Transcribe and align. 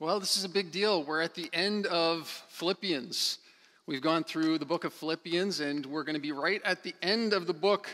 Well, 0.00 0.20
this 0.20 0.36
is 0.36 0.44
a 0.44 0.48
big 0.48 0.70
deal. 0.70 1.02
We're 1.02 1.22
at 1.22 1.34
the 1.34 1.50
end 1.52 1.86
of 1.86 2.28
Philippians. 2.50 3.38
We've 3.84 4.00
gone 4.00 4.22
through 4.22 4.58
the 4.58 4.64
book 4.64 4.84
of 4.84 4.92
Philippians, 4.92 5.58
and 5.58 5.84
we're 5.84 6.04
going 6.04 6.14
to 6.14 6.22
be 6.22 6.30
right 6.30 6.62
at 6.64 6.84
the 6.84 6.94
end 7.02 7.32
of 7.32 7.48
the 7.48 7.52
book 7.52 7.88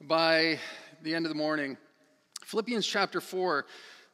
by 0.00 0.58
the 1.04 1.14
end 1.14 1.26
of 1.26 1.30
the 1.30 1.38
morning. 1.38 1.76
Philippians 2.44 2.84
chapter 2.84 3.20
4. 3.20 3.66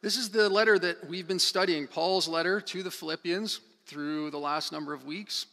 This 0.02 0.18
is 0.18 0.28
the 0.28 0.50
letter 0.50 0.78
that 0.80 1.08
we've 1.08 1.26
been 1.26 1.38
studying, 1.38 1.86
Paul's 1.86 2.28
letter 2.28 2.60
to 2.60 2.82
the 2.82 2.90
Philippians 2.90 3.60
through 3.86 4.30
the 4.32 4.38
last 4.38 4.70
number 4.70 4.92
of 4.92 5.06
weeks. 5.06 5.46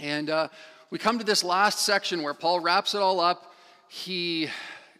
And 0.00 0.28
uh, 0.28 0.48
we 0.90 0.98
come 0.98 1.18
to 1.18 1.24
this 1.24 1.42
last 1.42 1.78
section 1.86 2.22
where 2.22 2.34
Paul 2.34 2.60
wraps 2.60 2.94
it 2.94 3.00
all 3.00 3.20
up. 3.20 3.54
He, 3.88 4.50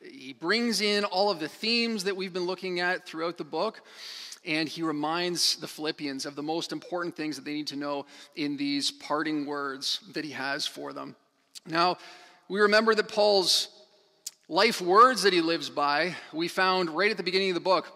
he 0.01 0.33
brings 0.33 0.81
in 0.81 1.05
all 1.05 1.31
of 1.31 1.39
the 1.39 1.49
themes 1.49 2.05
that 2.05 2.17
we've 2.17 2.33
been 2.33 2.47
looking 2.47 2.81
at 2.81 3.05
throughout 3.05 3.37
the 3.37 3.45
book 3.45 3.83
and 4.47 4.69
he 4.69 4.83
reminds 4.83 5.57
the 5.57 5.67
Philippians 5.67 6.27
of 6.27 6.37
the 6.37 6.43
most 6.43 6.73
important 6.73 7.17
things 7.17 7.37
that 7.37 7.45
they 7.45 7.55
need 7.55 7.67
to 7.69 7.77
know 7.77 8.07
in 8.37 8.57
these 8.57 8.91
parting 8.91 9.47
words 9.47 10.01
that 10.13 10.25
he 10.25 10.33
has 10.33 10.67
for 10.67 10.93
them. 10.93 11.17
Now, 11.67 11.97
we 12.49 12.61
remember 12.61 12.95
that 12.95 13.09
Paul's 13.09 13.69
life 14.49 14.81
words 14.81 15.23
that 15.23 15.33
he 15.33 15.41
lives 15.41 15.71
by, 15.71 16.15
we 16.33 16.49
found 16.49 16.91
right 16.91 17.11
at 17.11 17.17
the 17.17 17.23
beginning 17.23 17.51
of 17.51 17.55
the 17.55 17.61
book. 17.61 17.91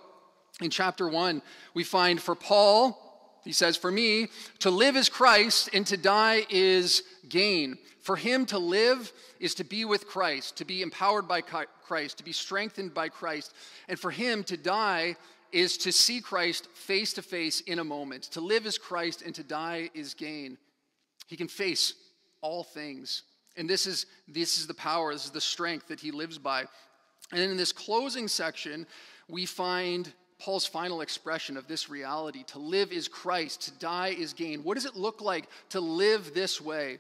In 0.61 0.71
chapter 0.71 1.07
1, 1.07 1.43
we 1.75 1.85
find 1.85 2.21
for 2.21 2.35
Paul, 2.35 2.99
he 3.45 3.53
says, 3.53 3.77
For 3.77 3.91
me, 3.91 4.29
to 4.61 4.71
live 4.71 4.97
is 4.97 5.09
Christ 5.09 5.71
and 5.73 5.87
to 5.87 5.97
die 5.97 6.45
is 6.51 7.03
gain. 7.29 7.79
For 8.01 8.17
him 8.17 8.47
to 8.47 8.59
live 8.59 9.13
is 9.39 9.55
to 9.57 9.65
be 9.65 9.85
with 9.85 10.09
Christ, 10.09 10.57
to 10.57 10.65
be 10.65 10.81
empowered 10.81 11.29
by 11.29 11.43
Christ, 11.43 12.19
to 12.19 12.25
be 12.25 12.33
strengthened 12.33 12.95
by 12.95 13.11
Christ. 13.11 13.53
And 13.87 13.99
for 13.99 14.11
him 14.11 14.43
to 14.45 14.57
die 14.57 15.17
is 15.53 15.79
to 15.79 15.93
see 15.93 16.21
Christ 16.21 16.69
face 16.75 17.13
to 17.15 17.23
face 17.23 17.61
in 17.61 17.79
a 17.79 17.85
moment. 17.85 18.25
To 18.33 18.41
live 18.41 18.67
is 18.67 18.79
Christ 18.79 19.23
and 19.23 19.35
to 19.35 19.43
die 19.43 19.91
is 19.95 20.15
gain. 20.15 20.59
He 21.27 21.37
can 21.37 21.49
face 21.49 21.95
all 22.41 22.63
things. 22.63 23.23
And 23.57 23.69
this 23.69 23.87
is, 23.87 24.07
this 24.27 24.59
is 24.59 24.67
the 24.67 24.75
power, 24.75 25.13
this 25.13 25.25
is 25.25 25.31
the 25.31 25.41
strength 25.41 25.89
that 25.89 26.01
he 26.01 26.11
lives 26.11 26.39
by. 26.39 26.65
And 27.33 27.41
in 27.41 27.57
this 27.57 27.73
closing 27.73 28.29
section, 28.29 28.87
we 29.29 29.45
find 29.45 30.13
Paul's 30.39 30.67
final 30.67 31.01
expression 31.01 31.57
of 31.57 31.67
this 31.67 31.91
reality. 31.91 32.45
To 32.45 32.59
live 32.59 32.93
is 32.93 33.09
Christ, 33.09 33.63
to 33.63 33.73
die 33.79 34.15
is 34.19 34.33
gain. 34.33 34.63
What 34.63 34.75
does 34.75 34.87
it 34.87 34.95
look 34.95 35.21
like 35.21 35.49
to 35.71 35.81
live 35.81 36.33
this 36.33 36.61
way? 36.61 36.99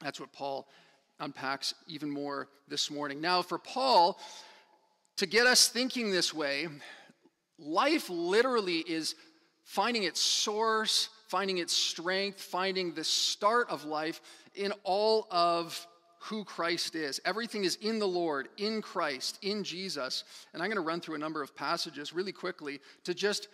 That's 0.00 0.20
what 0.20 0.32
Paul 0.32 0.68
unpacks 1.20 1.74
even 1.86 2.10
more 2.10 2.48
this 2.68 2.90
morning. 2.90 3.20
Now, 3.20 3.42
for 3.42 3.58
Paul, 3.58 4.18
to 5.16 5.26
get 5.26 5.46
us 5.46 5.68
thinking 5.68 6.10
this 6.10 6.32
way, 6.32 6.68
Life 7.62 8.10
literally 8.10 8.78
is 8.78 9.14
finding 9.64 10.02
its 10.02 10.20
source, 10.20 11.08
finding 11.28 11.58
its 11.58 11.72
strength, 11.72 12.40
finding 12.40 12.92
the 12.92 13.04
start 13.04 13.70
of 13.70 13.84
life 13.84 14.20
in 14.54 14.72
all 14.84 15.28
of 15.30 15.86
who 16.18 16.44
Christ 16.44 16.94
is. 16.94 17.20
Everything 17.24 17.64
is 17.64 17.76
in 17.76 17.98
the 17.98 18.06
Lord, 18.06 18.48
in 18.56 18.82
Christ, 18.82 19.38
in 19.42 19.64
Jesus. 19.64 20.24
And 20.52 20.62
I'm 20.62 20.68
going 20.68 20.76
to 20.76 20.86
run 20.86 21.00
through 21.00 21.14
a 21.14 21.18
number 21.18 21.42
of 21.42 21.56
passages 21.56 22.12
really 22.12 22.32
quickly 22.32 22.80
to 23.04 23.14
just 23.14 23.48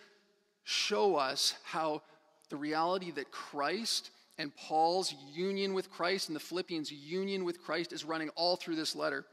show 0.63 1.15
us 1.15 1.55
how 1.63 2.01
the 2.49 2.55
reality 2.57 3.11
that 3.11 3.31
Christ 3.31 4.11
and 4.37 4.55
Paul's 4.55 5.13
union 5.33 5.73
with 5.73 5.91
Christ 5.91 6.29
and 6.29 6.35
the 6.35 6.39
Philippians' 6.39 6.91
union 6.91 7.43
with 7.43 7.61
Christ 7.61 7.93
is 7.93 8.05
running 8.05 8.29
all 8.29 8.55
through 8.55 8.75
this 8.75 8.95
letter. 8.95 9.25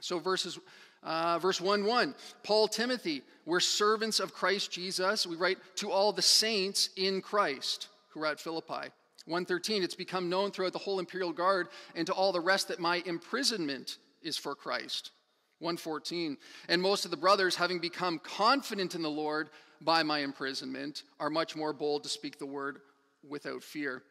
So, 0.00 0.18
verses 0.18 0.58
uh, 1.06 1.38
verse 1.38 1.60
1 1.60 1.84
1 1.84 2.14
Paul, 2.42 2.68
Timothy, 2.68 3.22
we're 3.46 3.60
servants 3.60 4.20
of 4.20 4.34
Christ 4.34 4.72
Jesus. 4.72 5.26
We 5.26 5.36
write 5.36 5.58
to 5.76 5.90
all 5.90 6.12
the 6.12 6.20
saints 6.20 6.90
in 6.96 7.22
Christ 7.22 7.88
who 8.10 8.22
are 8.22 8.26
at 8.26 8.40
Philippi. 8.40 8.90
113 9.26 9.82
It's 9.82 9.94
become 9.94 10.28
known 10.28 10.50
throughout 10.50 10.72
the 10.72 10.78
whole 10.78 10.98
imperial 10.98 11.32
guard 11.32 11.68
and 11.94 12.06
to 12.06 12.12
all 12.12 12.32
the 12.32 12.40
rest 12.40 12.68
that 12.68 12.80
my 12.80 13.02
imprisonment 13.06 13.98
is 14.22 14.36
for 14.36 14.54
Christ. 14.54 15.12
114 15.60 16.36
And 16.68 16.82
most 16.82 17.04
of 17.04 17.10
the 17.10 17.16
brothers, 17.16 17.56
having 17.56 17.78
become 17.78 18.18
confident 18.18 18.94
in 18.94 19.02
the 19.02 19.08
Lord 19.08 19.50
by 19.80 20.02
my 20.02 20.20
imprisonment, 20.20 21.04
are 21.20 21.30
much 21.30 21.54
more 21.54 21.72
bold 21.72 22.02
to 22.02 22.08
speak 22.08 22.38
the 22.38 22.46
word 22.46 22.80
without 23.28 23.62
fear. 23.62 24.02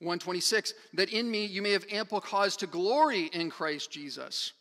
126 0.00 0.74
That 0.94 1.12
in 1.12 1.30
me 1.30 1.44
you 1.44 1.60
may 1.60 1.72
have 1.72 1.84
ample 1.90 2.20
cause 2.20 2.56
to 2.56 2.66
glory 2.66 3.26
in 3.32 3.50
Christ 3.50 3.90
Jesus. 3.90 4.52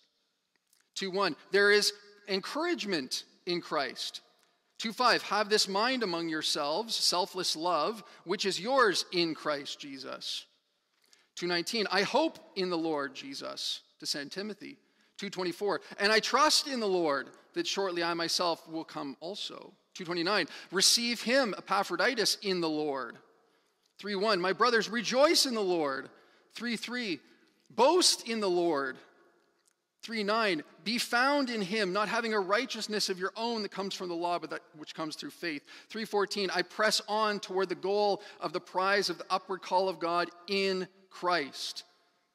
2 0.97 1.11
1. 1.11 1.35
There 1.51 1.71
is 1.71 1.93
encouragement 2.27 3.23
in 3.45 3.61
Christ. 3.61 4.21
2 4.79 4.91
5. 4.91 5.23
Have 5.23 5.49
this 5.49 5.67
mind 5.67 6.03
among 6.03 6.27
yourselves, 6.27 6.95
selfless 6.95 7.55
love, 7.55 8.03
which 8.25 8.45
is 8.45 8.59
yours 8.59 9.05
in 9.11 9.33
Christ 9.33 9.79
Jesus. 9.79 10.45
219. 11.35 11.87
I 11.91 12.01
hope 12.01 12.39
in 12.55 12.69
the 12.69 12.77
Lord 12.77 13.13
Jesus, 13.13 13.81
to 13.99 14.05
send 14.05 14.31
Timothy. 14.31 14.77
224. 15.17 15.81
And 15.99 16.11
I 16.11 16.19
trust 16.19 16.67
in 16.67 16.79
the 16.79 16.87
Lord 16.87 17.29
that 17.53 17.65
shortly 17.65 18.03
I 18.03 18.13
myself 18.13 18.67
will 18.67 18.83
come 18.83 19.17
also. 19.19 19.73
229. 19.95 20.47
Receive 20.71 21.21
him, 21.21 21.55
Epaphroditus, 21.57 22.37
in 22.41 22.61
the 22.61 22.69
Lord. 22.69 23.17
3 23.99 24.15
1. 24.15 24.41
My 24.41 24.53
brothers, 24.53 24.89
rejoice 24.89 25.45
in 25.45 25.53
the 25.53 25.61
Lord. 25.61 26.09
3 26.53 26.75
3. 26.75 27.19
Boast 27.75 28.27
in 28.27 28.39
the 28.39 28.49
Lord. 28.49 28.97
3 30.03 30.23
9, 30.23 30.63
be 30.83 30.97
found 30.97 31.49
in 31.49 31.61
him, 31.61 31.91
not 31.91 32.07
having 32.07 32.33
a 32.33 32.39
righteousness 32.39 33.09
of 33.09 33.19
your 33.19 33.33
own 33.35 33.63
that 33.63 33.71
comes 33.71 33.93
from 33.93 34.09
the 34.09 34.15
law, 34.15 34.39
but 34.39 34.49
that 34.49 34.61
which 34.77 34.95
comes 34.95 35.15
through 35.15 35.31
faith. 35.31 35.63
314, 35.89 36.49
I 36.53 36.61
press 36.61 37.01
on 37.07 37.39
toward 37.39 37.69
the 37.69 37.75
goal 37.75 38.21
of 38.39 38.53
the 38.53 38.59
prize 38.59 39.09
of 39.09 39.17
the 39.17 39.25
upward 39.29 39.61
call 39.61 39.89
of 39.89 39.99
God 39.99 40.29
in 40.47 40.87
Christ. 41.09 41.83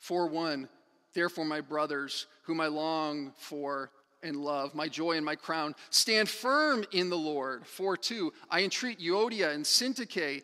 4 0.00 0.26
1, 0.26 0.68
therefore, 1.14 1.44
my 1.44 1.60
brothers, 1.60 2.26
whom 2.42 2.60
I 2.60 2.66
long 2.66 3.32
for 3.36 3.90
and 4.22 4.36
love, 4.36 4.74
my 4.74 4.88
joy 4.88 5.12
and 5.12 5.24
my 5.24 5.36
crown, 5.36 5.74
stand 5.90 6.28
firm 6.28 6.84
in 6.92 7.10
the 7.10 7.16
Lord. 7.16 7.66
4 7.66 7.96
2, 7.96 8.32
I 8.50 8.62
entreat 8.62 9.00
Euodia 9.00 9.52
and 9.52 9.64
Syntyche 9.64 10.42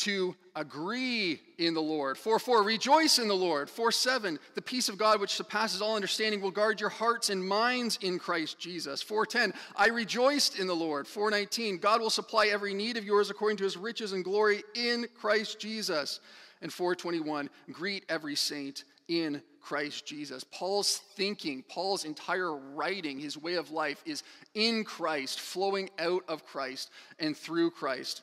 to 0.00 0.34
agree 0.56 1.40
in 1.58 1.74
the 1.74 1.80
Lord. 1.80 2.16
4 2.16 2.38
4, 2.38 2.62
rejoice 2.62 3.18
in 3.18 3.28
the 3.28 3.34
Lord. 3.34 3.68
4 3.68 3.92
7, 3.92 4.38
the 4.54 4.62
peace 4.62 4.88
of 4.88 4.98
God 4.98 5.20
which 5.20 5.34
surpasses 5.34 5.82
all 5.82 5.94
understanding 5.94 6.40
will 6.40 6.50
guard 6.50 6.80
your 6.80 6.88
hearts 6.88 7.28
and 7.30 7.46
minds 7.46 7.98
in 8.02 8.18
Christ 8.18 8.58
Jesus. 8.58 9.02
4 9.02 9.26
10, 9.26 9.52
I 9.76 9.88
rejoiced 9.88 10.58
in 10.58 10.66
the 10.66 10.74
Lord. 10.74 11.06
4 11.06 11.30
19, 11.30 11.78
God 11.78 12.00
will 12.00 12.10
supply 12.10 12.46
every 12.46 12.72
need 12.72 12.96
of 12.96 13.04
yours 13.04 13.30
according 13.30 13.58
to 13.58 13.64
his 13.64 13.76
riches 13.76 14.12
and 14.12 14.24
glory 14.24 14.62
in 14.74 15.06
Christ 15.18 15.60
Jesus. 15.60 16.20
And 16.62 16.72
421, 16.72 17.48
greet 17.72 18.04
every 18.08 18.36
saint 18.36 18.84
in 19.08 19.42
Christ 19.60 20.06
Jesus. 20.06 20.44
Paul's 20.44 20.98
thinking, 21.14 21.62
Paul's 21.68 22.04
entire 22.04 22.54
writing, 22.54 23.18
his 23.18 23.36
way 23.36 23.54
of 23.54 23.70
life 23.70 24.02
is 24.06 24.22
in 24.54 24.84
Christ, 24.84 25.40
flowing 25.40 25.90
out 25.98 26.24
of 26.28 26.46
Christ 26.46 26.90
and 27.18 27.36
through 27.36 27.72
Christ. 27.72 28.22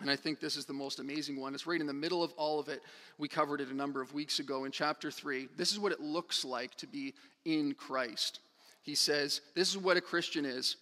And 0.00 0.10
I 0.10 0.16
think 0.16 0.40
this 0.40 0.56
is 0.56 0.66
the 0.66 0.72
most 0.72 0.98
amazing 0.98 1.40
one. 1.40 1.54
It's 1.54 1.66
right 1.66 1.80
in 1.80 1.86
the 1.86 1.92
middle 1.92 2.22
of 2.22 2.32
all 2.32 2.60
of 2.60 2.68
it. 2.68 2.82
We 3.18 3.28
covered 3.28 3.60
it 3.60 3.70
a 3.70 3.74
number 3.74 4.02
of 4.02 4.12
weeks 4.12 4.38
ago 4.38 4.64
in 4.64 4.72
chapter 4.72 5.10
3. 5.10 5.48
This 5.56 5.72
is 5.72 5.78
what 5.78 5.92
it 5.92 6.00
looks 6.00 6.44
like 6.44 6.74
to 6.76 6.86
be 6.86 7.14
in 7.44 7.74
Christ. 7.74 8.40
He 8.82 8.94
says, 8.94 9.40
This 9.54 9.70
is 9.70 9.78
what 9.78 9.96
a 9.96 10.02
Christian 10.02 10.44
is. 10.44 10.76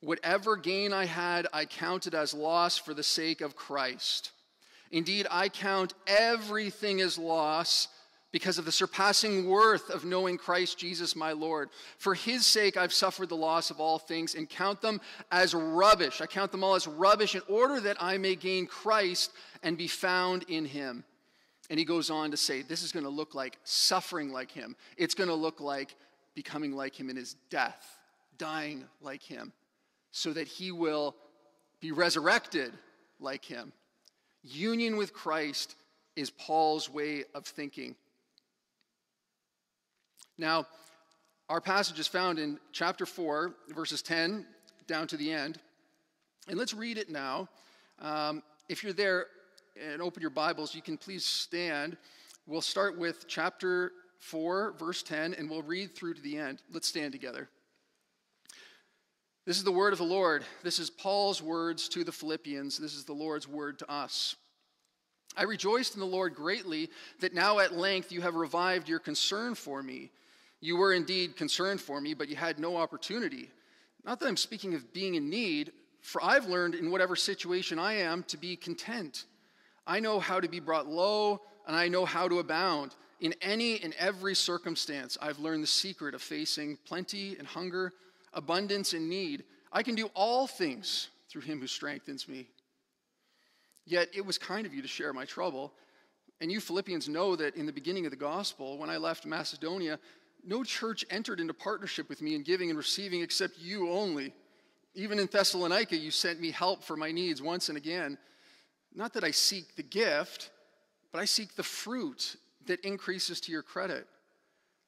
Whatever 0.00 0.56
gain 0.56 0.92
I 0.92 1.04
had, 1.04 1.46
I 1.52 1.66
counted 1.66 2.14
as 2.14 2.34
loss 2.34 2.78
for 2.78 2.94
the 2.94 3.02
sake 3.02 3.40
of 3.40 3.56
Christ. 3.56 4.32
Indeed, 4.90 5.26
I 5.30 5.48
count 5.48 5.94
everything 6.06 7.00
as 7.00 7.18
loss 7.18 7.88
because 8.34 8.58
of 8.58 8.64
the 8.64 8.72
surpassing 8.72 9.48
worth 9.48 9.90
of 9.90 10.04
knowing 10.04 10.36
Christ 10.36 10.76
Jesus 10.76 11.14
my 11.14 11.30
Lord. 11.30 11.68
For 11.98 12.14
his 12.14 12.44
sake, 12.44 12.76
I've 12.76 12.92
suffered 12.92 13.28
the 13.28 13.36
loss 13.36 13.70
of 13.70 13.78
all 13.78 13.96
things 13.96 14.34
and 14.34 14.50
count 14.50 14.80
them 14.80 15.00
as 15.30 15.54
rubbish. 15.54 16.20
I 16.20 16.26
count 16.26 16.50
them 16.50 16.64
all 16.64 16.74
as 16.74 16.88
rubbish 16.88 17.36
in 17.36 17.42
order 17.48 17.78
that 17.82 17.96
I 18.00 18.18
may 18.18 18.34
gain 18.34 18.66
Christ 18.66 19.30
and 19.62 19.78
be 19.78 19.86
found 19.86 20.42
in 20.48 20.64
him. 20.64 21.04
And 21.70 21.78
he 21.78 21.84
goes 21.84 22.10
on 22.10 22.32
to 22.32 22.36
say, 22.36 22.62
This 22.62 22.82
is 22.82 22.90
going 22.90 23.04
to 23.04 23.08
look 23.08 23.36
like 23.36 23.56
suffering 23.62 24.32
like 24.32 24.50
him. 24.50 24.74
It's 24.96 25.14
going 25.14 25.28
to 25.28 25.34
look 25.36 25.60
like 25.60 25.94
becoming 26.34 26.72
like 26.72 26.98
him 26.98 27.10
in 27.10 27.14
his 27.14 27.36
death, 27.50 28.00
dying 28.36 28.84
like 29.00 29.22
him, 29.22 29.52
so 30.10 30.32
that 30.32 30.48
he 30.48 30.72
will 30.72 31.14
be 31.80 31.92
resurrected 31.92 32.72
like 33.20 33.44
him. 33.44 33.72
Union 34.42 34.96
with 34.96 35.12
Christ 35.12 35.76
is 36.16 36.30
Paul's 36.30 36.90
way 36.90 37.22
of 37.32 37.44
thinking. 37.46 37.94
Now, 40.36 40.66
our 41.48 41.60
passage 41.60 41.98
is 41.98 42.08
found 42.08 42.38
in 42.38 42.58
chapter 42.72 43.06
4, 43.06 43.54
verses 43.68 44.02
10 44.02 44.46
down 44.86 45.06
to 45.08 45.16
the 45.16 45.32
end. 45.32 45.58
And 46.48 46.58
let's 46.58 46.74
read 46.74 46.98
it 46.98 47.08
now. 47.08 47.48
Um, 48.00 48.42
if 48.68 48.82
you're 48.82 48.92
there 48.92 49.26
and 49.80 50.02
open 50.02 50.20
your 50.20 50.30
Bibles, 50.30 50.74
you 50.74 50.82
can 50.82 50.96
please 50.96 51.24
stand. 51.24 51.96
We'll 52.46 52.60
start 52.60 52.98
with 52.98 53.26
chapter 53.28 53.92
4, 54.18 54.74
verse 54.78 55.02
10, 55.02 55.34
and 55.34 55.48
we'll 55.48 55.62
read 55.62 55.94
through 55.94 56.14
to 56.14 56.22
the 56.22 56.38
end. 56.38 56.62
Let's 56.72 56.88
stand 56.88 57.12
together. 57.12 57.48
This 59.46 59.58
is 59.58 59.64
the 59.64 59.72
word 59.72 59.92
of 59.92 59.98
the 59.98 60.04
Lord. 60.04 60.44
This 60.62 60.78
is 60.78 60.90
Paul's 60.90 61.42
words 61.42 61.88
to 61.90 62.02
the 62.02 62.12
Philippians. 62.12 62.78
This 62.78 62.94
is 62.94 63.04
the 63.04 63.12
Lord's 63.12 63.46
word 63.46 63.78
to 63.80 63.90
us. 63.90 64.36
I 65.36 65.42
rejoiced 65.42 65.94
in 65.94 66.00
the 66.00 66.06
Lord 66.06 66.34
greatly 66.34 66.88
that 67.20 67.34
now 67.34 67.58
at 67.58 67.76
length 67.76 68.12
you 68.12 68.22
have 68.22 68.34
revived 68.34 68.88
your 68.88 69.00
concern 69.00 69.54
for 69.54 69.82
me. 69.82 70.10
You 70.64 70.78
were 70.78 70.94
indeed 70.94 71.36
concerned 71.36 71.82
for 71.82 72.00
me, 72.00 72.14
but 72.14 72.30
you 72.30 72.36
had 72.36 72.58
no 72.58 72.78
opportunity. 72.78 73.50
Not 74.02 74.18
that 74.18 74.26
I'm 74.26 74.36
speaking 74.38 74.72
of 74.72 74.94
being 74.94 75.14
in 75.14 75.28
need, 75.28 75.72
for 76.00 76.24
I've 76.24 76.46
learned 76.46 76.74
in 76.74 76.90
whatever 76.90 77.16
situation 77.16 77.78
I 77.78 77.96
am 77.96 78.22
to 78.28 78.38
be 78.38 78.56
content. 78.56 79.26
I 79.86 80.00
know 80.00 80.18
how 80.18 80.40
to 80.40 80.48
be 80.48 80.60
brought 80.60 80.86
low, 80.86 81.42
and 81.66 81.76
I 81.76 81.88
know 81.88 82.06
how 82.06 82.28
to 82.28 82.38
abound. 82.38 82.94
In 83.20 83.34
any 83.42 83.78
and 83.82 83.92
every 83.98 84.34
circumstance, 84.34 85.18
I've 85.20 85.38
learned 85.38 85.62
the 85.62 85.66
secret 85.66 86.14
of 86.14 86.22
facing 86.22 86.78
plenty 86.86 87.36
and 87.36 87.46
hunger 87.46 87.92
abundance 88.32 88.94
and 88.94 89.06
need. 89.06 89.44
I 89.70 89.82
can 89.82 89.94
do 89.94 90.10
all 90.14 90.46
things 90.46 91.08
through 91.28 91.42
him 91.42 91.60
who 91.60 91.66
strengthens 91.66 92.26
me. 92.26 92.48
Yet 93.84 94.08
it 94.14 94.24
was 94.24 94.38
kind 94.38 94.64
of 94.64 94.72
you 94.72 94.80
to 94.80 94.88
share 94.88 95.12
my 95.12 95.26
trouble. 95.26 95.74
And 96.40 96.50
you 96.50 96.58
Philippians 96.58 97.06
know 97.06 97.36
that 97.36 97.54
in 97.54 97.66
the 97.66 97.72
beginning 97.72 98.06
of 98.06 98.10
the 98.12 98.16
gospel, 98.16 98.78
when 98.78 98.88
I 98.88 98.96
left 98.96 99.26
Macedonia, 99.26 99.98
no 100.46 100.62
church 100.64 101.04
entered 101.10 101.40
into 101.40 101.54
partnership 101.54 102.08
with 102.08 102.20
me 102.22 102.34
in 102.34 102.42
giving 102.42 102.70
and 102.70 102.78
receiving 102.78 103.22
except 103.22 103.58
you 103.58 103.90
only. 103.90 104.32
Even 104.94 105.18
in 105.18 105.26
Thessalonica, 105.26 105.96
you 105.96 106.10
sent 106.10 106.40
me 106.40 106.50
help 106.50 106.84
for 106.84 106.96
my 106.96 107.10
needs 107.10 107.42
once 107.42 107.68
and 107.68 107.78
again. 107.78 108.16
Not 108.94 109.12
that 109.14 109.24
I 109.24 109.32
seek 109.32 109.74
the 109.74 109.82
gift, 109.82 110.50
but 111.12 111.20
I 111.20 111.24
seek 111.24 111.56
the 111.56 111.62
fruit 111.62 112.36
that 112.66 112.80
increases 112.80 113.40
to 113.42 113.52
your 113.52 113.62
credit. 113.62 114.06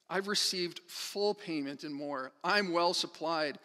I've 0.08 0.29
received 0.29 0.81
full 0.87 1.35
payment 1.35 1.82
and 1.82 1.94
more. 1.94 2.31
I'm 2.44 2.73
well 2.73 2.94
supplied. 2.94 3.58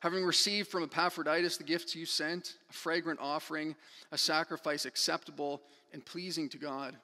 Having 0.00 0.24
received 0.24 0.68
from 0.68 0.84
Epaphroditus 0.84 1.56
the 1.56 1.64
gifts 1.64 1.96
you 1.96 2.06
sent, 2.06 2.54
a 2.70 2.72
fragrant 2.72 3.18
offering, 3.20 3.74
a 4.12 4.18
sacrifice 4.18 4.84
acceptable 4.84 5.62
and 5.92 6.04
pleasing 6.04 6.48
to 6.50 6.58
God. 6.58 6.96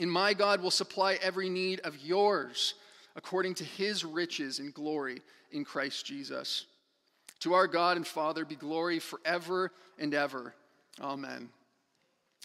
And 0.00 0.10
my 0.10 0.34
God 0.34 0.60
will 0.60 0.72
supply 0.72 1.14
every 1.22 1.48
need 1.48 1.80
of 1.80 1.96
yours 1.98 2.74
according 3.18 3.52
to 3.52 3.64
his 3.64 4.04
riches 4.04 4.60
and 4.60 4.72
glory 4.72 5.20
in 5.50 5.64
Christ 5.64 6.06
Jesus. 6.06 6.66
To 7.40 7.52
our 7.52 7.66
God 7.66 7.96
and 7.96 8.06
Father 8.06 8.44
be 8.44 8.54
glory 8.54 9.00
forever 9.00 9.72
and 9.98 10.14
ever. 10.14 10.54
Amen. 11.00 11.48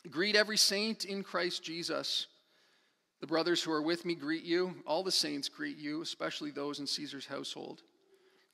Greet 0.10 0.36
every 0.36 0.58
saint 0.58 1.06
in 1.06 1.24
Christ 1.24 1.64
Jesus. 1.64 2.26
The 3.22 3.28
brothers 3.28 3.62
who 3.62 3.72
are 3.72 3.84
with 3.84 4.04
me 4.04 4.16
greet 4.16 4.44
you. 4.44 4.74
All 4.88 5.04
the 5.04 5.12
saints 5.12 5.48
greet 5.48 5.78
you, 5.78 6.02
especially 6.02 6.50
those 6.50 6.80
in 6.80 6.88
Caesar's 6.88 7.28
household. 7.28 7.84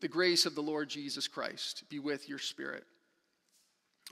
The 0.01 0.09
grace 0.09 0.45
of 0.45 0.55
the 0.55 0.61
Lord 0.61 0.89
Jesus 0.89 1.25
Christ 1.25 1.85
be 1.89 1.99
with 1.99 2.27
your 2.27 2.37
spirit. 2.37 2.83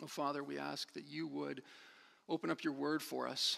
Oh, 0.01 0.07
Father, 0.07 0.45
we 0.45 0.57
ask 0.57 0.94
that 0.94 1.07
you 1.07 1.27
would 1.27 1.62
open 2.30 2.51
up 2.51 2.63
your 2.63 2.74
word 2.74 3.01
for 3.01 3.27
us. 3.27 3.57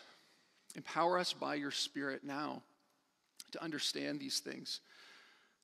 Empower 0.75 1.19
us 1.19 1.33
by 1.33 1.53
your 1.53 1.71
spirit 1.71 2.23
now 2.23 2.63
to 3.51 3.63
understand 3.63 4.19
these 4.19 4.39
things, 4.39 4.81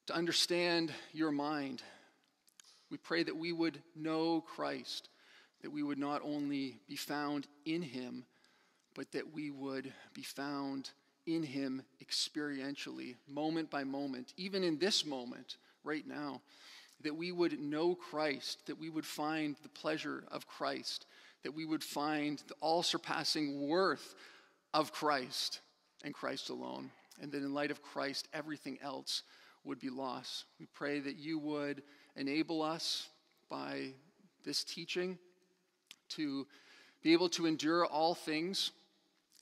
to 0.08 0.16
understand 0.16 0.92
your 1.12 1.32
mind. 1.32 1.82
We 2.90 2.98
pray 2.98 3.24
that 3.24 3.36
we 3.36 3.52
would 3.52 3.82
know 3.96 4.42
Christ, 4.42 5.10
that 5.62 5.72
we 5.72 5.84
would 5.84 5.98
not 5.98 6.22
only 6.24 6.80
be 6.88 6.96
found 6.96 7.48
in 7.66 7.82
him, 7.82 8.26
but 8.96 9.12
that 9.12 9.34
we 9.34 9.52
would 9.52 9.92
be 10.14 10.24
found 10.24 10.90
in 11.28 11.44
Him 11.44 11.84
experientially, 12.04 13.16
moment 13.28 13.70
by 13.70 13.84
moment, 13.84 14.34
even 14.38 14.64
in 14.64 14.78
this 14.78 15.06
moment, 15.06 15.58
right 15.84 16.06
now, 16.08 16.42
that 17.02 17.16
we 17.16 17.32
would 17.32 17.60
know 17.60 17.96
Christ, 17.96 18.66
that 18.68 18.80
we 18.80 18.90
would 18.90 19.06
find 19.06 19.56
the 19.62 19.70
pleasure 19.70 20.24
of 20.32 20.48
Christ, 20.48 21.06
that 21.44 21.54
we 21.54 21.66
would 21.66 21.84
find 21.84 22.42
the 22.48 22.56
all 22.62 22.84
surpassing 22.84 23.68
worth 23.68 24.16
of 24.74 24.92
Christ 24.92 25.60
and 26.04 26.14
Christ 26.14 26.50
alone, 26.50 26.92
and 27.22 27.32
that 27.32 27.44
in 27.44 27.54
light 27.54 27.72
of 27.72 27.82
Christ, 27.82 28.28
everything 28.34 28.78
else 28.82 29.24
would 29.64 29.80
be 29.80 29.90
lost. 29.90 30.46
We 30.60 30.68
pray 30.68 31.00
that 31.00 31.16
you 31.16 31.40
would 31.40 31.84
enable 32.16 32.62
us 32.62 33.10
by 33.50 33.94
this 34.44 34.64
teaching 34.64 35.18
to 36.10 36.46
be 37.02 37.14
able 37.14 37.30
to 37.30 37.46
endure 37.46 37.86
all 37.86 38.16
things 38.16 38.72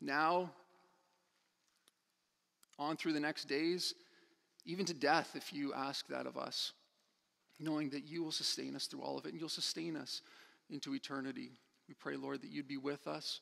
now 0.01 0.49
on 2.79 2.97
through 2.97 3.13
the 3.13 3.19
next 3.19 3.45
days, 3.45 3.93
even 4.65 4.85
to 4.85 4.93
death, 4.93 5.31
if 5.35 5.53
you 5.53 5.73
ask 5.73 6.07
that 6.07 6.25
of 6.25 6.37
us, 6.37 6.73
knowing 7.59 7.89
that 7.89 8.05
you 8.05 8.23
will 8.23 8.31
sustain 8.31 8.75
us 8.75 8.87
through 8.87 9.01
all 9.01 9.17
of 9.17 9.25
it 9.25 9.31
and 9.31 9.39
you'll 9.39 9.49
sustain 9.49 9.95
us 9.95 10.21
into 10.69 10.95
eternity. 10.95 11.51
We 11.87 11.93
pray, 11.93 12.15
Lord, 12.15 12.41
that 12.41 12.51
you'd 12.51 12.67
be 12.67 12.77
with 12.77 13.07
us 13.07 13.41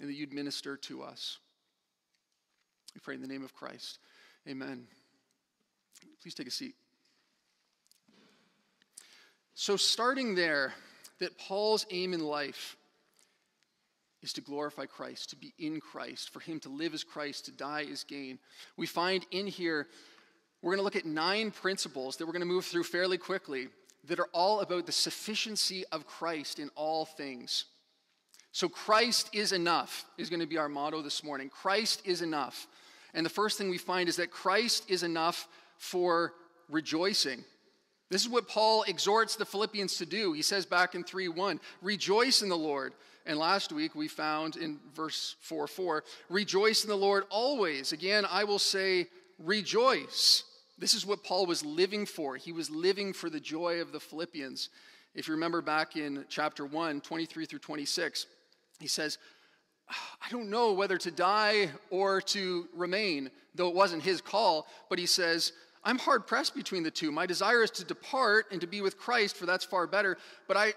and 0.00 0.08
that 0.08 0.14
you'd 0.14 0.32
minister 0.32 0.76
to 0.76 1.02
us. 1.02 1.38
We 2.98 3.00
pray 3.00 3.14
in 3.14 3.22
the 3.22 3.28
name 3.28 3.44
of 3.44 3.54
Christ. 3.54 4.00
Amen. 4.48 4.88
Please 6.20 6.34
take 6.34 6.48
a 6.48 6.50
seat. 6.50 6.74
So, 9.54 9.76
starting 9.76 10.34
there, 10.34 10.74
that 11.20 11.38
Paul's 11.38 11.86
aim 11.92 12.12
in 12.12 12.18
life 12.18 12.76
is 14.20 14.32
to 14.32 14.40
glorify 14.40 14.86
Christ, 14.86 15.30
to 15.30 15.36
be 15.36 15.54
in 15.60 15.78
Christ, 15.78 16.32
for 16.32 16.40
him 16.40 16.58
to 16.58 16.68
live 16.68 16.92
as 16.92 17.04
Christ, 17.04 17.44
to 17.44 17.52
die 17.52 17.86
as 17.88 18.02
gain. 18.02 18.40
We 18.76 18.88
find 18.88 19.24
in 19.30 19.46
here, 19.46 19.86
we're 20.60 20.72
going 20.72 20.80
to 20.80 20.84
look 20.84 20.96
at 20.96 21.06
nine 21.06 21.52
principles 21.52 22.16
that 22.16 22.26
we're 22.26 22.32
going 22.32 22.40
to 22.40 22.46
move 22.46 22.64
through 22.64 22.82
fairly 22.82 23.16
quickly 23.16 23.68
that 24.08 24.18
are 24.18 24.28
all 24.32 24.58
about 24.58 24.86
the 24.86 24.92
sufficiency 24.92 25.84
of 25.92 26.04
Christ 26.04 26.58
in 26.58 26.68
all 26.74 27.04
things. 27.04 27.66
So, 28.50 28.68
Christ 28.68 29.30
is 29.32 29.52
enough 29.52 30.04
is 30.18 30.28
going 30.30 30.40
to 30.40 30.46
be 30.46 30.58
our 30.58 30.68
motto 30.68 31.00
this 31.00 31.22
morning. 31.22 31.48
Christ 31.48 32.02
is 32.04 32.22
enough. 32.22 32.66
And 33.14 33.24
the 33.24 33.30
first 33.30 33.58
thing 33.58 33.70
we 33.70 33.78
find 33.78 34.08
is 34.08 34.16
that 34.16 34.30
Christ 34.30 34.90
is 34.90 35.02
enough 35.02 35.48
for 35.78 36.34
rejoicing. 36.68 37.44
This 38.10 38.22
is 38.22 38.28
what 38.28 38.48
Paul 38.48 38.84
exhorts 38.84 39.36
the 39.36 39.44
Philippians 39.44 39.96
to 39.98 40.06
do. 40.06 40.32
He 40.32 40.42
says 40.42 40.64
back 40.64 40.94
in 40.94 41.04
3 41.04 41.28
1, 41.28 41.60
rejoice 41.82 42.42
in 42.42 42.48
the 42.48 42.56
Lord. 42.56 42.94
And 43.26 43.38
last 43.38 43.72
week 43.72 43.94
we 43.94 44.08
found 44.08 44.56
in 44.56 44.78
verse 44.94 45.36
4 45.40 45.66
4, 45.66 46.04
rejoice 46.30 46.84
in 46.84 46.90
the 46.90 46.96
Lord 46.96 47.24
always. 47.28 47.92
Again, 47.92 48.24
I 48.30 48.44
will 48.44 48.58
say, 48.58 49.06
rejoice. 49.38 50.44
This 50.78 50.94
is 50.94 51.04
what 51.04 51.24
Paul 51.24 51.44
was 51.44 51.64
living 51.64 52.06
for. 52.06 52.36
He 52.36 52.52
was 52.52 52.70
living 52.70 53.12
for 53.12 53.28
the 53.28 53.40
joy 53.40 53.80
of 53.80 53.92
the 53.92 54.00
Philippians. 54.00 54.70
If 55.14 55.28
you 55.28 55.34
remember 55.34 55.60
back 55.60 55.96
in 55.96 56.24
chapter 56.28 56.64
1, 56.64 57.00
23 57.00 57.44
through 57.44 57.58
26, 57.58 58.26
he 58.78 58.86
says, 58.86 59.18
I 60.22 60.30
don't 60.30 60.50
know 60.50 60.72
whether 60.72 60.98
to 60.98 61.10
die 61.10 61.70
or 61.90 62.20
to 62.22 62.68
remain, 62.74 63.30
though 63.54 63.68
it 63.68 63.74
wasn't 63.74 64.02
his 64.02 64.20
call, 64.20 64.66
but 64.88 64.98
he 64.98 65.06
says, 65.06 65.52
I'm 65.84 65.98
hard 65.98 66.26
pressed 66.26 66.54
between 66.54 66.82
the 66.82 66.90
two. 66.90 67.10
My 67.10 67.26
desire 67.26 67.62
is 67.62 67.70
to 67.72 67.84
depart 67.84 68.46
and 68.50 68.60
to 68.60 68.66
be 68.66 68.80
with 68.80 68.98
Christ, 68.98 69.36
for 69.36 69.46
that's 69.46 69.64
far 69.64 69.86
better, 69.86 70.18
but 70.46 70.56
I, 70.56 70.74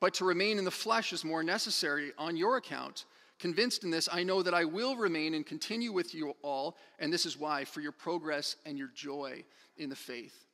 but 0.00 0.14
to 0.14 0.24
remain 0.24 0.58
in 0.58 0.64
the 0.64 0.70
flesh 0.70 1.12
is 1.12 1.24
more 1.24 1.42
necessary 1.42 2.12
on 2.18 2.36
your 2.36 2.56
account. 2.56 3.04
Convinced 3.38 3.84
in 3.84 3.90
this, 3.90 4.08
I 4.10 4.22
know 4.22 4.42
that 4.42 4.54
I 4.54 4.64
will 4.64 4.96
remain 4.96 5.34
and 5.34 5.44
continue 5.44 5.92
with 5.92 6.14
you 6.14 6.34
all, 6.42 6.76
and 6.98 7.12
this 7.12 7.26
is 7.26 7.38
why, 7.38 7.64
for 7.64 7.80
your 7.80 7.92
progress 7.92 8.56
and 8.64 8.78
your 8.78 8.90
joy 8.94 9.44
in 9.76 9.88
the 9.88 9.96
faith. 9.96 10.46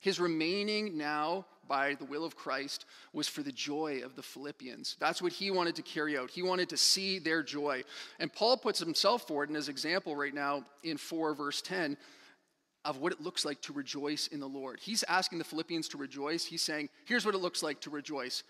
His 0.00 0.18
remaining 0.18 0.96
now 0.96 1.46
by 1.68 1.94
the 1.94 2.04
will 2.04 2.24
of 2.24 2.36
Christ 2.36 2.84
was 3.12 3.28
for 3.28 3.42
the 3.42 3.52
joy 3.52 4.02
of 4.04 4.16
the 4.16 4.22
Philippians. 4.22 4.96
That's 4.98 5.22
what 5.22 5.32
he 5.32 5.50
wanted 5.50 5.76
to 5.76 5.82
carry 5.82 6.18
out. 6.18 6.30
He 6.30 6.42
wanted 6.42 6.68
to 6.70 6.76
see 6.76 7.18
their 7.18 7.42
joy. 7.42 7.84
And 8.18 8.32
Paul 8.32 8.56
puts 8.56 8.78
himself 8.78 9.26
forward 9.26 9.48
in 9.48 9.54
his 9.54 9.68
example 9.68 10.16
right 10.16 10.34
now 10.34 10.64
in 10.82 10.96
4 10.96 11.34
verse 11.34 11.62
10 11.62 11.96
of 12.84 12.98
what 12.98 13.12
it 13.12 13.20
looks 13.20 13.44
like 13.44 13.60
to 13.62 13.72
rejoice 13.72 14.26
in 14.26 14.40
the 14.40 14.48
Lord. 14.48 14.80
He's 14.80 15.04
asking 15.04 15.38
the 15.38 15.44
Philippians 15.44 15.88
to 15.88 15.98
rejoice. 15.98 16.44
He's 16.44 16.62
saying, 16.62 16.88
here's 17.04 17.24
what 17.24 17.34
it 17.34 17.40
looks 17.40 17.62
like 17.62 17.80
to 17.82 17.90
rejoice. 17.90 18.42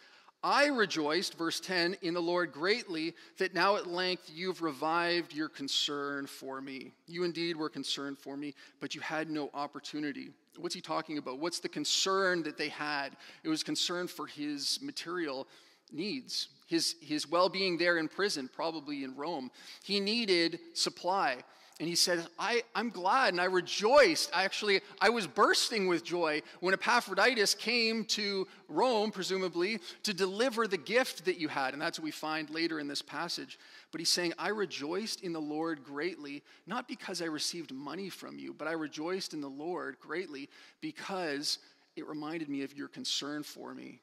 I 0.45 0.67
rejoiced, 0.67 1.39
verse 1.39 1.61
10, 1.61 1.99
in 2.03 2.15
the 2.15 2.21
Lord 2.21 2.51
greatly 2.51 3.15
that 3.39 3.55
now 3.55 3.77
at 3.77 3.87
length 3.87 4.29
you've 4.35 4.61
revived 4.61 5.33
your 5.33 5.49
concern 5.49 6.27
for 6.27 6.61
me. 6.61 6.93
You 7.07 7.23
indeed 7.23 7.57
were 7.57 7.69
concerned 7.69 8.19
for 8.19 8.37
me, 8.37 8.55
but 8.81 8.95
you 8.95 9.01
had 9.01 9.31
no 9.31 9.51
opportunity. 9.55 10.31
What's 10.57 10.75
he 10.75 10.81
talking 10.81 11.19
about? 11.19 11.39
What's 11.39 11.61
the 11.61 11.69
concern 11.69 12.43
that 12.43 12.59
they 12.59 12.69
had? 12.69 13.17
It 13.43 13.49
was 13.49 13.63
concern 13.63 14.07
for 14.07 14.27
his 14.27 14.79
material 14.83 15.47
needs, 15.93 16.49
his, 16.67 16.97
his 17.01 17.29
well 17.29 17.49
being 17.49 17.79
there 17.79 17.99
in 17.99 18.09
prison, 18.09 18.49
probably 18.53 19.05
in 19.05 19.17
Rome. 19.17 19.51
He 19.83 20.01
needed 20.01 20.59
supply. 20.75 21.39
And 21.81 21.89
he 21.89 21.97
said, 21.97 22.25
I, 22.39 22.63
I'm 22.77 22.91
glad 22.91 23.33
and 23.33 23.41
I 23.41 23.47
rejoiced. 23.47 24.31
I 24.33 24.45
actually, 24.45 24.83
I 25.01 25.09
was 25.09 25.27
bursting 25.27 25.89
with 25.89 26.05
joy 26.05 26.43
when 26.61 26.75
Epaphroditus 26.75 27.55
came 27.55 28.05
to 28.05 28.47
Rome, 28.69 29.11
presumably, 29.11 29.81
to 30.05 30.15
deliver 30.15 30.69
the 30.69 30.77
gift 30.77 31.25
that 31.25 31.39
you 31.39 31.49
had. 31.49 31.73
And 31.73 31.83
that's 31.83 31.99
what 31.99 32.05
we 32.05 32.13
find 32.13 32.51
later 32.51 32.79
in 32.79 32.89
this 32.89 33.03
passage. 33.03 33.59
But 33.93 34.01
he's 34.01 34.09
saying, 34.09 34.33
I 34.39 34.49
rejoiced 34.49 35.21
in 35.21 35.35
the 35.35 35.41
Lord 35.41 35.85
greatly, 35.85 36.43
not 36.67 36.89
because 36.89 37.21
I 37.21 37.27
received 37.27 37.73
money 37.73 38.09
from 38.09 38.39
you, 38.39 38.55
but 38.55 38.67
I 38.67 38.73
rejoiced 38.73 39.35
in 39.35 39.43
the 39.43 39.49
Lord 39.49 40.01
greatly 40.01 40.49
because 40.81 41.59
it 41.95 42.09
reminded 42.09 42.49
me 42.49 42.63
of 42.63 42.75
your 42.75 42.89
concern 42.89 43.43
for 43.43 43.75
me. 43.75 44.01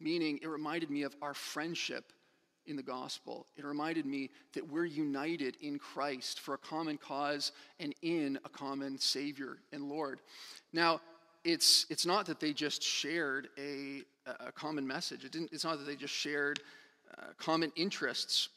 Meaning, 0.00 0.40
it 0.42 0.48
reminded 0.48 0.90
me 0.90 1.04
of 1.04 1.14
our 1.22 1.32
friendship 1.32 2.12
in 2.66 2.74
the 2.74 2.82
gospel. 2.82 3.46
It 3.56 3.64
reminded 3.64 4.04
me 4.04 4.30
that 4.54 4.68
we're 4.68 4.84
united 4.84 5.56
in 5.60 5.78
Christ 5.78 6.40
for 6.40 6.54
a 6.54 6.58
common 6.58 6.98
cause 6.98 7.52
and 7.78 7.94
in 8.02 8.38
a 8.44 8.48
common 8.48 8.98
Savior 8.98 9.58
and 9.72 9.88
Lord. 9.88 10.20
Now, 10.72 11.00
it's, 11.44 11.86
it's 11.90 12.06
not 12.06 12.26
that 12.26 12.40
they 12.40 12.52
just 12.52 12.82
shared 12.82 13.48
a, 13.58 14.02
a 14.40 14.50
common 14.50 14.86
message, 14.86 15.24
it 15.24 15.32
didn't, 15.32 15.52
it's 15.52 15.64
not 15.64 15.78
that 15.78 15.86
they 15.86 15.96
just 15.96 16.14
shared 16.14 16.60
uh, 17.18 17.26
common 17.38 17.70
interests. 17.76 18.48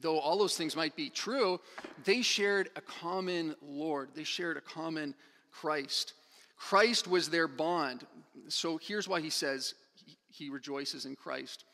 Though 0.00 0.18
all 0.18 0.38
those 0.38 0.56
things 0.56 0.76
might 0.76 0.96
be 0.96 1.08
true, 1.08 1.60
they 2.04 2.22
shared 2.22 2.70
a 2.76 2.80
common 2.80 3.54
Lord, 3.62 4.10
they 4.14 4.24
shared 4.24 4.56
a 4.56 4.60
common 4.60 5.14
Christ. 5.50 6.12
Christ 6.56 7.08
was 7.08 7.30
their 7.30 7.48
bond. 7.48 8.06
So 8.48 8.78
here's 8.78 9.08
why 9.08 9.20
he 9.20 9.30
says 9.30 9.74
he 10.30 10.50
rejoices 10.50 11.06
in 11.06 11.16
Christ 11.16 11.64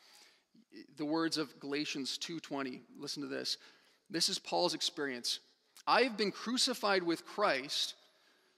the 0.97 1.05
words 1.05 1.37
of 1.37 1.59
Galatians 1.59 2.17
2:20. 2.17 2.81
Listen 2.97 3.21
to 3.23 3.29
this. 3.29 3.57
This 4.09 4.29
is 4.29 4.39
Paul's 4.39 4.73
experience. 4.73 5.39
I've 5.87 6.17
been 6.17 6.31
crucified 6.31 7.03
with 7.03 7.25
Christ, 7.25 7.95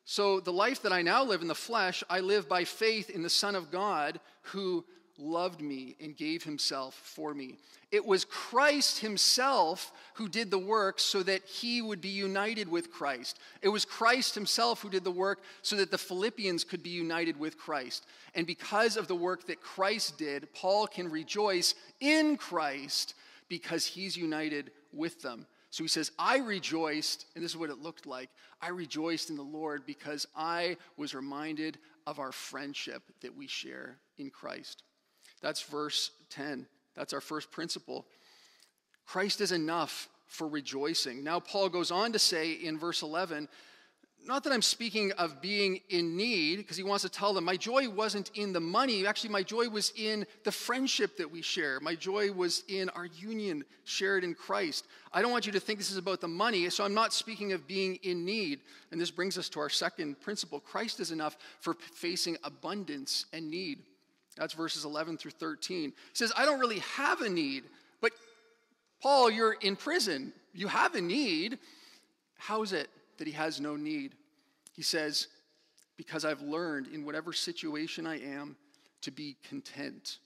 so 0.06 0.40
the 0.40 0.54
life 0.54 0.82
that 0.84 0.94
I 0.94 1.02
now 1.02 1.24
live 1.24 1.42
in 1.42 1.48
the 1.48 1.56
flesh, 1.56 2.04
I 2.10 2.22
live 2.22 2.48
by 2.48 2.64
faith 2.64 3.10
in 3.10 3.24
the 3.24 3.30
Son 3.30 3.56
of 3.56 3.72
God 3.72 4.20
who 4.44 4.86
loved 5.18 5.62
me 5.62 5.96
and 6.02 6.16
gave 6.16 6.44
himself 6.44 6.94
for 6.96 7.34
me. 7.34 7.58
It 7.92 8.06
was 8.06 8.26
Christ 8.26 9.00
himself 9.00 9.92
who 10.16 10.28
did 10.28 10.52
the 10.52 10.60
work 10.60 11.00
so 11.00 11.24
that 11.24 11.44
he 11.46 11.82
would 11.82 12.02
be 12.02 12.10
united 12.10 12.70
with 12.70 12.92
Christ. 12.92 13.40
It 13.62 13.70
was 13.70 13.86
Christ 13.86 14.36
himself 14.36 14.82
who 14.82 14.90
did 14.90 15.04
the 15.04 15.12
work 15.12 15.42
so 15.62 15.76
that 15.78 15.92
the 15.92 15.98
Philippians 15.98 16.64
could 16.64 16.84
be 16.84 16.90
united 16.90 17.40
with 17.40 17.58
Christ. 17.58 18.06
And 18.36 18.46
because 18.46 18.98
of 18.98 19.08
the 19.08 19.16
work 19.16 19.48
that 19.48 19.62
Christ 19.62 20.18
did, 20.18 20.54
Paul 20.54 20.88
can 20.88 21.10
rejoice 21.10 21.76
in 22.00 22.38
Christ 22.38 23.14
because 23.48 23.86
he's 23.86 24.18
united 24.18 24.72
with 24.92 25.22
them. 25.22 25.48
So 25.70 25.84
he 25.84 25.90
says, 25.90 26.12
I 26.18 26.40
rejoiced, 26.40 27.26
and 27.36 27.44
this 27.44 27.52
is 27.52 27.58
what 27.58 27.70
it 27.70 27.80
looked 27.80 28.06
like. 28.06 28.30
I 28.62 28.70
rejoiced 28.70 29.30
in 29.30 29.36
the 29.36 29.44
Lord 29.44 29.86
because 29.86 30.26
I 30.36 30.78
was 30.98 31.14
reminded 31.14 31.78
of 32.06 32.20
our 32.20 32.32
friendship 32.32 33.04
that 33.22 33.36
we 33.36 33.48
share 33.48 33.98
in 34.18 34.30
Christ. 34.30 34.84
That's 35.42 35.62
verse 35.62 36.12
10. 36.30 36.68
That's 36.96 37.14
our 37.14 37.22
first 37.22 37.52
principle. 37.52 38.06
Christ 39.06 39.42
is 39.42 39.52
enough 39.52 40.10
for 40.26 40.48
rejoicing. 40.48 41.24
Now, 41.24 41.40
Paul 41.40 41.70
goes 41.70 41.92
on 41.92 42.12
to 42.12 42.20
say 42.20 42.54
in 42.54 42.78
verse 42.78 43.02
11, 43.02 43.48
not 44.26 44.44
that 44.44 44.52
I'm 44.52 44.62
speaking 44.62 45.14
of 45.14 45.42
being 45.42 45.80
in 45.90 46.18
need, 46.18 46.58
because 46.58 46.76
he 46.76 46.84
wants 46.84 47.04
to 47.04 47.10
tell 47.10 47.34
them, 47.34 47.46
my 47.46 47.56
joy 47.56 47.88
wasn't 47.88 48.30
in 48.36 48.52
the 48.52 48.60
money. 48.60 49.08
Actually, 49.08 49.30
my 49.30 49.44
joy 49.44 49.70
was 49.70 49.94
in 49.96 50.26
the 50.44 50.52
friendship 50.52 51.16
that 51.18 51.32
we 51.32 51.42
share. 51.42 51.80
My 51.80 51.96
joy 51.96 52.32
was 52.32 52.64
in 52.68 52.90
our 52.90 53.06
union 53.06 53.64
shared 53.86 54.26
in 54.26 54.34
Christ. 54.34 54.86
I 55.14 55.22
don't 55.22 55.32
want 55.32 55.46
you 55.46 55.54
to 55.54 55.62
think 55.62 55.80
this 55.80 55.92
is 55.92 55.98
about 55.98 56.20
the 56.20 56.28
money, 56.28 56.70
so 56.70 56.84
I'm 56.84 56.94
not 56.94 57.14
speaking 57.14 57.54
of 57.54 57.68
being 57.68 57.96
in 58.04 58.26
need. 58.26 58.60
And 58.92 59.00
this 59.00 59.12
brings 59.12 59.38
us 59.38 59.48
to 59.50 59.62
our 59.62 59.70
second 59.70 60.20
principle 60.20 60.60
Christ 60.60 61.00
is 61.00 61.12
enough 61.12 61.38
for 61.62 61.76
facing 61.76 62.36
abundance 62.44 63.28
and 63.32 63.50
need. 63.50 63.84
That's 64.38 64.54
verses 64.54 64.86
11 64.86 65.18
through 65.18 65.32
13. 65.32 65.90
He 65.90 65.94
says, 66.14 66.32
I 66.38 66.46
don't 66.46 66.60
really 66.60 66.80
have 66.80 67.22
a 67.22 67.30
need, 67.30 67.64
but 68.02 68.12
Paul, 69.02 69.32
you're 69.32 69.54
in 69.54 69.76
prison. 69.76 70.34
You 70.54 70.68
have 70.68 70.96
a 70.96 71.02
need. 71.02 71.58
How 72.38 72.62
is 72.62 72.74
it 72.74 72.90
that 73.18 73.28
he 73.28 73.34
has 73.34 73.60
no 73.60 73.76
need? 73.76 74.14
He 74.74 74.84
says, 74.84 75.28
Because 75.98 76.24
I've 76.24 76.42
learned 76.42 76.88
in 76.88 77.06
whatever 77.06 77.34
situation 77.34 78.06
I 78.06 78.20
am 78.20 78.56
to 79.02 79.12
be 79.12 79.36
content. 79.48 80.20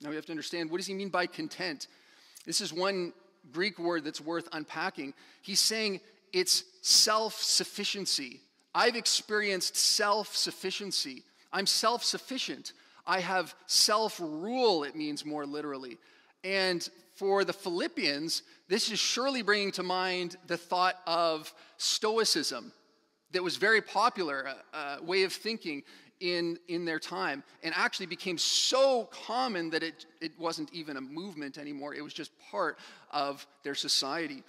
Now 0.00 0.10
we 0.10 0.16
have 0.16 0.26
to 0.26 0.32
understand 0.32 0.70
what 0.70 0.76
does 0.76 0.86
he 0.86 0.94
mean 0.94 1.08
by 1.08 1.26
content? 1.26 1.88
This 2.44 2.60
is 2.60 2.72
one 2.72 3.12
Greek 3.52 3.78
word 3.78 4.04
that's 4.04 4.20
worth 4.20 4.48
unpacking. 4.52 5.14
He's 5.42 5.60
saying 5.60 6.00
it's 6.32 6.64
self 6.82 7.40
sufficiency. 7.40 8.40
I've 8.74 8.96
experienced 8.96 9.76
self 9.76 10.36
sufficiency. 10.36 11.24
I'm 11.56 11.66
self 11.66 12.04
sufficient. 12.04 12.74
I 13.06 13.20
have 13.20 13.54
self 13.66 14.20
rule, 14.20 14.84
it 14.84 14.94
means 14.94 15.24
more 15.24 15.46
literally. 15.46 15.96
And 16.44 16.86
for 17.14 17.44
the 17.44 17.52
Philippians, 17.54 18.42
this 18.68 18.90
is 18.90 18.98
surely 18.98 19.40
bringing 19.40 19.72
to 19.72 19.82
mind 19.82 20.36
the 20.48 20.58
thought 20.58 20.96
of 21.06 21.54
Stoicism 21.78 22.72
that 23.32 23.42
was 23.42 23.56
very 23.56 23.80
popular, 23.80 24.50
a, 24.74 24.78
a 24.78 25.02
way 25.02 25.22
of 25.22 25.32
thinking 25.32 25.82
in, 26.20 26.58
in 26.68 26.84
their 26.84 26.98
time, 26.98 27.42
and 27.62 27.74
actually 27.74 28.06
became 28.06 28.36
so 28.36 29.08
common 29.26 29.70
that 29.70 29.82
it, 29.82 30.04
it 30.20 30.32
wasn't 30.38 30.70
even 30.74 30.98
a 30.98 31.00
movement 31.00 31.56
anymore. 31.56 31.94
It 31.94 32.04
was 32.04 32.12
just 32.12 32.32
part 32.50 32.78
of 33.12 33.46
their 33.62 33.74
society. 33.74 34.42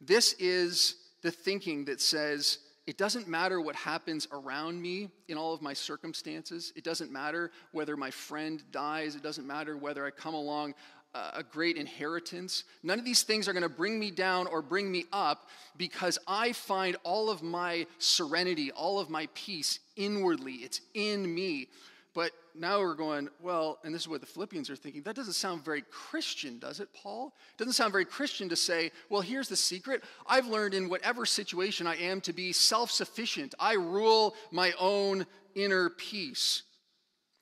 This 0.00 0.32
is 0.40 0.96
the 1.22 1.30
thinking 1.30 1.84
that 1.84 2.00
says, 2.00 2.58
it 2.90 2.96
doesn't 2.96 3.28
matter 3.28 3.60
what 3.60 3.76
happens 3.76 4.26
around 4.32 4.82
me 4.82 5.10
in 5.28 5.38
all 5.38 5.54
of 5.54 5.62
my 5.62 5.72
circumstances. 5.72 6.72
It 6.74 6.82
doesn't 6.82 7.12
matter 7.12 7.52
whether 7.70 7.96
my 7.96 8.10
friend 8.10 8.60
dies. 8.72 9.14
It 9.14 9.22
doesn't 9.22 9.46
matter 9.46 9.76
whether 9.76 10.04
I 10.04 10.10
come 10.10 10.34
along 10.34 10.74
uh, 11.14 11.30
a 11.34 11.44
great 11.44 11.76
inheritance. 11.76 12.64
None 12.82 12.98
of 12.98 13.04
these 13.04 13.22
things 13.22 13.46
are 13.46 13.52
going 13.52 13.62
to 13.62 13.68
bring 13.68 14.00
me 14.00 14.10
down 14.10 14.48
or 14.48 14.60
bring 14.60 14.90
me 14.90 15.04
up 15.12 15.46
because 15.76 16.18
I 16.26 16.52
find 16.52 16.96
all 17.04 17.30
of 17.30 17.44
my 17.44 17.86
serenity, 17.98 18.72
all 18.72 18.98
of 18.98 19.08
my 19.08 19.28
peace 19.34 19.78
inwardly. 19.94 20.54
It's 20.54 20.80
in 20.92 21.32
me. 21.32 21.68
But 22.12 22.32
now 22.56 22.80
we're 22.80 22.94
going, 22.94 23.28
well, 23.40 23.78
and 23.84 23.94
this 23.94 24.02
is 24.02 24.08
what 24.08 24.20
the 24.20 24.26
Philippians 24.26 24.68
are 24.68 24.76
thinking. 24.76 25.02
That 25.02 25.14
doesn't 25.14 25.34
sound 25.34 25.64
very 25.64 25.82
Christian, 25.90 26.58
does 26.58 26.80
it, 26.80 26.88
Paul? 26.92 27.34
It 27.54 27.58
doesn't 27.58 27.74
sound 27.74 27.92
very 27.92 28.04
Christian 28.04 28.48
to 28.48 28.56
say, 28.56 28.90
well, 29.08 29.20
here's 29.20 29.48
the 29.48 29.56
secret. 29.56 30.02
I've 30.26 30.46
learned 30.46 30.74
in 30.74 30.88
whatever 30.88 31.24
situation 31.24 31.86
I 31.86 31.96
am 31.96 32.20
to 32.22 32.32
be 32.32 32.52
self 32.52 32.90
sufficient. 32.90 33.54
I 33.60 33.74
rule 33.74 34.34
my 34.50 34.72
own 34.78 35.24
inner 35.54 35.90
peace. 35.90 36.64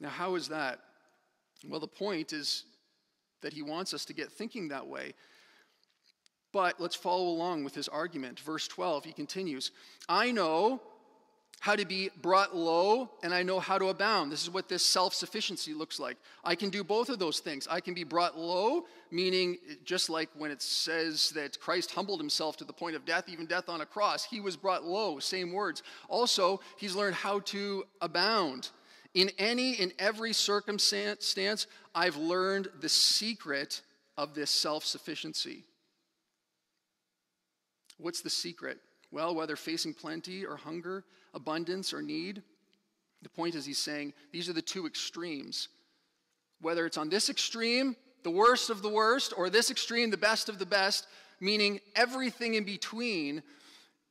Now, 0.01 0.11
how 0.11 0.35
is 0.35 0.49
that? 0.49 0.81
Well, 1.67 1.81
the 1.81 1.89
point 1.89 2.33
is 2.33 2.65
that 3.41 3.53
he 3.53 3.63
wants 3.63 3.95
us 3.95 4.05
to 4.07 4.13
get 4.13 4.31
thinking 4.31 4.69
that 4.69 4.87
way. 4.87 5.15
But 6.53 6.81
let's 6.81 6.95
follow 6.95 7.29
along 7.29 7.65
with 7.65 7.75
his 7.75 7.89
argument. 7.89 8.41
Verse 8.41 8.69
12, 8.69 9.05
he 9.07 9.13
continues 9.13 9.71
I 10.09 10.31
know 10.31 10.83
how 11.61 11.75
to 11.75 11.85
be 11.85 12.11
brought 12.23 12.55
low, 12.55 13.11
and 13.23 13.35
I 13.35 13.43
know 13.43 13.59
how 13.59 13.79
to 13.79 13.87
abound. 13.87 14.31
This 14.31 14.43
is 14.43 14.51
what 14.51 14.69
this 14.69 14.85
self 14.85 15.13
sufficiency 15.13 15.75
looks 15.75 15.99
like. 15.99 16.17
I 16.45 16.55
can 16.55 16.71
do 16.71 16.85
both 16.85 17.09
of 17.09 17.19
those 17.19 17.41
things. 17.41 17.67
I 17.69 17.81
can 17.81 17.95
be 17.95 18.05
brought 18.05 18.39
low, 18.39 18.87
meaning 19.11 19.59
just 19.85 20.09
like 20.09 20.29
when 20.37 20.51
it 20.51 20.63
says 20.63 21.31
that 21.31 21.59
Christ 21.61 21.91
humbled 21.91 22.21
himself 22.21 22.57
to 22.59 22.65
the 22.65 22.73
point 22.73 22.95
of 22.95 23.05
death, 23.05 23.29
even 23.29 23.47
death 23.47 23.69
on 23.69 23.81
a 23.81 23.87
cross, 23.87 24.25
he 24.25 24.41
was 24.41 24.57
brought 24.57 24.85
low, 24.85 25.19
same 25.19 25.53
words. 25.53 25.83
Also, 26.09 26.61
he's 26.77 26.95
learned 26.95 27.17
how 27.17 27.41
to 27.41 27.85
abound. 28.01 28.71
In 29.15 29.31
any 29.39 29.79
and 29.81 29.93
every 29.99 30.33
circumstance, 30.33 31.67
I've 31.95 32.17
learned 32.17 32.69
the 32.81 32.89
secret 32.89 33.83
of 34.17 34.35
this 34.35 34.51
self 34.51 34.85
sufficiency. 34.85 35.65
What's 37.97 38.21
the 38.21 38.31
secret? 38.31 38.79
Well, 39.11 39.35
whether 39.35 39.57
facing 39.57 39.95
plenty 39.95 40.45
or 40.45 40.57
hunger, 40.57 41.05
abundance 41.35 41.93
or 41.93 42.03
need, 42.03 42.43
the 43.23 43.29
point 43.29 43.55
is 43.55 43.67
he's 43.67 43.79
saying 43.79 44.13
these 44.33 44.49
are 44.49 44.53
the 44.53 44.63
two 44.63 44.87
extremes. 44.87 45.69
Whether 46.61 46.87
it's 46.87 46.97
on 46.97 47.09
this 47.09 47.31
extreme, 47.31 47.97
the 48.23 48.31
worst 48.31 48.71
of 48.71 48.83
the 48.83 48.89
worst, 48.89 49.33
or 49.37 49.49
this 49.49 49.71
extreme, 49.71 50.11
the 50.11 50.17
best 50.17 50.49
of 50.49 50.59
the 50.59 50.67
best, 50.67 51.07
meaning 51.41 51.81
everything 51.95 52.55
in 52.55 52.65
between, 52.65 53.43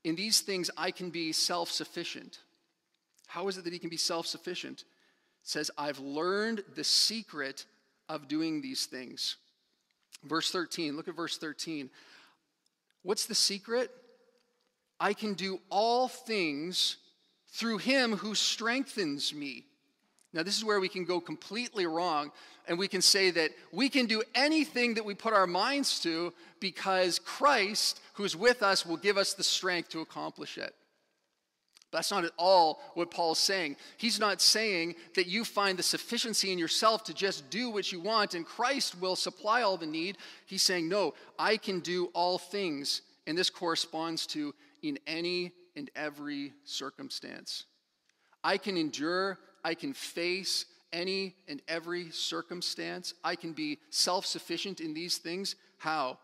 in 0.04 0.16
these 0.16 0.42
things 0.42 0.72
I 0.78 0.92
can 0.92 1.10
be 1.10 1.32
self 1.34 1.70
sufficient. 1.70 2.40
How 3.28 3.48
is 3.50 3.58
it 3.58 3.66
that 3.66 3.74
he 3.74 3.80
can 3.80 3.90
be 3.90 3.98
self 3.98 4.26
sufficient? 4.26 4.82
It 4.82 4.86
says, 5.44 5.72
I've 5.78 6.00
learned 6.00 6.64
the 6.76 6.84
secret 6.84 7.66
of 8.10 8.28
doing 8.28 8.62
these 8.62 8.86
things. 8.86 9.38
Verse 10.24 10.52
13, 10.52 10.96
look 10.96 11.08
at 11.08 11.16
verse 11.16 11.38
13. 11.38 11.90
What's 13.04 13.26
the 13.26 13.36
secret? 13.36 13.92
I 15.00 15.14
can 15.14 15.34
do 15.34 15.60
all 15.70 16.08
things 16.08 16.98
through 17.50 17.78
him 17.78 18.18
who 18.18 18.36
strengthens 18.36 19.34
me. 19.34 19.66
Now, 20.34 20.44
this 20.44 20.58
is 20.58 20.66
where 20.66 20.80
we 20.80 20.90
can 20.90 21.06
go 21.06 21.20
completely 21.20 21.86
wrong, 21.86 22.32
and 22.68 22.78
we 22.78 22.88
can 22.88 23.02
say 23.02 23.32
that 23.32 23.52
we 23.72 23.90
can 23.90 24.06
do 24.06 24.22
anything 24.36 24.94
that 24.96 25.06
we 25.06 25.16
put 25.16 25.34
our 25.34 25.48
minds 25.48 26.00
to 26.02 26.34
because 26.60 27.18
Christ, 27.20 28.02
who's 28.14 28.36
with 28.36 28.62
us, 28.62 28.86
will 28.86 28.98
give 28.98 29.18
us 29.18 29.34
the 29.34 29.44
strength 29.44 29.90
to 29.90 30.02
accomplish 30.02 30.58
it. 30.58 30.76
That's 31.92 32.12
not 32.12 32.26
at 32.26 32.34
all 32.38 32.82
what 32.96 33.12
Paul's 33.12 33.40
saying. 33.40 33.78
He's 33.98 34.20
not 34.20 34.42
saying 34.42 34.96
that 35.16 35.28
you 35.28 35.46
find 35.46 35.80
the 35.80 35.84
sufficiency 35.84 36.52
in 36.52 36.60
yourself 36.60 37.06
to 37.06 37.14
just 37.14 37.50
do 37.50 37.70
what 37.70 37.92
you 37.92 38.02
want 38.02 38.34
and 38.34 38.46
Christ 38.46 39.00
will 39.00 39.16
supply 39.16 39.62
all 39.62 39.78
the 39.78 39.86
need. 39.86 40.18
He's 40.46 40.64
saying, 40.64 40.90
No, 40.90 41.14
I 41.40 41.56
can 41.56 41.80
do 41.80 42.08
all 42.14 42.38
things. 42.38 43.04
And 43.26 43.38
this 43.38 43.50
corresponds 43.50 44.28
to 44.28 44.54
in 44.84 45.00
any 45.08 45.54
and 45.78 45.90
every 45.96 46.52
circumstance. 46.66 47.66
I 48.44 48.58
can 48.58 48.76
endure, 48.76 49.38
I 49.64 49.76
can 49.76 49.94
face 49.94 50.66
any 50.92 51.36
and 51.48 51.62
every 51.68 52.10
circumstance. 52.12 53.14
I 53.24 53.36
can 53.36 53.54
be 53.54 53.80
self 53.90 54.26
sufficient 54.26 54.82
in 54.82 54.94
these 54.94 55.18
things. 55.18 55.56
How? 55.78 56.18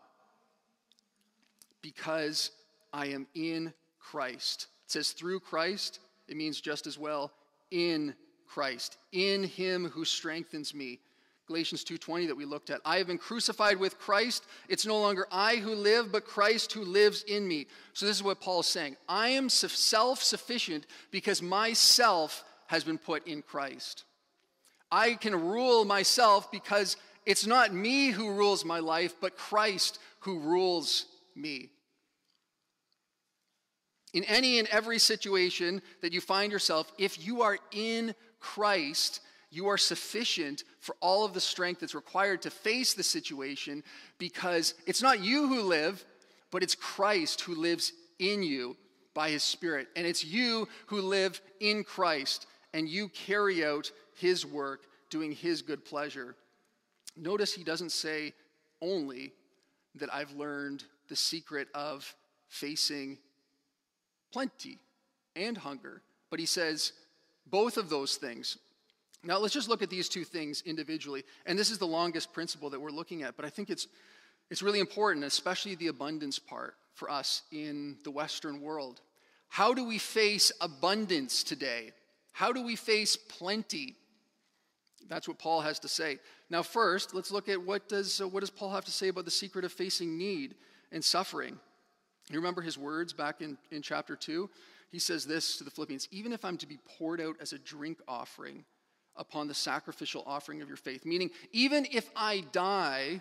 Because 1.80 2.50
I 2.92 3.06
am 3.06 3.26
in 3.34 3.72
Christ. 4.00 4.66
It 4.86 4.92
says 4.92 5.12
through 5.12 5.40
Christ, 5.40 6.00
it 6.28 6.36
means 6.36 6.60
just 6.60 6.86
as 6.86 6.98
well 6.98 7.32
in 7.70 8.14
Christ, 8.46 8.98
in 9.12 9.44
him 9.44 9.88
who 9.88 10.04
strengthens 10.04 10.74
me. 10.74 11.00
Galatians 11.46 11.84
2:20 11.84 12.26
that 12.26 12.36
we 12.36 12.44
looked 12.44 12.70
at. 12.70 12.80
I 12.84 12.96
have 12.98 13.06
been 13.06 13.18
crucified 13.18 13.78
with 13.78 13.98
Christ. 13.98 14.44
It's 14.68 14.86
no 14.86 14.98
longer 14.98 15.26
I 15.30 15.56
who 15.56 15.74
live, 15.74 16.10
but 16.10 16.24
Christ 16.24 16.72
who 16.72 16.84
lives 16.84 17.22
in 17.22 17.46
me. 17.46 17.66
So 17.92 18.06
this 18.06 18.16
is 18.16 18.22
what 18.22 18.40
Paul 18.40 18.60
is 18.60 18.66
saying. 18.66 18.96
I 19.08 19.28
am 19.30 19.50
self-sufficient 19.50 20.86
because 21.10 21.42
myself 21.42 22.44
has 22.68 22.82
been 22.82 22.98
put 22.98 23.26
in 23.26 23.42
Christ. 23.42 24.04
I 24.90 25.14
can 25.14 25.34
rule 25.34 25.84
myself 25.84 26.50
because 26.50 26.96
it's 27.26 27.46
not 27.46 27.74
me 27.74 28.10
who 28.10 28.32
rules 28.32 28.64
my 28.64 28.78
life, 28.78 29.14
but 29.20 29.36
Christ 29.36 29.98
who 30.20 30.38
rules 30.38 31.06
me. 31.34 31.70
In 34.14 34.24
any 34.24 34.58
and 34.60 34.68
every 34.68 34.98
situation 34.98 35.82
that 36.00 36.12
you 36.12 36.20
find 36.20 36.52
yourself, 36.52 36.90
if 36.96 37.18
you 37.18 37.42
are 37.42 37.58
in 37.72 38.14
Christ, 38.38 39.20
you 39.50 39.66
are 39.68 39.78
sufficient 39.78 40.64
for 40.84 40.96
all 41.00 41.24
of 41.24 41.32
the 41.32 41.40
strength 41.40 41.80
that's 41.80 41.94
required 41.94 42.42
to 42.42 42.50
face 42.50 42.92
the 42.92 43.02
situation 43.02 43.82
because 44.18 44.74
it's 44.86 45.00
not 45.00 45.24
you 45.24 45.48
who 45.48 45.62
live, 45.62 46.04
but 46.50 46.62
it's 46.62 46.74
Christ 46.74 47.40
who 47.40 47.54
lives 47.54 47.94
in 48.18 48.42
you 48.42 48.76
by 49.14 49.30
his 49.30 49.42
Spirit. 49.42 49.88
And 49.96 50.06
it's 50.06 50.22
you 50.22 50.68
who 50.88 51.00
live 51.00 51.40
in 51.58 51.84
Christ 51.84 52.46
and 52.74 52.86
you 52.86 53.08
carry 53.08 53.64
out 53.64 53.90
his 54.14 54.44
work 54.44 54.82
doing 55.08 55.32
his 55.32 55.62
good 55.62 55.86
pleasure. 55.86 56.36
Notice 57.16 57.54
he 57.54 57.64
doesn't 57.64 57.92
say 57.92 58.34
only 58.82 59.32
that 59.94 60.12
I've 60.12 60.32
learned 60.32 60.84
the 61.08 61.16
secret 61.16 61.68
of 61.74 62.14
facing 62.48 63.16
plenty 64.30 64.80
and 65.34 65.56
hunger, 65.56 66.02
but 66.28 66.40
he 66.40 66.46
says 66.46 66.92
both 67.46 67.78
of 67.78 67.88
those 67.88 68.16
things 68.16 68.58
now, 69.24 69.38
let's 69.38 69.54
just 69.54 69.68
look 69.68 69.82
at 69.82 69.90
these 69.90 70.08
two 70.08 70.24
things 70.24 70.62
individually. 70.66 71.24
And 71.46 71.58
this 71.58 71.70
is 71.70 71.78
the 71.78 71.86
longest 71.86 72.32
principle 72.32 72.70
that 72.70 72.80
we're 72.80 72.90
looking 72.90 73.22
at, 73.22 73.36
but 73.36 73.44
I 73.44 73.50
think 73.50 73.70
it's, 73.70 73.88
it's 74.50 74.62
really 74.62 74.80
important, 74.80 75.24
especially 75.24 75.74
the 75.74 75.86
abundance 75.86 76.38
part 76.38 76.74
for 76.94 77.10
us 77.10 77.42
in 77.50 77.96
the 78.04 78.10
Western 78.10 78.60
world. 78.60 79.00
How 79.48 79.72
do 79.72 79.84
we 79.84 79.98
face 79.98 80.52
abundance 80.60 81.42
today? 81.42 81.92
How 82.32 82.52
do 82.52 82.62
we 82.62 82.76
face 82.76 83.16
plenty? 83.16 83.94
That's 85.08 85.28
what 85.28 85.38
Paul 85.38 85.60
has 85.60 85.78
to 85.80 85.88
say. 85.88 86.18
Now, 86.50 86.62
first, 86.62 87.14
let's 87.14 87.30
look 87.30 87.48
at 87.48 87.62
what 87.62 87.88
does, 87.88 88.20
uh, 88.20 88.28
what 88.28 88.40
does 88.40 88.50
Paul 88.50 88.70
have 88.72 88.84
to 88.84 88.90
say 88.90 89.08
about 89.08 89.24
the 89.24 89.30
secret 89.30 89.64
of 89.64 89.72
facing 89.72 90.18
need 90.18 90.54
and 90.92 91.04
suffering. 91.04 91.58
You 92.30 92.38
remember 92.38 92.62
his 92.62 92.78
words 92.78 93.12
back 93.12 93.40
in, 93.40 93.58
in 93.70 93.82
chapter 93.82 94.16
2? 94.16 94.48
He 94.90 94.98
says 94.98 95.26
this 95.26 95.58
to 95.58 95.64
the 95.64 95.70
Philippians 95.70 96.08
Even 96.10 96.32
if 96.32 96.44
I'm 96.44 96.56
to 96.58 96.66
be 96.66 96.78
poured 96.98 97.20
out 97.20 97.36
as 97.40 97.52
a 97.52 97.58
drink 97.58 97.98
offering, 98.06 98.64
upon 99.16 99.48
the 99.48 99.54
sacrificial 99.54 100.22
offering 100.26 100.62
of 100.62 100.68
your 100.68 100.76
faith. 100.76 101.04
Meaning, 101.04 101.30
even 101.52 101.86
if 101.90 102.08
I 102.16 102.44
die, 102.52 103.20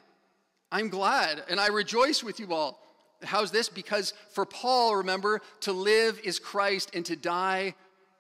I'm 0.72 0.90
glad 0.90 1.44
and 1.50 1.60
I 1.60 1.68
rejoice 1.68 2.24
with 2.24 2.40
you 2.40 2.54
all. 2.54 2.80
How's 3.24 3.52
this? 3.52 3.70
Because 3.70 4.14
for 4.32 4.46
Paul, 4.46 4.98
remember, 4.98 5.42
to 5.62 5.72
live 5.72 6.20
is 6.24 6.40
Christ 6.40 6.92
and 6.94 7.06
to 7.06 7.16
die 7.16 7.76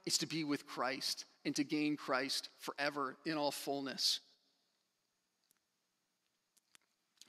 is 0.06 0.18
to 0.20 0.26
be 0.26 0.44
with 0.44 0.68
Christ 0.68 1.26
and 1.46 1.56
to 1.56 1.64
gain 1.64 1.98
Christ 1.98 2.50
forever 2.60 3.18
in 3.26 3.38
all 3.38 3.52
fullness. 3.52 4.20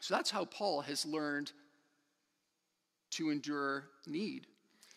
So 0.01 0.15
that's 0.15 0.31
how 0.31 0.45
Paul 0.45 0.83
has 0.83 1.07
learned 1.07 1.51
to 3.13 3.31
endure 3.31 3.85
need. 4.07 4.47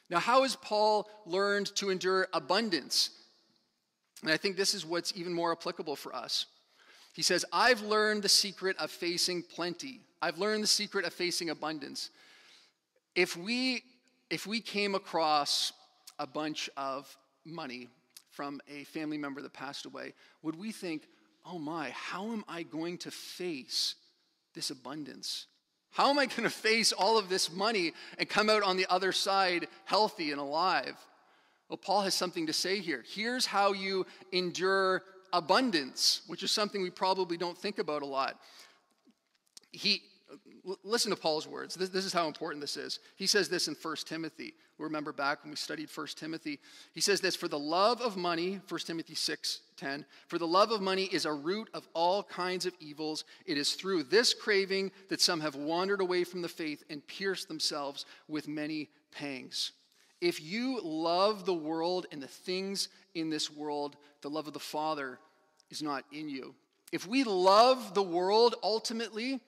Now, 0.10 0.20
how 0.20 0.44
has 0.44 0.56
Paul 0.56 1.10
learned 1.26 1.74
to 1.78 1.90
endure 1.90 2.28
abundance? 2.34 3.12
And 4.22 4.32
I 4.32 4.38
think 4.38 4.58
this 4.58 4.74
is 4.74 4.86
what's 4.86 5.14
even 5.16 5.34
more 5.34 5.52
applicable 5.52 5.96
for 5.96 6.16
us. 6.16 6.46
He 7.14 7.22
says, 7.22 7.46
I've 7.52 7.82
learned 7.82 8.24
the 8.24 8.30
secret 8.30 8.78
of 8.78 8.92
facing 8.92 9.44
plenty. 9.44 10.02
I've 10.22 10.38
learned 10.38 10.64
the 10.64 10.68
secret 10.68 11.06
of 11.06 11.14
facing 11.14 11.50
abundance. 11.50 12.10
If 13.16 13.36
we, 13.36 13.84
if 14.30 14.46
we 14.46 14.62
came 14.62 14.96
across 14.96 15.74
a 16.20 16.28
bunch 16.28 16.70
of 16.78 17.16
money 17.46 17.90
from 18.30 18.62
a 18.68 18.84
family 18.86 19.18
member 19.18 19.42
that 19.42 19.54
passed 19.54 19.86
away, 19.86 20.14
would 20.44 20.56
we 20.56 20.72
think, 20.72 21.08
oh 21.46 21.58
my, 21.58 21.90
how 21.90 22.32
am 22.32 22.44
I 22.48 22.64
going 22.64 22.98
to 23.00 23.12
face 23.12 23.96
this 24.54 24.70
abundance? 24.70 25.48
How 25.92 26.10
am 26.10 26.20
I 26.20 26.28
going 26.28 26.44
to 26.44 26.50
face 26.50 26.92
all 26.92 27.18
of 27.18 27.30
this 27.30 27.52
money 27.52 27.94
and 28.20 28.30
come 28.30 28.50
out 28.50 28.64
on 28.64 28.78
the 28.78 28.88
other 28.90 29.12
side 29.12 29.68
healthy 29.86 30.32
and 30.32 30.40
alive? 30.40 30.96
Well, 31.70 31.78
Paul 31.78 32.02
has 32.02 32.14
something 32.14 32.48
to 32.48 32.54
say 32.54 32.80
here. 32.80 33.04
Here's 33.08 33.46
how 33.46 33.74
you 33.74 34.06
endure 34.32 35.04
abundance, 35.34 36.22
which 36.28 36.44
is 36.44 36.52
something 36.52 36.82
we 36.82 36.90
probably 36.90 37.38
don't 37.38 37.58
think 37.58 37.80
about 37.80 38.02
a 38.02 38.06
lot. 38.06 38.40
He, 39.72 40.02
listen 40.84 41.12
to 41.12 41.18
Paul's 41.18 41.48
words. 41.48 41.76
This, 41.76 41.90
this, 41.90 42.06
is 42.06 42.14
how 42.14 42.28
important 42.28 42.62
this 42.62 42.78
is. 42.78 43.00
He 43.16 43.28
says 43.28 43.50
this 43.50 43.68
in 43.68 43.76
1 43.82 43.96
Timothy. 44.06 44.54
We 44.78 44.84
remember 44.86 45.12
back 45.12 45.44
when 45.44 45.50
we 45.50 45.56
studied 45.58 45.90
1 45.94 46.08
Timothy. 46.16 46.60
He 46.94 47.02
says 47.02 47.20
this 47.20 47.36
For 47.36 47.48
the 47.48 47.60
love 47.60 48.02
of 48.02 48.16
money, 48.16 48.60
1 48.68 48.80
Timothy 48.82 49.16
6 49.16 49.62
10, 49.76 50.06
for 50.28 50.38
the 50.38 50.48
love 50.48 50.72
of 50.72 50.82
money 50.82 51.06
is 51.06 51.26
a 51.26 51.34
root 51.34 51.70
of 51.74 51.88
all 51.94 52.24
kinds 52.24 52.66
of 52.66 52.74
evils. 52.80 53.26
It 53.46 53.58
is 53.58 53.74
through 53.74 54.04
this 54.04 54.34
craving 54.34 54.92
that 55.10 55.22
some 55.22 55.42
have 55.42 55.56
wandered 55.56 56.02
away 56.02 56.24
from 56.24 56.42
the 56.42 56.50
faith 56.50 56.84
and 56.90 57.06
pierced 57.08 57.48
themselves 57.48 58.06
with 58.28 58.48
many 58.48 58.90
pangs. 59.12 59.72
If 60.22 60.42
you 60.42 60.82
love 60.82 61.46
the 61.46 61.54
world 61.54 62.08
and 62.12 62.22
the 62.22 62.28
things 62.28 62.90
in 63.14 63.30
this 63.30 63.52
world, 63.52 63.98
the 64.22 64.30
love 64.30 64.48
of 64.48 64.54
the 64.54 64.60
Father 64.60 65.20
is 65.70 65.82
not 65.82 66.06
in 66.12 66.30
you. 66.30 66.56
If 66.92 67.06
we 67.06 67.24
love 67.24 67.94
the 67.94 68.04
world, 68.04 68.56
ultimately, 68.64 69.42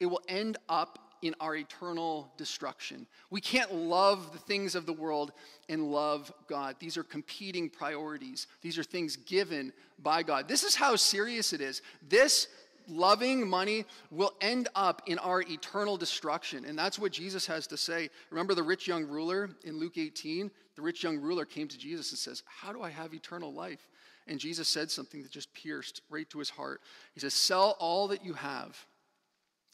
it 0.00 0.06
will 0.06 0.22
end 0.28 0.56
up 0.68 0.98
in 1.22 1.34
our 1.40 1.56
eternal 1.56 2.30
destruction. 2.36 3.06
We 3.30 3.40
can't 3.40 3.72
love 3.74 4.32
the 4.32 4.38
things 4.38 4.74
of 4.74 4.84
the 4.84 4.92
world 4.92 5.32
and 5.70 5.90
love 5.90 6.30
God. 6.48 6.76
These 6.78 6.98
are 6.98 7.02
competing 7.02 7.70
priorities, 7.70 8.46
these 8.60 8.78
are 8.78 8.84
things 8.84 9.16
given 9.16 9.72
by 9.98 10.22
God. 10.22 10.48
This 10.48 10.64
is 10.64 10.74
how 10.74 10.96
serious 10.96 11.52
it 11.52 11.60
is. 11.60 11.80
This 12.06 12.48
loving 12.88 13.48
money 13.48 13.84
will 14.10 14.32
end 14.40 14.68
up 14.74 15.02
in 15.06 15.18
our 15.18 15.42
eternal 15.42 15.96
destruction. 15.96 16.64
And 16.64 16.78
that's 16.78 16.98
what 16.98 17.12
Jesus 17.12 17.46
has 17.46 17.66
to 17.68 17.76
say. 17.76 18.10
Remember 18.30 18.54
the 18.54 18.62
rich 18.62 18.86
young 18.86 19.04
ruler 19.04 19.50
in 19.64 19.78
Luke 19.78 19.98
18? 19.98 20.50
The 20.76 20.82
rich 20.82 21.02
young 21.02 21.18
ruler 21.18 21.44
came 21.44 21.68
to 21.68 21.78
Jesus 21.78 22.10
and 22.10 22.18
says, 22.18 22.42
How 22.46 22.72
do 22.72 22.82
I 22.82 22.90
have 22.90 23.14
eternal 23.14 23.52
life? 23.52 23.88
And 24.26 24.40
Jesus 24.40 24.68
said 24.68 24.90
something 24.90 25.22
that 25.22 25.30
just 25.30 25.52
pierced 25.52 26.00
right 26.08 26.28
to 26.30 26.38
his 26.38 26.50
heart. 26.50 26.80
He 27.12 27.20
says, 27.20 27.34
Sell 27.34 27.76
all 27.78 28.08
that 28.08 28.24
you 28.24 28.34
have 28.34 28.76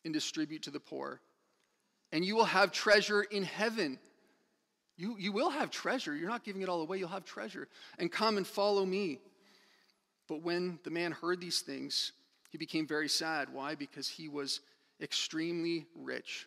and 0.04 0.12
distribute 0.12 0.62
to 0.62 0.70
the 0.70 0.80
poor, 0.80 1.20
and 2.12 2.24
you 2.24 2.34
will 2.34 2.44
have 2.44 2.72
treasure 2.72 3.22
in 3.22 3.44
heaven. 3.44 3.98
You, 4.96 5.16
you 5.18 5.32
will 5.32 5.50
have 5.50 5.70
treasure. 5.70 6.14
You're 6.14 6.28
not 6.28 6.44
giving 6.44 6.62
it 6.62 6.68
all 6.68 6.82
away, 6.82 6.98
you'll 6.98 7.08
have 7.08 7.24
treasure. 7.24 7.68
And 7.98 8.10
come 8.10 8.36
and 8.36 8.46
follow 8.46 8.84
me. 8.84 9.20
But 10.28 10.42
when 10.42 10.78
the 10.84 10.90
man 10.90 11.12
heard 11.12 11.40
these 11.40 11.60
things, 11.60 12.12
he 12.50 12.58
became 12.58 12.86
very 12.86 13.08
sad. 13.08 13.48
Why? 13.52 13.74
Because 13.74 14.08
he 14.08 14.28
was 14.28 14.60
extremely 15.00 15.86
rich. 15.96 16.46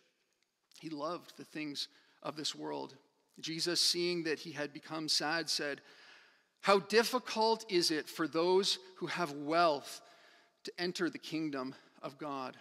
He 0.80 0.90
loved 0.90 1.34
the 1.38 1.46
things 1.46 1.88
of 2.22 2.36
this 2.36 2.54
world. 2.54 2.96
Jesus, 3.40 3.82
seeing 3.82 4.24
that 4.24 4.40
he 4.40 4.52
had 4.52 4.74
become 4.74 5.08
sad, 5.08 5.50
said, 5.50 5.82
How 6.62 6.80
difficult 6.80 7.66
is 7.70 7.90
it 7.90 8.08
for 8.08 8.28
those 8.28 8.78
who 8.98 9.08
have 9.08 9.32
wealth 9.32 10.02
to 10.66 10.72
enter 10.78 11.10
the 11.10 11.18
kingdom 11.18 11.74
of 12.02 12.18
God? 12.18 12.58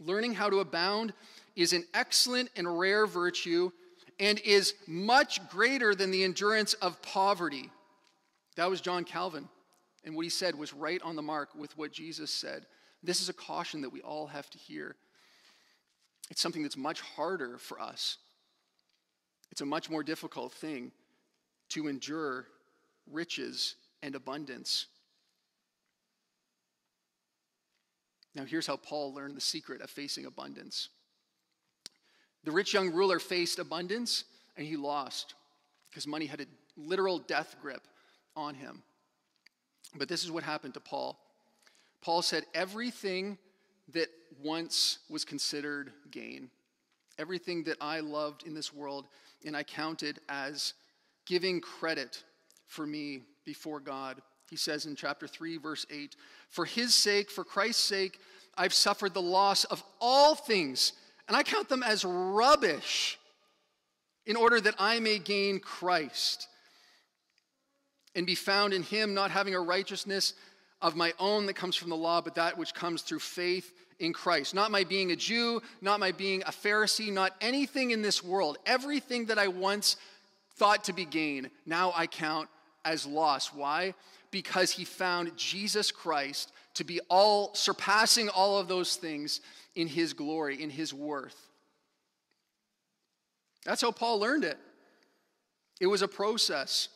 Learning 0.00 0.32
how 0.32 0.48
to 0.48 0.60
abound 0.60 1.12
is 1.54 1.74
an 1.74 1.84
excellent 1.92 2.48
and 2.56 2.78
rare 2.78 3.06
virtue 3.06 3.70
and 4.18 4.38
is 4.40 4.74
much 4.86 5.46
greater 5.48 5.94
than 5.94 6.10
the 6.10 6.24
endurance 6.24 6.72
of 6.74 7.00
poverty. 7.02 7.70
That 8.56 8.70
was 8.70 8.80
John 8.80 9.04
Calvin. 9.04 9.48
And 10.04 10.16
what 10.16 10.24
he 10.24 10.30
said 10.30 10.56
was 10.56 10.72
right 10.72 11.00
on 11.02 11.16
the 11.16 11.22
mark 11.22 11.50
with 11.54 11.76
what 11.78 11.92
Jesus 11.92 12.30
said. 12.30 12.66
This 13.02 13.20
is 13.20 13.28
a 13.28 13.32
caution 13.32 13.82
that 13.82 13.90
we 13.90 14.00
all 14.00 14.26
have 14.26 14.50
to 14.50 14.58
hear. 14.58 14.96
It's 16.30 16.40
something 16.40 16.62
that's 16.62 16.76
much 16.76 17.00
harder 17.00 17.58
for 17.58 17.80
us. 17.80 18.18
It's 19.50 19.60
a 19.60 19.66
much 19.66 19.90
more 19.90 20.02
difficult 20.02 20.52
thing 20.52 20.92
to 21.70 21.88
endure 21.88 22.46
riches 23.10 23.76
and 24.02 24.14
abundance. 24.14 24.86
Now, 28.34 28.44
here's 28.44 28.66
how 28.66 28.76
Paul 28.76 29.14
learned 29.14 29.36
the 29.36 29.42
secret 29.42 29.82
of 29.82 29.90
facing 29.90 30.24
abundance. 30.24 30.88
The 32.44 32.50
rich 32.50 32.72
young 32.72 32.92
ruler 32.92 33.18
faced 33.18 33.58
abundance 33.58 34.24
and 34.56 34.66
he 34.66 34.76
lost 34.76 35.34
because 35.90 36.06
money 36.06 36.26
had 36.26 36.40
a 36.40 36.46
literal 36.76 37.18
death 37.18 37.56
grip 37.60 37.82
on 38.34 38.54
him. 38.54 38.82
But 39.94 40.08
this 40.08 40.24
is 40.24 40.30
what 40.30 40.42
happened 40.42 40.74
to 40.74 40.80
Paul. 40.80 41.18
Paul 42.00 42.22
said, 42.22 42.44
Everything 42.54 43.38
that 43.92 44.08
once 44.42 44.98
was 45.08 45.24
considered 45.24 45.92
gain, 46.10 46.50
everything 47.18 47.64
that 47.64 47.76
I 47.80 48.00
loved 48.00 48.46
in 48.46 48.54
this 48.54 48.72
world, 48.72 49.06
and 49.44 49.56
I 49.56 49.62
counted 49.62 50.18
as 50.28 50.74
giving 51.26 51.60
credit 51.60 52.22
for 52.66 52.86
me 52.86 53.22
before 53.44 53.80
God. 53.80 54.22
He 54.50 54.56
says 54.56 54.86
in 54.86 54.96
chapter 54.96 55.26
3, 55.26 55.58
verse 55.58 55.86
8, 55.90 56.16
For 56.48 56.64
his 56.64 56.94
sake, 56.94 57.30
for 57.30 57.44
Christ's 57.44 57.82
sake, 57.82 58.20
I've 58.56 58.74
suffered 58.74 59.14
the 59.14 59.22
loss 59.22 59.64
of 59.64 59.82
all 60.00 60.34
things, 60.34 60.92
and 61.26 61.36
I 61.36 61.42
count 61.42 61.68
them 61.68 61.82
as 61.82 62.04
rubbish 62.04 63.18
in 64.26 64.36
order 64.36 64.60
that 64.60 64.74
I 64.78 65.00
may 65.00 65.18
gain 65.18 65.58
Christ 65.58 66.48
and 68.14 68.26
be 68.26 68.34
found 68.34 68.72
in 68.72 68.82
him, 68.82 69.14
not 69.14 69.30
having 69.30 69.54
a 69.54 69.60
righteousness 69.60 70.34
of 70.80 70.96
my 70.96 71.12
own 71.18 71.46
that 71.46 71.54
comes 71.54 71.76
from 71.76 71.90
the 71.90 71.96
law, 71.96 72.20
but 72.20 72.34
that 72.34 72.58
which 72.58 72.74
comes 72.74 73.02
through 73.02 73.20
faith 73.20 73.72
in 74.00 74.12
Christ. 74.12 74.54
Not 74.54 74.70
my 74.70 74.84
being 74.84 75.12
a 75.12 75.16
Jew, 75.16 75.62
not 75.80 76.00
my 76.00 76.12
being 76.12 76.42
a 76.42 76.50
Pharisee, 76.50 77.12
not 77.12 77.34
anything 77.40 77.92
in 77.92 78.02
this 78.02 78.22
world. 78.22 78.58
Everything 78.66 79.26
that 79.26 79.38
I 79.38 79.48
once 79.48 79.96
thought 80.56 80.84
to 80.84 80.92
be 80.92 81.04
gain, 81.04 81.50
now 81.64 81.92
I 81.94 82.06
count 82.06 82.48
as 82.84 83.06
loss. 83.06 83.54
Why? 83.54 83.94
Because 84.30 84.72
he 84.72 84.84
found 84.84 85.36
Jesus 85.36 85.92
Christ 85.92 86.52
to 86.74 86.84
be 86.84 87.00
all 87.08 87.54
surpassing 87.54 88.28
all 88.28 88.58
of 88.58 88.66
those 88.66 88.96
things 88.96 89.40
in 89.74 89.86
his 89.86 90.12
glory, 90.12 90.60
in 90.62 90.70
his 90.70 90.92
worth. 90.92 91.36
That's 93.64 93.82
how 93.82 93.92
Paul 93.92 94.18
learned 94.18 94.44
it. 94.44 94.58
It 95.80 95.86
was 95.86 96.02
a 96.02 96.08
process. 96.08 96.88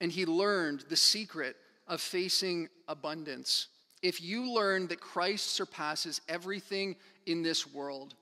And 0.00 0.10
he 0.10 0.26
learned 0.26 0.84
the 0.88 0.96
secret 0.96 1.56
of 1.86 2.00
facing 2.00 2.68
abundance. 2.88 3.68
If 4.02 4.22
you 4.22 4.52
learn 4.52 4.86
that 4.88 5.00
Christ 5.00 5.52
surpasses 5.52 6.20
everything 6.28 6.96
in 7.26 7.42
this 7.42 7.66
world, 7.66 8.14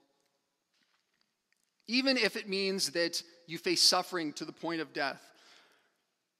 even 1.87 2.17
if 2.17 2.35
it 2.35 2.49
means 2.49 2.91
that 2.91 3.23
you 3.47 3.57
face 3.57 3.81
suffering 3.81 4.33
to 4.33 4.45
the 4.45 4.51
point 4.51 4.81
of 4.81 4.93
death, 4.93 5.21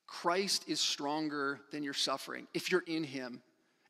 Christ 0.05 0.65
is 0.67 0.79
stronger 0.79 1.61
than 1.71 1.83
your 1.83 1.93
suffering 1.93 2.47
if 2.53 2.71
you're 2.71 2.83
in 2.87 3.03
Him. 3.03 3.41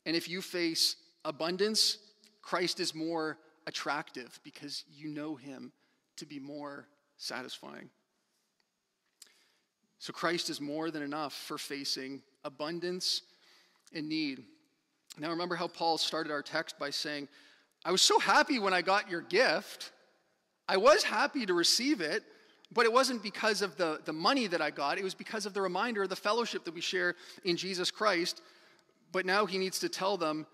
And 0.05 0.15
if 0.15 0.29
you 0.29 0.41
face 0.41 0.95
abundance, 1.25 1.97
Christ 2.41 2.79
is 2.79 2.93
more 2.93 3.37
attractive 3.67 4.39
because 4.43 4.83
you 4.93 5.09
know 5.09 5.35
Him 5.35 5.71
to 6.17 6.25
be 6.25 6.39
more 6.39 6.87
satisfying. 7.17 7.89
So 9.99 10.13
Christ 10.13 10.49
is 10.49 10.61
more 10.61 10.91
than 10.91 11.03
enough 11.03 11.33
for 11.33 11.57
facing 11.57 12.21
abundance 12.43 13.21
and 13.93 14.07
need. 14.07 14.43
Now, 15.19 15.29
remember 15.29 15.55
how 15.55 15.67
Paul 15.67 15.97
started 15.97 16.31
our 16.31 16.41
text 16.41 16.79
by 16.79 16.89
saying, 16.89 17.27
I 17.83 17.91
was 17.91 18.01
so 18.01 18.17
happy 18.19 18.59
when 18.59 18.73
I 18.73 18.81
got 18.81 19.09
your 19.09 19.21
gift. 19.21 19.91
I 20.67 20.77
was 20.77 21.03
happy 21.03 21.45
to 21.45 21.53
receive 21.53 21.99
it, 21.99 22.23
but 22.71 22.85
it 22.85 22.93
wasn't 22.93 23.23
because 23.23 23.61
of 23.61 23.75
the, 23.75 23.99
the 24.05 24.13
money 24.13 24.47
that 24.47 24.61
I 24.61 24.71
got. 24.71 24.97
It 24.97 25.03
was 25.03 25.15
because 25.15 25.45
of 25.45 25.53
the 25.53 25.61
reminder 25.61 26.03
of 26.03 26.09
the 26.09 26.15
fellowship 26.15 26.63
that 26.65 26.73
we 26.73 26.81
share 26.81 27.15
in 27.43 27.57
Jesus 27.57 27.91
Christ. 27.91 28.41
But 29.11 29.25
now 29.25 29.45
he 29.45 29.57
needs 29.57 29.79
to 29.79 29.89
tell 29.89 30.15
them 30.15 30.45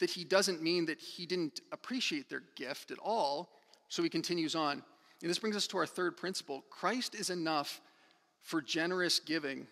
that 0.00 0.10
he 0.10 0.24
doesn't 0.24 0.62
mean 0.62 0.84
that 0.86 1.00
he 1.00 1.24
didn't 1.24 1.60
appreciate 1.70 2.28
their 2.28 2.42
gift 2.56 2.90
at 2.90 2.98
all. 2.98 3.50
So 3.88 4.02
he 4.02 4.08
continues 4.08 4.54
on. 4.54 4.82
And 5.22 5.30
this 5.30 5.38
brings 5.38 5.56
us 5.56 5.66
to 5.68 5.78
our 5.78 5.86
third 5.86 6.16
principle 6.16 6.64
Christ 6.68 7.14
is 7.14 7.30
enough 7.30 7.80
for 8.42 8.60
generous 8.60 9.20
giving. 9.20 9.66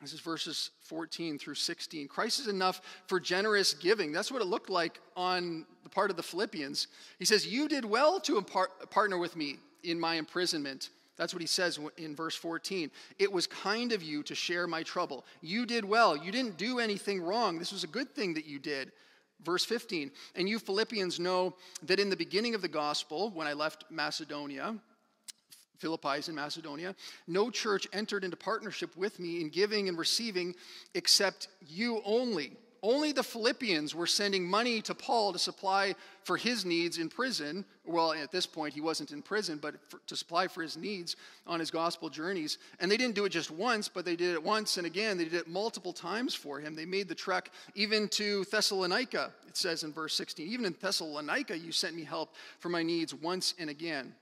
This 0.00 0.12
is 0.12 0.20
verses 0.20 0.70
14 0.82 1.38
through 1.38 1.54
16. 1.54 2.08
Christ 2.08 2.40
is 2.40 2.48
enough 2.48 2.82
for 3.06 3.18
generous 3.18 3.72
giving. 3.72 4.12
That's 4.12 4.30
what 4.30 4.42
it 4.42 4.46
looked 4.46 4.68
like 4.68 5.00
on 5.16 5.64
the 5.84 5.88
part 5.88 6.10
of 6.10 6.16
the 6.16 6.22
Philippians. 6.22 6.88
He 7.18 7.24
says, 7.24 7.46
You 7.46 7.66
did 7.66 7.84
well 7.84 8.20
to 8.20 8.40
partner 8.42 9.16
with 9.16 9.36
me 9.36 9.56
in 9.82 9.98
my 9.98 10.16
imprisonment. 10.16 10.90
That's 11.16 11.32
what 11.32 11.40
he 11.40 11.46
says 11.46 11.78
in 11.96 12.14
verse 12.14 12.36
14. 12.36 12.90
It 13.18 13.32
was 13.32 13.46
kind 13.46 13.92
of 13.92 14.02
you 14.02 14.22
to 14.24 14.34
share 14.34 14.66
my 14.66 14.82
trouble. 14.82 15.24
You 15.40 15.64
did 15.64 15.84
well. 15.84 16.14
You 16.14 16.30
didn't 16.30 16.58
do 16.58 16.78
anything 16.78 17.22
wrong. 17.22 17.58
This 17.58 17.72
was 17.72 17.84
a 17.84 17.88
good 17.88 18.14
thing 18.14 18.34
that 18.34 18.44
you 18.44 18.58
did. 18.58 18.92
Verse 19.42 19.64
15. 19.64 20.10
And 20.34 20.46
you 20.46 20.58
Philippians 20.58 21.18
know 21.18 21.54
that 21.84 22.00
in 22.00 22.10
the 22.10 22.16
beginning 22.16 22.54
of 22.54 22.60
the 22.60 22.68
gospel, 22.68 23.30
when 23.30 23.46
I 23.46 23.54
left 23.54 23.84
Macedonia, 23.90 24.76
Philippi 25.78 26.18
is 26.18 26.28
in 26.28 26.34
Macedonia. 26.34 26.94
No 27.26 27.50
church 27.50 27.86
entered 27.92 28.24
into 28.24 28.36
partnership 28.36 28.96
with 28.96 29.18
me 29.18 29.40
in 29.40 29.48
giving 29.48 29.88
and 29.88 29.98
receiving 29.98 30.54
except 30.94 31.48
you 31.66 32.00
only. 32.04 32.56
Only 32.82 33.10
the 33.10 33.22
Philippians 33.22 33.96
were 33.96 34.06
sending 34.06 34.48
money 34.48 34.80
to 34.82 34.94
Paul 34.94 35.32
to 35.32 35.40
supply 35.40 35.96
for 36.22 36.36
his 36.36 36.64
needs 36.64 36.98
in 36.98 37.08
prison. 37.08 37.64
Well, 37.84 38.12
at 38.12 38.30
this 38.30 38.46
point, 38.46 38.74
he 38.74 38.80
wasn't 38.80 39.10
in 39.10 39.22
prison, 39.22 39.58
but 39.60 39.74
for, 39.90 40.00
to 40.06 40.14
supply 40.14 40.46
for 40.46 40.62
his 40.62 40.76
needs 40.76 41.16
on 41.48 41.58
his 41.58 41.70
gospel 41.70 42.08
journeys. 42.08 42.58
And 42.78 42.88
they 42.88 42.96
didn't 42.96 43.16
do 43.16 43.24
it 43.24 43.30
just 43.30 43.50
once, 43.50 43.88
but 43.88 44.04
they 44.04 44.14
did 44.14 44.34
it 44.34 44.42
once 44.42 44.76
and 44.76 44.86
again. 44.86 45.18
They 45.18 45.24
did 45.24 45.34
it 45.34 45.48
multiple 45.48 45.92
times 45.92 46.34
for 46.34 46.60
him. 46.60 46.76
They 46.76 46.86
made 46.86 47.08
the 47.08 47.14
trek 47.14 47.50
even 47.74 48.08
to 48.10 48.44
Thessalonica, 48.44 49.32
it 49.48 49.56
says 49.56 49.82
in 49.82 49.92
verse 49.92 50.14
16. 50.14 50.46
Even 50.46 50.66
in 50.66 50.76
Thessalonica, 50.80 51.58
you 51.58 51.72
sent 51.72 51.96
me 51.96 52.04
help 52.04 52.34
for 52.60 52.68
my 52.68 52.84
needs 52.84 53.14
once 53.14 53.54
and 53.58 53.68
again. 53.68 54.14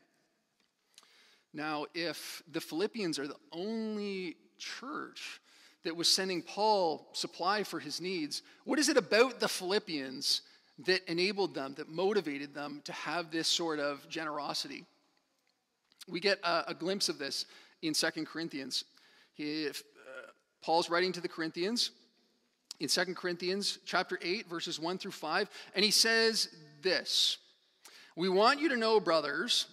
Now, 1.55 1.87
if 1.95 2.43
the 2.51 2.61
Philippians 2.61 3.19
are 3.21 3.29
the 3.29 3.37
only 3.53 4.37
church 4.59 5.41
that 5.85 5.95
was 5.95 6.09
sending 6.09 6.43
Paul 6.43 7.09
supply 7.13 7.63
for 7.63 7.79
his 7.79 8.01
needs, 8.01 8.43
what 8.65 8.81
is 8.81 8.89
it 8.89 8.97
about 8.97 9.39
the 9.39 9.49
Philippians 9.49 10.43
that 10.81 11.09
enabled 11.09 11.55
them, 11.55 11.75
that 11.75 11.89
motivated 11.89 12.55
them 12.55 12.83
to 12.85 12.93
have 12.93 13.31
this 13.31 13.47
sort 13.47 13.79
of 13.79 14.09
generosity? 14.09 14.85
We 16.09 16.19
get 16.19 16.41
a, 16.43 16.65
a 16.69 16.75
glimpse 16.75 17.09
of 17.09 17.19
this 17.19 17.47
in 17.83 17.95
Second 17.95 18.27
Corinthians. 18.27 18.85
He, 19.35 19.65
if, 19.65 19.81
uh, 19.81 20.31
Paul's 20.61 20.91
writing 20.91 21.13
to 21.13 21.21
the 21.21 21.29
Corinthians 21.29 21.93
in 22.81 22.89
Second 22.89 23.17
Corinthians 23.17 23.79
chapter 23.87 24.19
8, 24.21 24.49
verses 24.49 24.81
1 24.81 24.99
through 24.99 25.13
5, 25.13 25.49
and 25.77 25.85
he 25.85 25.93
says 25.93 26.49
this 26.83 27.39
We 28.17 28.29
want 28.29 28.61
you 28.61 28.69
to 28.71 28.77
know, 28.77 28.99
brothers, 28.99 29.67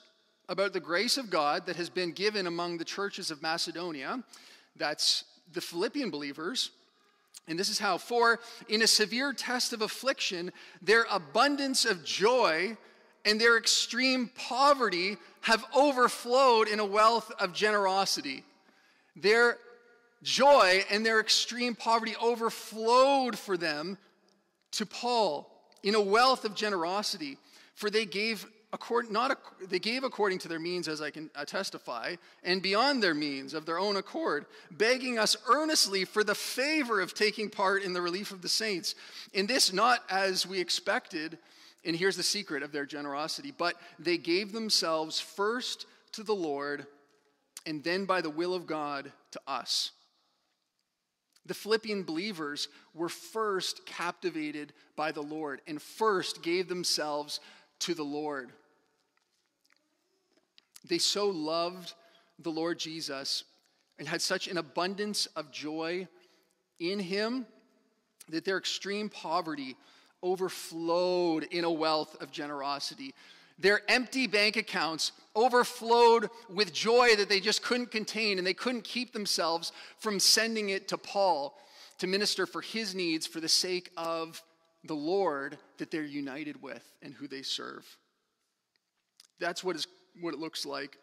about 0.52 0.74
the 0.74 0.80
grace 0.82 1.18
of 1.18 1.30
God 1.30 1.66
that 1.66 1.78
has 1.78 1.90
been 1.90 2.12
given 2.12 2.46
among 2.46 2.78
the 2.78 2.84
churches 2.84 3.32
of 3.32 3.42
Macedonia. 3.42 4.22
That's 4.76 5.24
the 5.54 5.62
Philippian 5.62 6.10
believers. 6.10 6.72
And 7.48 7.58
this 7.58 7.70
is 7.70 7.80
how, 7.80 7.98
for 7.98 8.42
in 8.68 8.82
a 8.82 8.88
severe 8.88 9.32
test 9.32 9.72
of 9.72 9.82
affliction, 9.82 10.52
their 10.82 11.06
abundance 11.10 11.86
of 11.86 12.04
joy 12.04 12.76
and 13.24 13.40
their 13.40 13.58
extreme 13.58 14.30
poverty 14.36 15.16
have 15.40 15.64
overflowed 15.74 16.68
in 16.68 16.82
a 16.82 16.86
wealth 16.86 17.32
of 17.40 17.54
generosity. 17.54 18.44
Their 19.16 19.58
joy 20.22 20.84
and 20.92 21.06
their 21.06 21.22
extreme 21.22 21.76
poverty 21.76 22.16
overflowed 22.22 23.40
for 23.40 23.56
them 23.56 23.98
to 24.72 24.86
Paul 24.86 25.50
in 25.82 25.96
a 25.96 26.02
wealth 26.02 26.44
of 26.44 26.56
generosity, 26.56 27.38
for 27.74 27.90
they 27.90 28.06
gave 28.06 28.46
according, 28.74 29.12
not, 29.12 29.38
they 29.70 29.80
gave 29.80 30.04
according 30.04 30.40
to 30.40 30.48
their 30.48 30.60
means, 30.60 30.88
as 30.88 31.02
I 31.02 31.10
can 31.10 31.30
uh, 31.36 31.46
testify, 31.46 32.16
and 32.44 32.62
beyond 32.62 33.02
their 33.02 33.14
means 33.14 33.54
of 33.54 33.66
their 33.66 33.80
own 33.80 33.98
accord, 33.98 34.46
begging 34.72 35.20
us 35.20 35.36
earnestly 35.48 36.06
for 36.06 36.24
the 36.24 36.36
favor 36.36 37.02
of 37.02 37.14
taking 37.14 37.50
part 37.50 37.84
in 37.84 37.94
the 37.94 38.02
relief 38.02 38.32
of 38.32 38.42
the 38.42 38.50
saints. 38.50 38.96
In 39.34 39.48
this, 39.48 39.74
not 39.74 40.04
as 40.10 40.46
we 40.46 40.60
expected, 40.60 41.38
and 41.84 41.96
here's 41.96 42.18
the 42.18 42.24
secret 42.24 42.64
of 42.64 42.72
their 42.72 42.86
generosity, 42.86 43.54
but 43.58 43.76
they 44.00 44.18
gave 44.18 44.52
themselves 44.52 45.20
first 45.20 45.86
to 46.14 46.24
the 46.24 46.36
Lord, 46.36 46.86
and 47.66 47.84
then 47.84 48.06
by 48.06 48.22
the 48.22 48.30
will 48.30 48.54
of 48.54 48.68
God 48.68 49.12
to 49.32 49.42
us. 49.48 49.92
The 51.46 51.54
Philippian 51.54 52.04
believers 52.04 52.68
were 52.94 53.10
first 53.10 53.86
captivated 53.86 54.74
by 54.96 55.12
the 55.12 55.24
Lord 55.24 55.62
and 55.68 55.82
first 55.82 56.44
gave 56.44 56.70
themselves 56.70 57.40
to 57.80 57.94
the 57.96 58.04
Lord. 58.04 58.52
They 60.88 60.98
so 60.98 61.28
loved 61.28 61.94
the 62.40 62.50
Lord 62.50 62.80
Jesus 62.80 63.44
and 64.00 64.08
had 64.08 64.22
such 64.22 64.48
an 64.48 64.58
abundance 64.58 65.28
of 65.36 65.52
joy 65.52 66.08
in 66.80 67.00
him 67.00 67.46
that 68.30 68.46
their 68.46 68.58
extreme 68.58 69.10
poverty 69.10 69.76
overflowed 70.24 71.44
in 71.52 71.64
a 71.64 71.72
wealth 71.72 72.22
of 72.22 72.32
generosity. 72.32 73.14
Their 73.60 73.82
empty 73.88 74.26
bank 74.28 74.56
accounts 74.56 75.12
overflowed 75.36 76.30
with 76.50 76.74
joy 76.74 77.16
that 77.16 77.30
they 77.30 77.40
just 77.40 77.62
couldn't 77.62 77.92
contain, 77.92 78.38
and 78.38 78.48
they 78.48 78.54
couldn't 78.54 78.84
keep 78.84 79.14
themselves 79.14 79.72
from 80.00 80.20
sending 80.20 80.70
it 80.70 80.88
to 80.88 80.98
Paul 80.98 81.58
to 82.00 82.08
minister 82.08 82.48
for 82.48 82.62
his 82.62 82.96
needs 82.96 83.28
for 83.28 83.40
the 83.40 83.50
sake 83.50 83.92
of 83.98 84.42
the 84.84 84.96
Lord 84.96 85.60
that 85.78 85.92
they're 85.92 86.04
united 86.04 86.62
with 86.62 86.84
and 87.04 87.14
who 87.14 87.28
they 87.28 87.44
serve. 87.44 87.86
That's 89.40 89.64
what 89.64 89.76
is 89.76 89.86
what 90.20 90.34
it 90.34 90.40
looks 90.40 90.66
like 90.66 90.98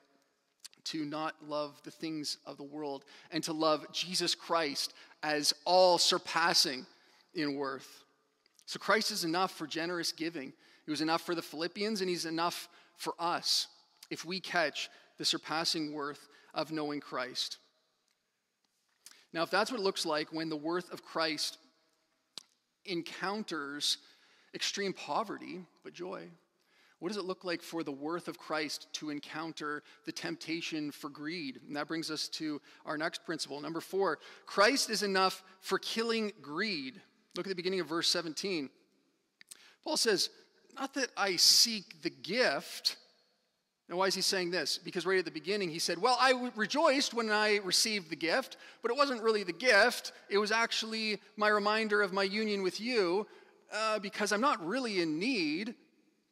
to 0.85 1.05
not 1.05 1.35
love 1.47 1.81
the 1.85 1.90
things 1.90 2.38
of 2.47 2.57
the 2.57 2.62
world 2.62 3.05
and 3.31 3.42
to 3.44 3.53
love 3.53 3.87
Jesus 3.92 4.35
Christ 4.35 4.94
as 5.23 5.53
all 5.64 5.99
surpassing 5.99 6.87
in 7.35 7.57
worth. 7.57 8.05
So 8.66 8.79
Christ 8.79 9.11
is 9.11 9.25
enough 9.25 9.53
for 9.53 9.66
generous 9.66 10.12
giving. 10.12 10.53
He 10.85 10.90
was 10.90 11.01
enough 11.01 11.23
for 11.23 11.35
the 11.35 11.42
Philippians, 11.42 12.01
and 12.01 12.09
He's 12.09 12.27
enough 12.27 12.68
for 12.97 13.14
us 13.18 13.66
if 14.11 14.25
we 14.25 14.40
catch 14.40 14.88
the 15.18 15.25
surpassing 15.25 15.92
worth 15.92 16.29
of 16.55 16.73
knowing 16.73 17.01
Christ. 17.01 17.59
Now, 19.33 19.42
if 19.42 19.51
that's 19.51 19.71
what 19.71 19.81
it 19.81 19.85
looks 19.85 20.07
like 20.07 20.33
when 20.33 20.49
the 20.49 20.57
worth 20.57 20.90
of 20.92 21.05
Christ 21.05 21.59
encounters 22.87 23.99
extreme 24.55 24.94
poverty 24.94 25.61
but 25.85 25.92
joy, 25.92 26.29
what 26.99 27.09
does 27.09 27.17
it 27.17 27.25
look 27.25 27.45
like 27.45 27.63
for 27.63 27.85
the 27.85 27.93
worth 27.93 28.27
of 28.27 28.39
Christ 28.39 28.89
to 28.95 29.11
encounter 29.11 29.83
the 30.05 30.13
temptation 30.13 30.91
for 30.91 31.09
greed? 31.09 31.61
And 31.67 31.77
that 31.77 31.87
brings 31.87 32.11
us 32.11 32.29
to 32.31 32.61
our 32.85 32.99
next 32.99 33.25
principle. 33.25 33.61
Number 33.61 33.81
four, 33.81 34.19
Christ 34.47 34.91
is 34.91 35.05
enough 35.05 35.45
for 35.61 35.79
killing 35.79 36.33
greed. 36.43 37.01
Look 37.37 37.47
at 37.47 37.51
the 37.51 37.55
beginning 37.55 37.81
of 37.81 37.87
verse 37.87 38.09
17. 38.09 38.69
Paul 39.85 39.97
says, 39.97 40.31
Not 40.75 40.95
that 40.95 41.11
I 41.17 41.37
seek 41.37 42.03
the 42.03 42.11
gift. 42.11 42.97
Now, 43.89 43.97
why 43.97 44.07
is 44.07 44.15
he 44.15 44.21
saying 44.21 44.51
this? 44.51 44.77
Because 44.77 45.07
right 45.07 45.19
at 45.19 45.25
the 45.25 45.31
beginning 45.31 45.71
he 45.71 45.79
said, 45.79 45.99
Well, 45.99 46.17
I 46.21 46.51
rejoiced 46.57 47.15
when 47.15 47.31
I 47.31 47.59
received 47.59 48.11
the 48.11 48.17
gift, 48.17 48.57
but 48.83 48.91
it 48.91 48.97
wasn't 48.97 49.23
really 49.23 49.45
the 49.45 49.53
gift. 49.53 50.13
It 50.29 50.39
was 50.39 50.51
actually 50.51 51.21
my 51.37 51.49
reminder 51.49 52.03
of 52.03 52.13
my 52.13 52.25
union 52.25 52.63
with 52.65 52.81
you 52.81 53.29
uh, 53.73 54.01
because 54.01 54.33
I'm 54.33 54.41
not 54.41 54.67
really 54.67 55.01
in 55.01 55.21
need. 55.21 55.75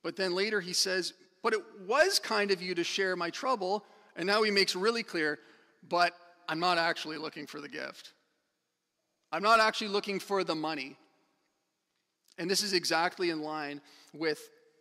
But 0.07 0.15
then 0.15 0.37
later 0.37 0.61
he 0.61 0.73
says, 0.73 1.15
But 1.43 1.53
it 1.53 1.59
was 1.85 2.21
kind 2.21 2.53
of 2.53 2.63
you 2.63 2.77
to 2.77 2.85
share 2.85 3.17
my 3.17 3.29
trouble. 3.29 3.85
And 4.15 4.25
now 4.25 4.45
he 4.45 4.53
makes 4.53 4.77
really 4.77 5.03
clear, 5.03 5.41
But 5.89 6.13
I'm 6.49 6.61
not 6.61 6.79
actually 6.79 7.19
looking 7.19 7.49
for 7.49 7.61
the 7.61 7.69
gift. 7.69 8.13
I'm 9.33 9.43
not 9.43 9.59
actually 9.59 9.89
looking 9.89 10.21
for 10.21 10.45
the 10.45 10.55
money. 10.55 10.97
And 12.39 12.49
this 12.49 12.63
is 12.63 12.73
exactly 12.73 13.31
in 13.31 13.43
line 13.43 13.81
with 14.13 14.39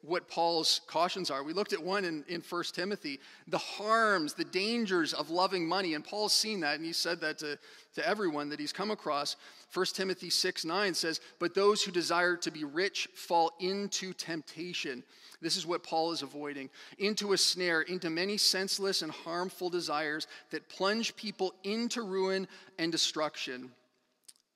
what 0.08 0.28
Paul's 0.28 0.82
cautions 0.88 1.32
are. 1.32 1.44
We 1.44 1.54
looked 1.54 1.74
at 1.74 1.82
one 1.82 2.06
in, 2.06 2.24
in 2.28 2.42
1 2.42 2.64
Timothy 2.74 3.20
the 3.48 3.58
harms, 3.58 4.34
the 4.34 4.44
dangers 4.46 5.14
of 5.14 5.30
loving 5.30 5.68
money. 5.68 5.94
And 5.94 6.04
Paul's 6.04 6.34
seen 6.34 6.60
that, 6.62 6.76
and 6.76 6.86
he 6.86 6.94
said 6.94 7.22
that 7.22 7.38
to, 7.40 7.58
to 7.96 8.08
everyone 8.08 8.50
that 8.50 8.60
he's 8.60 8.74
come 8.74 8.92
across. 8.92 9.36
1 9.74 9.86
Timothy 9.94 10.30
6 10.30 10.66
9 10.66 10.94
says, 10.94 11.20
But 11.40 11.54
those 11.54 11.84
who 11.84 11.92
desire 11.92 12.36
to 12.38 12.52
be 12.52 12.64
rich 12.64 13.10
fall 13.16 13.52
into 13.60 14.14
temptation. 14.14 15.04
This 15.42 15.58
is 15.58 15.66
what 15.66 15.84
Paul 15.84 16.12
is 16.12 16.22
avoiding 16.22 16.70
into 16.98 17.34
a 17.34 17.38
snare, 17.38 17.82
into 17.82 18.10
many 18.10 18.38
senseless 18.38 19.02
and 19.02 19.12
harmful 19.12 19.70
desires 19.70 20.28
that 20.52 20.70
plunge 20.70 21.16
people 21.16 21.54
into 21.64 22.02
ruin 22.02 22.48
and 22.80 22.92
destruction. 22.92 23.72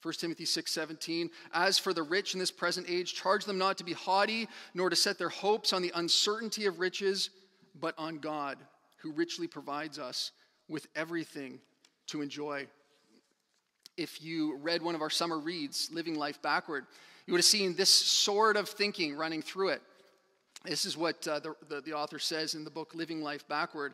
1 0.02 0.14
Timothy 0.20 0.46
6:17 0.46 1.30
As 1.54 1.78
for 1.78 1.94
the 1.94 2.04
rich 2.04 2.34
in 2.34 2.40
this 2.40 2.52
present 2.52 2.90
age 2.90 3.14
charge 3.14 3.46
them 3.46 3.58
not 3.58 3.78
to 3.78 3.84
be 3.84 3.94
haughty 3.94 4.48
nor 4.74 4.90
to 4.90 4.96
set 4.96 5.18
their 5.18 5.30
hopes 5.30 5.74
on 5.74 5.82
the 5.82 5.92
uncertainty 5.96 6.66
of 6.66 6.80
riches 6.80 7.30
but 7.80 7.96
on 7.98 8.20
God 8.20 8.58
who 8.98 9.12
richly 9.12 9.48
provides 9.48 10.00
us 10.00 10.32
with 10.68 10.88
everything 10.96 11.60
to 12.08 12.22
enjoy. 12.22 12.68
If 13.98 14.22
you 14.22 14.58
read 14.58 14.82
one 14.82 14.96
of 14.96 15.02
our 15.02 15.10
summer 15.10 15.40
reads 15.40 15.90
Living 15.92 16.16
Life 16.16 16.42
Backward 16.42 16.86
you 17.30 17.34
would 17.34 17.40
have 17.40 17.46
seen 17.46 17.76
this 17.76 17.92
sort 17.92 18.58
of 18.58 18.68
thinking 18.68 19.16
running 19.16 19.44
through 19.44 19.70
it. 19.70 19.84
This 20.66 20.84
is 20.84 20.98
what 20.98 21.28
uh, 21.28 21.40
the, 21.40 21.54
the, 21.70 21.82
the 21.82 21.94
author 21.94 22.18
says 22.18 22.56
in 22.56 22.64
the 22.64 22.72
book 22.72 22.96
Living 22.96 23.22
Life 23.22 23.48
Backward. 23.48 23.94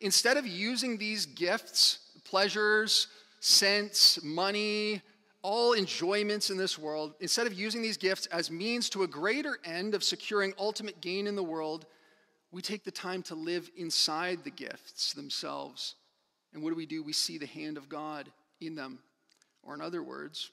Instead 0.00 0.36
of 0.36 0.46
using 0.46 0.96
these 0.96 1.26
gifts, 1.26 1.98
pleasures, 2.22 3.08
sense, 3.40 4.22
money, 4.22 5.02
all 5.42 5.74
enjoyments 5.74 6.50
in 6.50 6.56
this 6.56 6.78
world, 6.78 7.14
instead 7.20 7.46
of 7.46 7.54
using 7.54 7.82
these 7.82 7.96
gifts 7.96 8.26
as 8.26 8.50
means 8.50 8.90
to 8.90 9.04
a 9.04 9.08
greater 9.08 9.58
end 9.64 9.94
of 9.94 10.02
securing 10.02 10.52
ultimate 10.58 11.00
gain 11.00 11.26
in 11.26 11.36
the 11.36 11.42
world, 11.42 11.86
we 12.50 12.62
take 12.62 12.84
the 12.84 12.90
time 12.90 13.22
to 13.24 13.34
live 13.34 13.70
inside 13.76 14.42
the 14.42 14.50
gifts 14.50 15.12
themselves. 15.12 15.94
And 16.52 16.62
what 16.62 16.70
do 16.70 16.76
we 16.76 16.86
do? 16.86 17.02
We 17.02 17.12
see 17.12 17.38
the 17.38 17.46
hand 17.46 17.76
of 17.76 17.88
God 17.88 18.30
in 18.60 18.74
them. 18.74 19.00
Or, 19.62 19.74
in 19.74 19.80
other 19.80 20.02
words, 20.02 20.50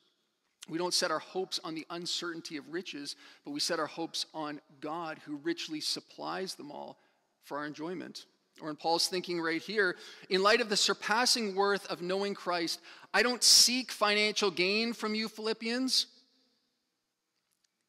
we 0.68 0.78
don't 0.78 0.94
set 0.94 1.12
our 1.12 1.20
hopes 1.20 1.60
on 1.64 1.76
the 1.76 1.86
uncertainty 1.90 2.58
of 2.58 2.68
riches, 2.74 3.16
but 3.44 3.52
we 3.52 3.60
set 3.60 3.80
our 3.80 3.86
hopes 3.86 4.26
on 4.34 4.60
God 4.82 5.20
who 5.26 5.38
richly 5.38 5.80
supplies 5.80 6.56
them 6.56 6.72
all 6.72 6.98
for 7.44 7.58
our 7.58 7.66
enjoyment. 7.66 8.26
Or 8.62 8.70
in 8.70 8.78
Paul's 8.78 9.08
thinking 9.08 9.42
right 9.42 9.62
here, 9.62 9.98
in 10.30 10.42
light 10.42 10.62
of 10.62 10.70
the 10.70 10.78
surpassing 10.78 11.56
worth 11.56 11.86
of 11.88 12.02
knowing 12.02 12.34
Christ, 12.34 12.80
I 13.14 13.22
don't 13.22 13.44
seek 13.44 13.92
financial 13.92 14.50
gain 14.50 14.94
from 14.94 15.14
you, 15.14 15.28
Philippians, 15.28 16.08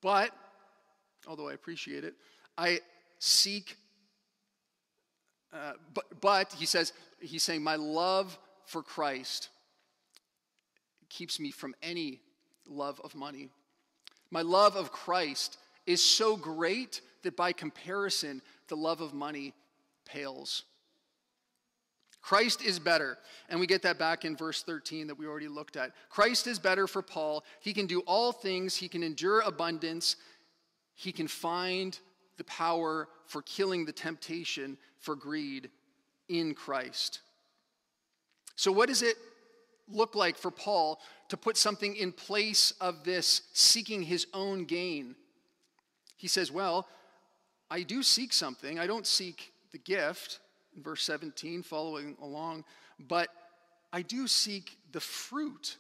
but, 0.03 0.31
although 1.27 1.49
I 1.49 1.53
appreciate 1.53 2.05
it, 2.05 2.15
I 2.59 2.81
seek, 3.19 3.77
uh, 5.53 5.73
but, 5.95 6.21
but, 6.21 6.53
he 6.53 6.67
says, 6.67 6.93
he's 7.21 7.43
saying, 7.43 7.63
my 7.63 7.77
love 7.77 8.39
for 8.67 8.83
Christ 8.83 9.49
keeps 11.09 11.39
me 11.39 11.51
from 11.51 11.75
any 11.83 12.21
love 12.69 13.01
of 13.05 13.15
money. 13.15 13.51
My 14.31 14.43
love 14.43 14.77
of 14.77 14.91
Christ 14.93 15.59
is 15.87 16.03
so 16.03 16.37
great 16.37 17.01
that 17.23 17.37
by 17.37 17.53
comparison, 17.53 18.43
the 18.69 18.77
love 18.77 19.01
of 19.01 19.15
money 19.15 19.55
pales. 20.07 20.63
Christ 22.27 22.65
is 22.65 22.81
better. 22.81 23.19
And 23.49 23.61
we 23.61 23.69
get 23.69 23.83
that 23.83 24.01
back 24.01 24.25
in 24.25 24.37
verse 24.37 24.65
13 24.65 25.07
that 25.07 25.17
we 25.17 25.27
already 25.27 25.47
looked 25.47 25.77
at. 25.77 25.93
Christ 26.09 26.49
is 26.49 26.59
better 26.59 26.89
for 26.89 27.01
Paul. 27.01 27.45
He 27.61 27.73
can 27.73 27.87
do 27.87 28.01
all 28.01 28.33
things, 28.33 28.75
he 28.75 28.89
can 28.89 29.05
endure 29.05 29.43
abundance, 29.43 30.17
he 30.95 31.13
can 31.13 31.29
find 31.29 31.97
the 32.37 32.45
power 32.45 33.09
for 33.27 33.43
killing 33.43 33.85
the 33.85 33.93
temptation 33.93 34.77
for 34.99 35.15
greed 35.15 35.71
in 36.29 36.55
Christ. 36.55 37.21
So, 38.57 38.73
what 38.73 38.89
does 38.89 39.03
it 39.03 39.17
look 39.89 40.17
like 40.17 40.37
for 40.37 40.51
Paul 40.51 40.99
to 41.29 41.37
put 41.37 41.57
something 41.57 41.95
in 41.95 42.11
place 42.11 42.73
of 42.81 43.05
this 43.05 43.43
seeking 43.53 44.03
his 44.03 44.27
own 44.35 44.65
gain? 44.65 45.15
He 46.17 46.27
says, 46.27 46.51
Well, 46.51 46.89
I 47.71 47.83
do 47.83 48.03
seek 48.03 48.33
something. 48.33 48.81
I 48.81 48.89
don't 48.89 49.07
seek 49.07 49.53
the 49.77 49.83
gift, 49.83 50.41
in 50.75 50.83
verse 50.83 51.03
17, 51.03 51.63
following 51.63 52.17
along, 52.23 52.65
but 53.09 53.29
I 53.93 54.01
do 54.03 54.27
seek 54.27 54.79
the 54.93 55.01
fruit 55.01 55.77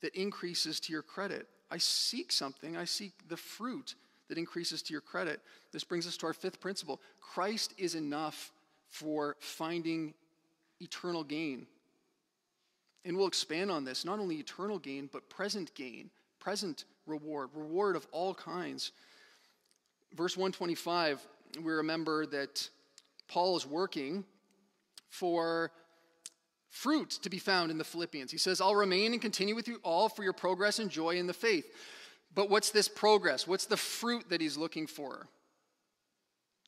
that 0.00 0.14
increases 0.14 0.80
to 0.80 0.92
your 0.92 1.02
credit. 1.02 1.46
I 1.70 1.76
seek 1.76 2.32
something, 2.32 2.76
I 2.76 2.84
seek 2.84 3.12
the 3.28 3.36
fruit 3.36 3.96
that 4.28 4.38
increases 4.38 4.80
to 4.82 4.92
your 4.92 5.02
credit. 5.02 5.40
This 5.72 5.84
brings 5.84 6.06
us 6.06 6.16
to 6.18 6.26
our 6.26 6.32
fifth 6.32 6.60
principle 6.60 7.00
Christ 7.20 7.74
is 7.76 7.94
enough 7.94 8.50
for 8.88 9.36
finding 9.40 10.14
eternal 10.80 11.22
gain. 11.22 11.66
And 13.04 13.16
we'll 13.16 13.26
expand 13.26 13.70
on 13.70 13.84
this 13.84 14.04
not 14.06 14.18
only 14.18 14.36
eternal 14.36 14.78
gain, 14.78 15.10
but 15.12 15.28
present 15.28 15.74
gain, 15.74 16.08
present 16.40 16.84
reward, 17.06 17.50
reward 17.54 17.94
of 17.94 18.06
all 18.10 18.34
kinds. 18.34 18.92
Verse 20.14 20.36
125, 20.36 21.20
we 21.62 21.72
remember 21.72 22.24
that 22.26 22.70
Paul 23.28 23.56
is 23.56 23.66
working 23.66 24.24
for 25.08 25.70
fruit 26.70 27.10
to 27.22 27.30
be 27.30 27.38
found 27.38 27.70
in 27.70 27.78
the 27.78 27.84
Philippians. 27.84 28.30
He 28.30 28.38
says, 28.38 28.60
I'll 28.60 28.74
remain 28.74 29.12
and 29.12 29.22
continue 29.22 29.54
with 29.54 29.68
you 29.68 29.80
all 29.82 30.08
for 30.08 30.22
your 30.22 30.32
progress 30.32 30.78
and 30.78 30.90
joy 30.90 31.16
in 31.16 31.26
the 31.26 31.32
faith. 31.32 31.66
But 32.34 32.50
what's 32.50 32.70
this 32.70 32.88
progress? 32.88 33.46
What's 33.46 33.66
the 33.66 33.76
fruit 33.76 34.28
that 34.30 34.40
he's 34.40 34.56
looking 34.56 34.86
for? 34.86 35.26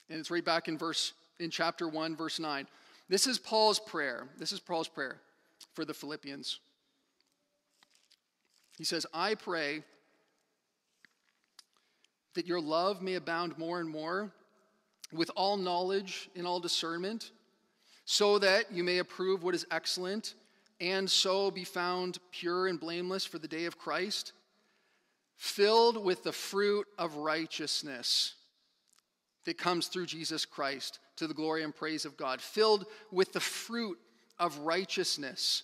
And 0.08 0.18
it's 0.18 0.30
right 0.30 0.44
back 0.44 0.68
in 0.68 0.78
verse 0.78 1.12
in 1.38 1.50
chapter 1.50 1.88
1 1.88 2.16
verse 2.16 2.38
9. 2.38 2.66
This 3.08 3.26
is 3.26 3.38
Paul's 3.38 3.78
prayer. 3.78 4.28
This 4.38 4.52
is 4.52 4.60
Paul's 4.60 4.88
prayer 4.88 5.20
for 5.74 5.84
the 5.84 5.94
Philippians. 5.94 6.60
He 8.78 8.84
says, 8.84 9.04
"I 9.12 9.34
pray 9.34 9.84
that 12.34 12.46
your 12.46 12.60
love 12.60 13.02
may 13.02 13.14
abound 13.14 13.58
more 13.58 13.80
and 13.80 13.88
more 13.88 14.32
with 15.12 15.30
all 15.36 15.56
knowledge 15.56 16.30
and 16.36 16.46
all 16.46 16.60
discernment, 16.60 17.32
so 18.04 18.38
that 18.38 18.72
you 18.72 18.84
may 18.84 18.98
approve 18.98 19.42
what 19.42 19.54
is 19.54 19.66
excellent, 19.70 20.34
and 20.80 21.10
so 21.10 21.50
be 21.50 21.64
found 21.64 22.18
pure 22.32 22.66
and 22.66 22.80
blameless 22.80 23.24
for 23.24 23.38
the 23.38 23.48
day 23.48 23.66
of 23.66 23.78
Christ, 23.78 24.32
filled 25.36 26.02
with 26.02 26.22
the 26.22 26.32
fruit 26.32 26.86
of 26.98 27.16
righteousness 27.16 28.34
that 29.44 29.58
comes 29.58 29.86
through 29.86 30.06
Jesus 30.06 30.44
Christ 30.44 30.98
to 31.16 31.26
the 31.26 31.34
glory 31.34 31.62
and 31.62 31.74
praise 31.74 32.04
of 32.04 32.16
God, 32.16 32.40
filled 32.40 32.86
with 33.10 33.32
the 33.32 33.40
fruit 33.40 33.98
of 34.38 34.58
righteousness. 34.58 35.62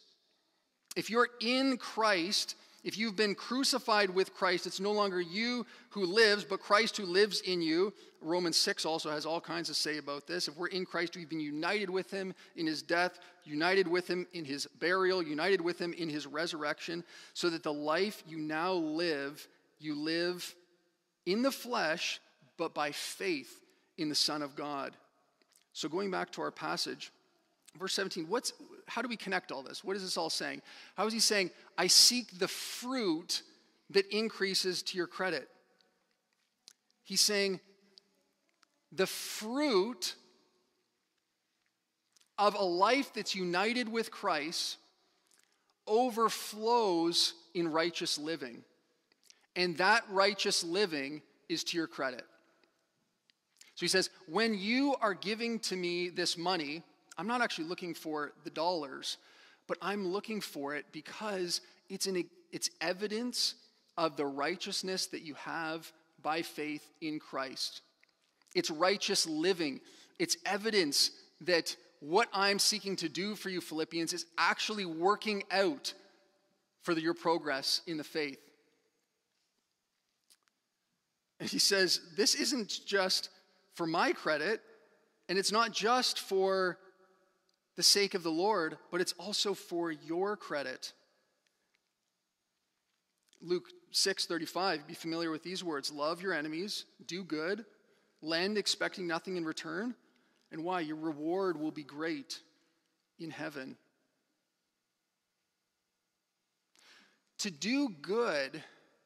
If 0.96 1.10
you're 1.10 1.28
in 1.40 1.76
Christ, 1.76 2.56
If 2.86 2.96
you've 2.96 3.16
been 3.16 3.34
crucified 3.34 4.10
with 4.10 4.32
Christ, 4.32 4.64
it's 4.64 4.78
no 4.78 4.92
longer 4.92 5.20
you 5.20 5.66
who 5.90 6.06
lives, 6.06 6.44
but 6.44 6.60
Christ 6.60 6.96
who 6.96 7.04
lives 7.04 7.40
in 7.40 7.60
you. 7.60 7.92
Romans 8.22 8.56
6 8.58 8.86
also 8.86 9.10
has 9.10 9.26
all 9.26 9.40
kinds 9.40 9.66
to 9.66 9.74
say 9.74 9.98
about 9.98 10.28
this. 10.28 10.46
If 10.46 10.56
we're 10.56 10.68
in 10.68 10.86
Christ, 10.86 11.16
we've 11.16 11.28
been 11.28 11.40
united 11.40 11.90
with 11.90 12.12
him 12.12 12.32
in 12.54 12.64
his 12.64 12.82
death, 12.82 13.18
united 13.42 13.88
with 13.88 14.06
him 14.06 14.24
in 14.34 14.44
his 14.44 14.68
burial, 14.78 15.20
united 15.20 15.60
with 15.60 15.80
him 15.80 15.94
in 15.94 16.08
his 16.08 16.28
resurrection, 16.28 17.02
so 17.34 17.50
that 17.50 17.64
the 17.64 17.72
life 17.72 18.22
you 18.24 18.38
now 18.38 18.74
live, 18.74 19.48
you 19.80 19.96
live 19.96 20.54
in 21.26 21.42
the 21.42 21.50
flesh, 21.50 22.20
but 22.56 22.72
by 22.72 22.92
faith 22.92 23.64
in 23.98 24.08
the 24.08 24.14
Son 24.14 24.42
of 24.42 24.54
God. 24.54 24.96
So 25.72 25.88
going 25.88 26.12
back 26.12 26.30
to 26.32 26.40
our 26.42 26.52
passage, 26.52 27.10
verse 27.76 27.94
17, 27.94 28.28
what's, 28.28 28.52
how 28.86 29.02
do 29.02 29.08
we 29.08 29.16
connect 29.16 29.52
all 29.52 29.62
this? 29.62 29.84
What 29.84 29.96
is 29.96 30.02
this 30.02 30.16
all 30.16 30.30
saying? 30.30 30.62
How 30.96 31.06
is 31.06 31.12
he 31.12 31.20
saying, 31.20 31.50
I 31.76 31.86
seek 31.86 32.38
the 32.38 32.48
fruit 32.48 33.42
that 33.90 34.06
increases 34.14 34.82
to 34.84 34.96
your 34.96 35.06
credit? 35.06 35.48
He's 37.04 37.20
saying, 37.20 37.60
the 38.92 39.06
fruit 39.06 40.14
of 42.38 42.54
a 42.54 42.62
life 42.62 43.12
that's 43.14 43.34
united 43.34 43.88
with 43.88 44.10
Christ 44.10 44.78
overflows 45.86 47.34
in 47.54 47.68
righteous 47.68 48.18
living. 48.18 48.62
And 49.54 49.76
that 49.78 50.04
righteous 50.10 50.62
living 50.62 51.22
is 51.48 51.64
to 51.64 51.76
your 51.76 51.86
credit. 51.86 52.24
So 53.74 53.80
he 53.80 53.88
says, 53.88 54.10
When 54.26 54.54
you 54.54 54.96
are 55.00 55.14
giving 55.14 55.58
to 55.60 55.76
me 55.76 56.08
this 56.08 56.36
money, 56.36 56.82
I'm 57.18 57.26
not 57.26 57.40
actually 57.40 57.66
looking 57.66 57.94
for 57.94 58.32
the 58.44 58.50
dollars, 58.50 59.16
but 59.66 59.78
I'm 59.80 60.08
looking 60.08 60.40
for 60.40 60.74
it 60.74 60.86
because 60.92 61.60
it's, 61.88 62.06
an, 62.06 62.24
it's 62.52 62.70
evidence 62.80 63.54
of 63.96 64.16
the 64.16 64.26
righteousness 64.26 65.06
that 65.06 65.22
you 65.22 65.34
have 65.34 65.90
by 66.22 66.42
faith 66.42 66.90
in 67.00 67.18
Christ. 67.18 67.80
It's 68.54 68.70
righteous 68.70 69.26
living. 69.26 69.80
It's 70.18 70.36
evidence 70.44 71.10
that 71.42 71.76
what 72.00 72.28
I'm 72.32 72.58
seeking 72.58 72.96
to 72.96 73.08
do 73.08 73.34
for 73.34 73.48
you, 73.48 73.60
Philippians, 73.60 74.12
is 74.12 74.26
actually 74.38 74.84
working 74.84 75.42
out 75.50 75.94
for 76.82 76.92
your 76.92 77.14
progress 77.14 77.80
in 77.86 77.96
the 77.96 78.04
faith. 78.04 78.38
And 81.40 81.48
he 81.48 81.58
says, 81.58 82.00
This 82.16 82.34
isn't 82.34 82.80
just 82.86 83.30
for 83.74 83.86
my 83.86 84.12
credit, 84.12 84.60
and 85.28 85.38
it's 85.38 85.52
not 85.52 85.72
just 85.72 86.20
for 86.20 86.78
the 87.76 87.82
sake 87.82 88.14
of 88.14 88.22
the 88.22 88.30
Lord, 88.30 88.78
but 88.90 89.00
it's 89.00 89.14
also 89.18 89.54
for 89.54 89.90
your 89.90 90.36
credit. 90.36 90.92
Luke 93.40 93.70
6:35 93.92 94.86
be 94.86 94.94
familiar 94.94 95.30
with 95.30 95.42
these 95.42 95.62
words. 95.62 95.92
Love 95.92 96.20
your 96.20 96.32
enemies 96.32 96.84
do 97.06 97.22
good 97.22 97.64
lend 98.22 98.58
expecting 98.58 99.06
nothing 99.06 99.36
in 99.36 99.44
return 99.44 99.94
and 100.52 100.62
why? 100.64 100.80
Your 100.80 100.96
reward 100.96 101.58
will 101.58 101.70
be 101.70 101.82
great 101.82 102.40
in 103.18 103.30
heaven. 103.30 103.76
To 107.38 107.50
do 107.50 107.88
good 108.00 108.62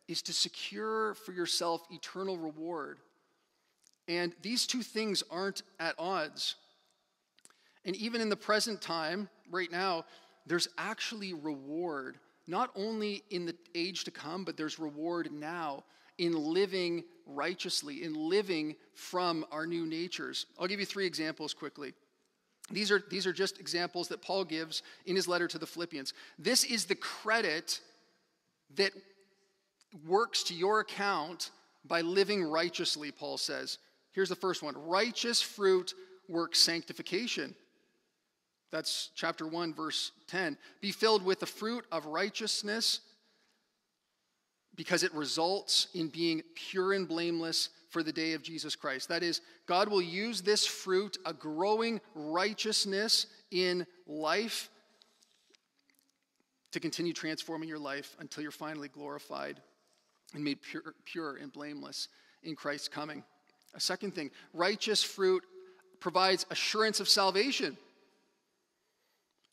is 0.06 0.22
to 0.22 0.32
secure 0.32 1.14
for 1.14 1.32
yourself 1.32 1.82
eternal 1.90 2.38
reward. 2.38 2.98
And 4.06 4.34
these 4.42 4.66
two 4.66 4.82
things 4.82 5.22
aren't 5.30 5.62
at 5.78 5.94
odds 5.98 6.56
and 7.84 7.96
even 7.96 8.20
in 8.20 8.28
the 8.28 8.36
present 8.36 8.80
time, 8.80 9.28
right 9.50 9.70
now, 9.70 10.04
there's 10.46 10.68
actually 10.78 11.32
reward, 11.32 12.18
not 12.46 12.70
only 12.74 13.22
in 13.30 13.46
the 13.46 13.54
age 13.74 14.04
to 14.04 14.10
come, 14.10 14.44
but 14.44 14.56
there's 14.56 14.78
reward 14.78 15.30
now 15.32 15.84
in 16.18 16.32
living 16.32 17.04
righteously, 17.26 18.04
in 18.04 18.14
living 18.14 18.76
from 18.94 19.46
our 19.50 19.66
new 19.66 19.86
natures. 19.86 20.46
I'll 20.58 20.66
give 20.66 20.80
you 20.80 20.86
three 20.86 21.06
examples 21.06 21.54
quickly. 21.54 21.94
These 22.70 22.90
are, 22.90 23.02
these 23.10 23.26
are 23.26 23.32
just 23.32 23.58
examples 23.58 24.08
that 24.08 24.22
Paul 24.22 24.44
gives 24.44 24.82
in 25.06 25.16
his 25.16 25.26
letter 25.26 25.48
to 25.48 25.58
the 25.58 25.66
Philippians. 25.66 26.12
This 26.38 26.64
is 26.64 26.84
the 26.84 26.94
credit 26.94 27.80
that 28.76 28.92
works 30.06 30.44
to 30.44 30.54
your 30.54 30.80
account 30.80 31.50
by 31.84 32.02
living 32.02 32.44
righteously, 32.44 33.10
Paul 33.10 33.38
says. 33.38 33.78
Here's 34.12 34.28
the 34.28 34.36
first 34.36 34.62
one 34.62 34.74
righteous 34.76 35.40
fruit 35.40 35.94
works 36.28 36.60
sanctification. 36.60 37.54
That's 38.70 39.10
chapter 39.14 39.46
1, 39.46 39.74
verse 39.74 40.12
10. 40.28 40.56
Be 40.80 40.92
filled 40.92 41.24
with 41.24 41.40
the 41.40 41.46
fruit 41.46 41.84
of 41.90 42.06
righteousness 42.06 43.00
because 44.76 45.02
it 45.02 45.12
results 45.12 45.88
in 45.94 46.08
being 46.08 46.42
pure 46.54 46.92
and 46.92 47.06
blameless 47.06 47.70
for 47.90 48.02
the 48.02 48.12
day 48.12 48.34
of 48.34 48.42
Jesus 48.42 48.76
Christ. 48.76 49.08
That 49.08 49.22
is, 49.22 49.40
God 49.66 49.88
will 49.88 50.00
use 50.00 50.40
this 50.40 50.64
fruit, 50.64 51.18
a 51.26 51.32
growing 51.32 52.00
righteousness 52.14 53.26
in 53.50 53.86
life, 54.06 54.70
to 56.72 56.78
continue 56.78 57.12
transforming 57.12 57.68
your 57.68 57.80
life 57.80 58.16
until 58.20 58.42
you're 58.42 58.52
finally 58.52 58.88
glorified 58.88 59.60
and 60.34 60.44
made 60.44 60.62
pure, 60.62 60.94
pure 61.04 61.36
and 61.36 61.52
blameless 61.52 62.06
in 62.44 62.54
Christ's 62.54 62.86
coming. 62.86 63.24
A 63.74 63.80
second 63.80 64.14
thing, 64.14 64.30
righteous 64.52 65.02
fruit 65.02 65.42
provides 65.98 66.46
assurance 66.50 67.00
of 67.00 67.08
salvation. 67.08 67.76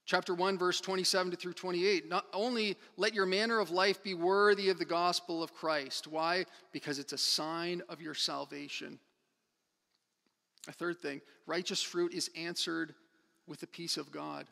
Chapter 0.08 0.34
1, 0.34 0.58
verse 0.58 0.80
27 0.80 1.32
to 1.32 1.38
through 1.38 1.54
28. 1.54 2.08
Not 2.08 2.26
only 2.34 2.78
let 2.96 3.14
your 3.14 3.26
manner 3.26 3.60
of 3.60 3.72
life 3.72 4.02
be 4.02 4.14
worthy 4.14 4.70
of 4.70 4.80
the 4.80 4.86
gospel 4.86 5.44
of 5.44 5.54
Christ. 5.54 6.08
Why? 6.08 6.46
Because 6.72 6.98
it's 6.98 7.12
a 7.12 7.18
sign 7.18 7.82
of 7.90 8.02
your 8.02 8.14
salvation. 8.14 9.00
A 10.70 10.72
third 10.72 11.02
thing 11.02 11.22
righteous 11.46 11.84
fruit 11.84 12.14
is 12.14 12.32
answered 12.38 12.96
with 13.48 13.60
the 13.60 13.68
peace 13.68 13.98
of 13.98 14.10
God. 14.10 14.48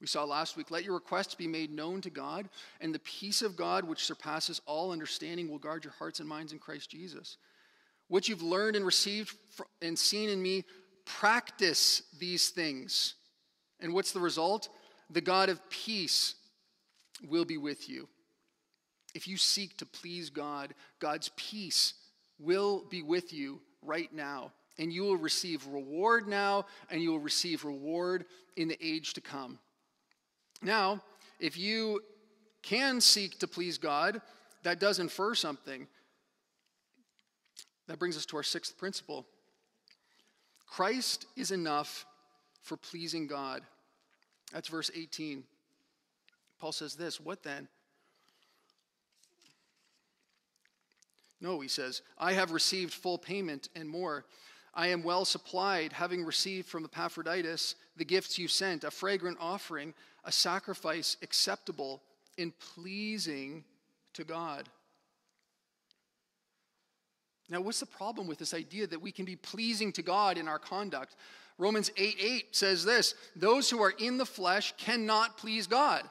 We 0.00 0.08
saw 0.08 0.24
last 0.24 0.56
week, 0.56 0.72
let 0.72 0.84
your 0.84 0.94
requests 0.94 1.36
be 1.36 1.46
made 1.46 1.70
known 1.70 2.00
to 2.00 2.10
God, 2.10 2.48
and 2.80 2.92
the 2.92 2.98
peace 2.98 3.42
of 3.42 3.56
God, 3.56 3.84
which 3.84 4.04
surpasses 4.04 4.60
all 4.66 4.90
understanding, 4.90 5.48
will 5.48 5.58
guard 5.58 5.84
your 5.84 5.94
hearts 5.98 6.18
and 6.18 6.28
minds 6.28 6.52
in 6.52 6.58
Christ 6.58 6.90
Jesus. 6.90 7.38
What 8.08 8.28
you've 8.28 8.42
learned 8.42 8.74
and 8.74 8.84
received 8.84 9.36
and 9.80 9.96
seen 9.96 10.28
in 10.28 10.42
me, 10.42 10.64
practice 11.04 12.02
these 12.18 12.50
things 12.50 13.14
and 13.80 13.92
what's 13.92 14.12
the 14.12 14.20
result? 14.20 14.68
The 15.10 15.20
God 15.20 15.48
of 15.48 15.68
peace 15.70 16.34
will 17.28 17.44
be 17.44 17.56
with 17.58 17.88
you. 17.88 18.08
If 19.14 19.26
you 19.26 19.36
seek 19.36 19.76
to 19.78 19.86
please 19.86 20.30
God, 20.30 20.74
God's 20.98 21.30
peace 21.36 21.94
will 22.38 22.84
be 22.90 23.02
with 23.02 23.32
you 23.32 23.60
right 23.82 24.12
now. 24.12 24.52
And 24.78 24.92
you 24.92 25.04
will 25.04 25.16
receive 25.16 25.66
reward 25.68 26.28
now, 26.28 26.66
and 26.90 27.00
you 27.00 27.10
will 27.10 27.20
receive 27.20 27.64
reward 27.64 28.26
in 28.56 28.68
the 28.68 28.76
age 28.86 29.14
to 29.14 29.22
come. 29.22 29.58
Now, 30.62 31.02
if 31.40 31.56
you 31.56 32.02
can 32.62 33.00
seek 33.00 33.38
to 33.38 33.46
please 33.46 33.78
God, 33.78 34.20
that 34.64 34.80
does 34.80 34.98
infer 34.98 35.34
something. 35.34 35.86
That 37.86 37.98
brings 37.98 38.16
us 38.16 38.26
to 38.26 38.36
our 38.36 38.42
sixth 38.42 38.76
principle 38.76 39.26
Christ 40.66 41.26
is 41.36 41.52
enough 41.52 42.04
for 42.66 42.76
pleasing 42.76 43.26
God. 43.26 43.62
That's 44.52 44.68
verse 44.68 44.90
18. 44.94 45.44
Paul 46.58 46.72
says 46.72 46.94
this 46.94 47.20
What 47.20 47.42
then? 47.42 47.68
No, 51.40 51.60
he 51.60 51.68
says, 51.68 52.02
I 52.18 52.32
have 52.32 52.50
received 52.50 52.92
full 52.92 53.18
payment 53.18 53.68
and 53.76 53.88
more. 53.88 54.24
I 54.74 54.88
am 54.88 55.02
well 55.02 55.24
supplied, 55.24 55.92
having 55.92 56.24
received 56.24 56.66
from 56.66 56.84
Epaphroditus 56.84 57.76
the 57.96 58.04
gifts 58.04 58.38
you 58.38 58.48
sent, 58.48 58.84
a 58.84 58.90
fragrant 58.90 59.38
offering, 59.40 59.94
a 60.24 60.32
sacrifice 60.32 61.16
acceptable 61.22 62.02
and 62.36 62.52
pleasing 62.58 63.64
to 64.14 64.24
God. 64.24 64.68
Now, 67.48 67.60
what's 67.60 67.80
the 67.80 67.86
problem 67.86 68.26
with 68.26 68.38
this 68.38 68.54
idea 68.54 68.86
that 68.88 69.00
we 69.00 69.12
can 69.12 69.24
be 69.24 69.36
pleasing 69.36 69.92
to 69.92 70.02
God 70.02 70.36
in 70.36 70.48
our 70.48 70.58
conduct? 70.58 71.14
Romans 71.58 71.90
8 71.96 72.16
8 72.18 72.56
says 72.56 72.84
this 72.84 73.14
Those 73.34 73.70
who 73.70 73.80
are 73.82 73.94
in 73.98 74.18
the 74.18 74.26
flesh 74.26 74.74
cannot 74.76 75.38
please 75.38 75.66
God. 75.66 76.02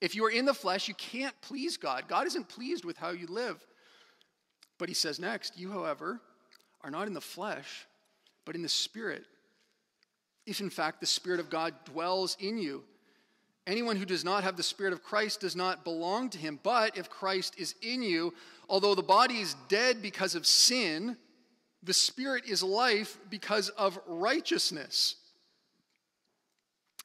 If 0.00 0.14
you 0.14 0.24
are 0.24 0.30
in 0.30 0.44
the 0.44 0.54
flesh, 0.54 0.86
you 0.86 0.94
can't 0.94 1.34
please 1.42 1.76
God. 1.76 2.04
God 2.06 2.26
isn't 2.28 2.48
pleased 2.48 2.84
with 2.84 2.96
how 2.96 3.10
you 3.10 3.26
live. 3.26 3.64
But 4.78 4.88
he 4.88 4.94
says 4.94 5.18
next, 5.18 5.58
You, 5.58 5.72
however, 5.72 6.20
are 6.82 6.90
not 6.90 7.08
in 7.08 7.14
the 7.14 7.20
flesh, 7.20 7.86
but 8.44 8.54
in 8.54 8.62
the 8.62 8.68
Spirit. 8.68 9.24
If 10.46 10.60
in 10.60 10.70
fact 10.70 11.00
the 11.00 11.06
Spirit 11.06 11.40
of 11.40 11.50
God 11.50 11.74
dwells 11.84 12.36
in 12.40 12.58
you, 12.58 12.84
anyone 13.68 13.96
who 13.96 14.04
does 14.04 14.24
not 14.24 14.42
have 14.42 14.56
the 14.56 14.62
Spirit 14.62 14.92
of 14.92 15.04
Christ 15.04 15.40
does 15.40 15.54
not 15.54 15.84
belong 15.84 16.30
to 16.30 16.38
him. 16.38 16.58
But 16.62 16.96
if 16.96 17.08
Christ 17.08 17.54
is 17.58 17.74
in 17.82 18.02
you, 18.02 18.34
although 18.68 18.96
the 18.96 19.02
body 19.02 19.38
is 19.38 19.54
dead 19.68 20.02
because 20.02 20.34
of 20.34 20.46
sin, 20.46 21.16
the 21.82 21.94
Spirit 21.94 22.44
is 22.46 22.62
life 22.62 23.18
because 23.30 23.68
of 23.70 24.00
righteousness. 24.06 25.16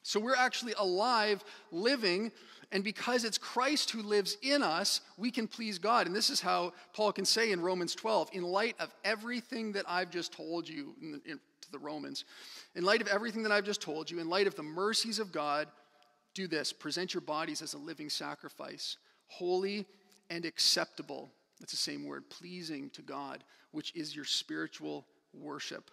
So 0.01 0.19
we're 0.19 0.35
actually 0.35 0.73
alive, 0.77 1.43
living, 1.71 2.31
And 2.73 2.83
because 2.83 3.23
it's 3.23 3.37
Christ 3.37 3.91
who 3.91 4.01
lives 4.01 4.35
in 4.41 4.63
us, 4.63 5.01
we 5.15 5.29
can 5.29 5.47
please 5.47 5.77
God. 5.77 6.07
And 6.07 6.15
this 6.15 6.31
is 6.31 6.41
how 6.41 6.73
Paul 6.93 7.13
can 7.13 7.23
say 7.23 7.51
in 7.51 7.61
Romans 7.61 7.93
12, 7.93 8.31
in 8.33 8.41
light 8.41 8.75
of 8.79 8.91
everything 9.05 9.73
that 9.73 9.85
I've 9.87 10.09
just 10.09 10.33
told 10.33 10.67
you 10.67 10.95
in, 10.99 11.21
in, 11.23 11.39
to 11.61 11.71
the 11.71 11.77
Romans, 11.77 12.25
in 12.75 12.83
light 12.83 12.99
of 12.99 13.07
everything 13.07 13.43
that 13.43 13.51
I've 13.51 13.63
just 13.63 13.79
told 13.79 14.09
you, 14.09 14.19
in 14.19 14.27
light 14.27 14.47
of 14.47 14.55
the 14.55 14.63
mercies 14.63 15.19
of 15.19 15.31
God, 15.31 15.67
do 16.33 16.47
this 16.47 16.73
present 16.73 17.13
your 17.13 17.21
bodies 17.21 17.61
as 17.61 17.73
a 17.73 17.77
living 17.77 18.09
sacrifice, 18.09 18.97
holy 19.27 19.85
and 20.29 20.45
acceptable. 20.45 21.29
That's 21.59 21.71
the 21.71 21.77
same 21.77 22.05
word, 22.05 22.29
pleasing 22.29 22.89
to 22.91 23.01
God, 23.01 23.43
which 23.71 23.93
is 23.95 24.15
your 24.15 24.25
spiritual 24.25 25.05
worship. 25.33 25.91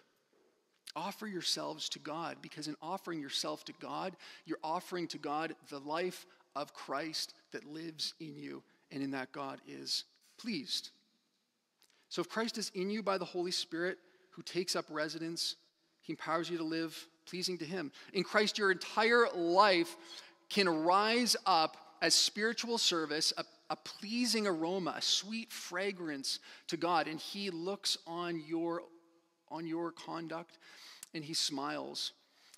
Offer 0.95 1.27
yourselves 1.27 1.87
to 1.89 1.99
God 1.99 2.37
because 2.41 2.67
in 2.67 2.75
offering 2.81 3.21
yourself 3.21 3.63
to 3.65 3.73
God, 3.79 4.15
you're 4.45 4.57
offering 4.63 5.07
to 5.09 5.17
God 5.17 5.55
the 5.69 5.79
life 5.79 6.25
of 6.55 6.73
Christ 6.73 7.33
that 7.51 7.65
lives 7.65 8.13
in 8.19 8.35
you, 8.35 8.61
and 8.91 9.01
in 9.01 9.11
that 9.11 9.31
God 9.31 9.59
is 9.67 10.03
pleased. 10.37 10.89
So 12.09 12.21
if 12.21 12.27
Christ 12.27 12.57
is 12.57 12.71
in 12.75 12.89
you 12.89 13.01
by 13.01 13.17
the 13.17 13.25
Holy 13.25 13.51
Spirit 13.51 13.97
who 14.31 14.41
takes 14.41 14.75
up 14.75 14.85
residence, 14.89 15.55
he 16.01 16.13
empowers 16.13 16.49
you 16.49 16.57
to 16.57 16.63
live 16.63 17.07
pleasing 17.25 17.57
to 17.59 17.65
him. 17.65 17.91
In 18.13 18.23
Christ, 18.23 18.57
your 18.57 18.71
entire 18.71 19.27
life 19.33 19.95
can 20.51 20.67
rise 20.67 21.37
up 21.45 21.77
as 22.01 22.13
spiritual 22.13 22.77
service, 22.77 23.31
a, 23.37 23.45
a 23.69 23.75
pleasing 23.75 24.45
aroma, 24.45 24.95
a 24.97 25.01
sweet 25.01 25.51
fragrance 25.51 26.39
to 26.67 26.75
God, 26.75 27.07
and 27.07 27.19
he 27.19 27.49
looks 27.49 27.97
on 28.05 28.43
your 28.45 28.81
on 29.49 29.67
your 29.67 29.91
conduct 29.91 30.57
and 31.13 31.23
he 31.23 31.33
smiles 31.33 32.13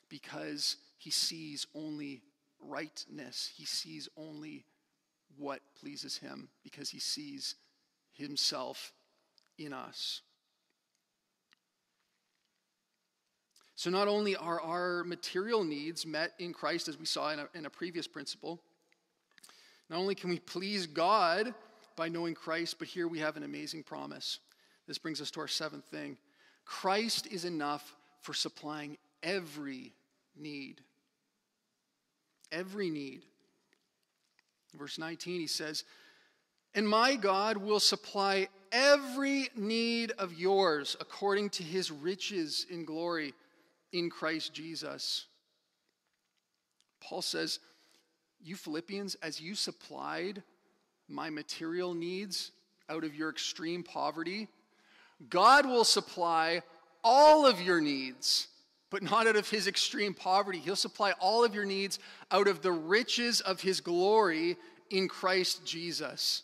because 0.10 0.78
he 0.98 1.10
sees 1.10 1.66
only 1.74 2.22
rightness. 2.60 3.52
He 3.56 3.66
sees 3.66 4.08
only 4.16 4.66
what 5.38 5.62
pleases 5.80 6.18
him 6.18 6.50
because 6.64 6.90
he 6.90 7.00
sees 7.00 7.56
himself 8.14 8.94
in 9.58 9.74
us. 9.74 10.22
So, 13.76 13.90
not 13.90 14.08
only 14.08 14.36
are 14.36 14.62
our 14.62 15.04
material 15.04 15.64
needs 15.64 16.06
met 16.06 16.34
in 16.40 16.54
Christ, 16.54 16.88
as 16.88 16.98
we 16.98 17.06
saw 17.06 17.32
in 17.32 17.40
a, 17.40 17.48
in 17.56 17.66
a 17.66 17.70
previous 17.70 18.08
principle, 18.08 18.62
not 19.90 19.98
only 19.98 20.16
can 20.16 20.30
we 20.30 20.40
please 20.40 20.86
God 20.86 21.54
by 21.96 22.10
knowing 22.10 22.36
Christ, 22.36 22.78
but 22.80 22.88
here 22.88 23.08
we 23.08 23.20
have 23.20 23.38
an 23.38 23.44
amazing 23.44 23.84
promise. 23.84 24.40
This 24.88 24.98
brings 24.98 25.22
us 25.22 25.32
to 25.32 25.40
our 25.40 25.48
seventh 25.48 25.86
thing 25.86 26.18
Christ 26.66 27.28
is 27.28 27.46
enough 27.46 27.96
for 28.22 28.34
supplying 28.34 28.98
every 29.24 29.94
need 30.36 30.82
every 32.54 32.90
need. 32.90 33.24
Verse 34.76 34.98
19, 34.98 35.42
he 35.42 35.48
says, 35.48 35.84
And 36.74 36.88
my 36.88 37.16
God 37.16 37.58
will 37.58 37.80
supply 37.80 38.48
every 38.72 39.50
need 39.56 40.12
of 40.18 40.34
yours 40.34 40.96
according 41.00 41.50
to 41.52 41.64
his 41.64 41.92
riches 41.92 42.66
in 42.70 42.86
glory 42.86 43.34
in 43.94 44.10
Christ 44.10 44.54
Jesus. 44.54 45.28
Paul 47.02 47.22
says, 47.22 47.60
You 48.42 48.56
Philippians, 48.56 49.16
as 49.16 49.40
you 49.40 49.56
supplied 49.56 50.44
my 51.08 51.30
material 51.30 51.94
needs 51.94 52.52
out 52.90 53.06
of 53.06 53.16
your 53.16 53.30
extreme 53.30 53.84
poverty, 53.84 54.50
God 55.30 55.66
will 55.66 55.86
supply 55.86 56.62
all 57.04 57.46
of 57.46 57.62
your 57.62 57.80
needs 57.80 58.48
but 58.94 59.02
not 59.02 59.26
out 59.26 59.36
of 59.36 59.50
his 59.50 59.66
extreme 59.66 60.14
poverty. 60.14 60.60
He'll 60.60 60.76
supply 60.76 61.14
all 61.20 61.44
of 61.44 61.56
your 61.56 61.66
needs 61.66 61.98
out 62.30 62.48
of 62.48 62.62
the 62.62 62.72
riches 62.72 63.42
of 63.42 63.60
his 63.60 63.82
glory 63.82 64.56
in 64.92 65.08
Christ 65.08 65.66
Jesus. 65.66 66.44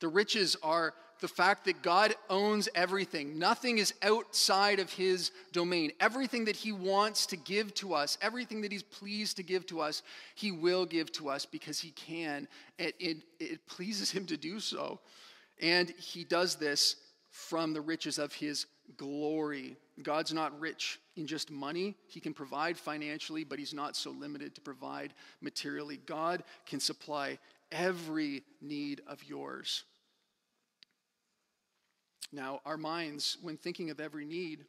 The 0.00 0.08
riches 0.08 0.56
are 0.60 0.92
the 1.20 1.28
fact 1.28 1.64
that 1.64 1.82
God 1.82 2.14
owns 2.30 2.68
everything. 2.74 3.38
Nothing 3.38 3.78
is 3.78 3.94
outside 4.02 4.78
of 4.78 4.92
his 4.92 5.30
domain. 5.52 5.92
Everything 6.00 6.44
that 6.44 6.56
he 6.56 6.72
wants 6.72 7.26
to 7.26 7.36
give 7.36 7.74
to 7.74 7.94
us, 7.94 8.18
everything 8.22 8.60
that 8.62 8.72
he's 8.72 8.82
pleased 8.82 9.36
to 9.36 9.42
give 9.42 9.66
to 9.66 9.80
us, 9.80 10.02
he 10.34 10.52
will 10.52 10.86
give 10.86 11.10
to 11.12 11.28
us 11.28 11.44
because 11.44 11.80
he 11.80 11.90
can. 11.90 12.46
It, 12.78 12.94
it, 13.00 13.16
it 13.40 13.66
pleases 13.66 14.10
him 14.10 14.26
to 14.26 14.36
do 14.36 14.60
so. 14.60 15.00
And 15.60 15.90
he 15.90 16.24
does 16.24 16.56
this 16.56 16.96
from 17.30 17.72
the 17.72 17.80
riches 17.80 18.18
of 18.18 18.32
his 18.32 18.66
glory. 18.96 19.76
God's 20.02 20.32
not 20.32 20.58
rich 20.58 21.00
in 21.16 21.26
just 21.26 21.50
money. 21.50 21.96
He 22.06 22.20
can 22.20 22.32
provide 22.32 22.78
financially, 22.78 23.44
but 23.44 23.58
He's 23.58 23.74
not 23.74 23.96
so 23.96 24.10
limited 24.10 24.54
to 24.54 24.60
provide 24.60 25.12
materially. 25.40 25.98
God 26.06 26.42
can 26.66 26.80
supply 26.80 27.38
every 27.72 28.42
need 28.62 29.02
of 29.06 29.22
yours. 29.24 29.84
Now, 32.32 32.60
our 32.66 32.76
minds, 32.76 33.38
when 33.42 33.56
thinking 33.56 33.90
of 33.90 34.00
every 34.00 34.24
need, 34.24 34.64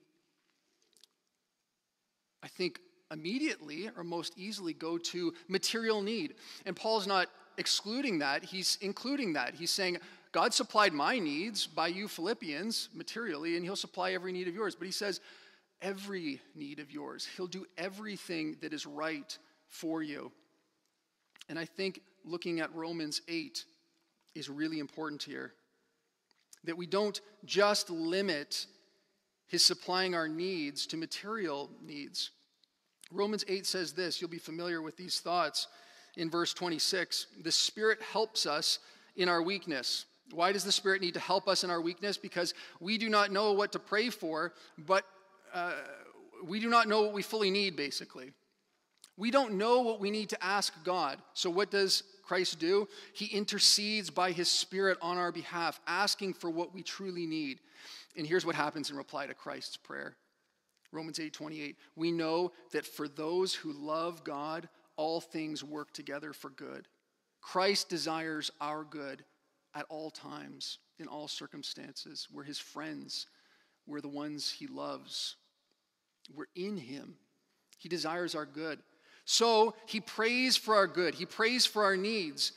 I 2.41 2.47
think 2.47 2.79
immediately 3.11 3.89
or 3.97 4.03
most 4.03 4.33
easily 4.37 4.73
go 4.73 4.97
to 4.97 5.33
material 5.47 6.01
need. 6.01 6.35
And 6.65 6.75
Paul's 6.75 7.07
not 7.07 7.27
excluding 7.57 8.19
that, 8.19 8.43
he's 8.43 8.77
including 8.81 9.33
that. 9.33 9.55
He's 9.55 9.71
saying, 9.71 9.97
God 10.31 10.53
supplied 10.53 10.93
my 10.93 11.17
needs 11.17 11.65
by 11.65 11.87
you, 11.87 12.07
Philippians, 12.07 12.89
materially, 12.93 13.55
and 13.55 13.65
He'll 13.65 13.75
supply 13.75 14.11
every 14.11 14.31
need 14.31 14.47
of 14.47 14.53
yours. 14.53 14.75
But 14.75 14.85
He 14.85 14.91
says, 14.91 15.21
every 15.81 16.39
need 16.55 16.79
of 16.79 16.91
yours. 16.91 17.27
He'll 17.35 17.47
do 17.47 17.65
everything 17.77 18.57
that 18.61 18.73
is 18.73 18.85
right 18.85 19.37
for 19.67 20.03
you. 20.03 20.31
And 21.47 21.57
I 21.57 21.65
think 21.65 22.01
looking 22.23 22.59
at 22.59 22.73
Romans 22.75 23.21
8 23.27 23.65
is 24.35 24.49
really 24.49 24.79
important 24.79 25.23
here. 25.23 25.53
That 26.63 26.77
we 26.77 26.85
don't 26.85 27.19
just 27.45 27.89
limit 27.89 28.65
His 29.47 29.65
supplying 29.65 30.15
our 30.15 30.27
needs 30.27 30.85
to 30.87 30.97
material 30.97 31.69
needs. 31.81 32.31
Romans 33.11 33.43
8 33.47 33.65
says 33.65 33.93
this, 33.93 34.21
you'll 34.21 34.29
be 34.29 34.37
familiar 34.37 34.81
with 34.81 34.95
these 34.95 35.19
thoughts 35.19 35.67
in 36.17 36.29
verse 36.29 36.53
26. 36.53 37.27
The 37.43 37.51
Spirit 37.51 37.99
helps 38.01 38.45
us 38.45 38.79
in 39.15 39.29
our 39.29 39.41
weakness. 39.41 40.05
Why 40.31 40.51
does 40.51 40.63
the 40.63 40.71
Spirit 40.71 41.01
need 41.01 41.15
to 41.15 41.19
help 41.19 41.47
us 41.47 41.63
in 41.63 41.71
our 41.71 41.81
weakness? 41.81 42.17
Because 42.17 42.53
we 42.79 42.97
do 42.97 43.09
not 43.09 43.31
know 43.31 43.53
what 43.53 43.71
to 43.71 43.79
pray 43.79 44.09
for, 44.09 44.53
but 44.77 45.05
uh, 45.53 45.73
we 46.45 46.59
do 46.59 46.69
not 46.69 46.87
know 46.87 47.01
what 47.01 47.13
we 47.13 47.23
fully 47.23 47.49
need, 47.49 47.75
basically. 47.75 48.31
We 49.17 49.31
don't 49.31 49.53
know 49.53 49.81
what 49.81 49.99
we 49.99 50.11
need 50.11 50.29
to 50.29 50.43
ask 50.43 50.73
God. 50.83 51.17
So, 51.33 51.49
what 51.49 51.71
does 51.71 52.03
Christ 52.29 52.59
do? 52.59 52.87
He 53.13 53.25
intercedes 53.25 54.11
by 54.11 54.33
his 54.33 54.47
Spirit 54.47 54.99
on 55.01 55.17
our 55.17 55.31
behalf, 55.31 55.79
asking 55.87 56.35
for 56.35 56.51
what 56.51 56.75
we 56.75 56.83
truly 56.83 57.25
need. 57.25 57.59
And 58.15 58.27
here's 58.27 58.45
what 58.45 58.53
happens 58.53 58.91
in 58.91 58.97
reply 58.97 59.25
to 59.25 59.33
Christ's 59.33 59.77
prayer 59.77 60.15
Romans 60.91 61.19
8 61.19 61.33
28. 61.33 61.75
We 61.95 62.11
know 62.11 62.51
that 62.71 62.85
for 62.85 63.07
those 63.07 63.55
who 63.55 63.73
love 63.73 64.23
God, 64.23 64.69
all 64.95 65.19
things 65.19 65.63
work 65.63 65.91
together 65.91 66.31
for 66.31 66.51
good. 66.51 66.87
Christ 67.41 67.89
desires 67.89 68.51
our 68.61 68.83
good 68.83 69.23
at 69.73 69.87
all 69.89 70.11
times, 70.11 70.77
in 70.99 71.07
all 71.07 71.27
circumstances. 71.27 72.27
We're 72.31 72.43
his 72.43 72.59
friends, 72.59 73.25
we're 73.87 74.01
the 74.01 74.07
ones 74.07 74.51
he 74.51 74.67
loves. 74.67 75.35
We're 76.35 76.45
in 76.55 76.77
him. 76.77 77.15
He 77.79 77.89
desires 77.89 78.35
our 78.35 78.45
good. 78.45 78.77
So 79.31 79.75
he 79.85 79.99
prays 79.99 80.57
for 80.57 80.73
our 80.73 80.87
good, 80.87 81.13
he 81.13 81.27
prays 81.27 81.63
for 81.63 81.83
our 81.83 81.95
needs, 81.95 82.51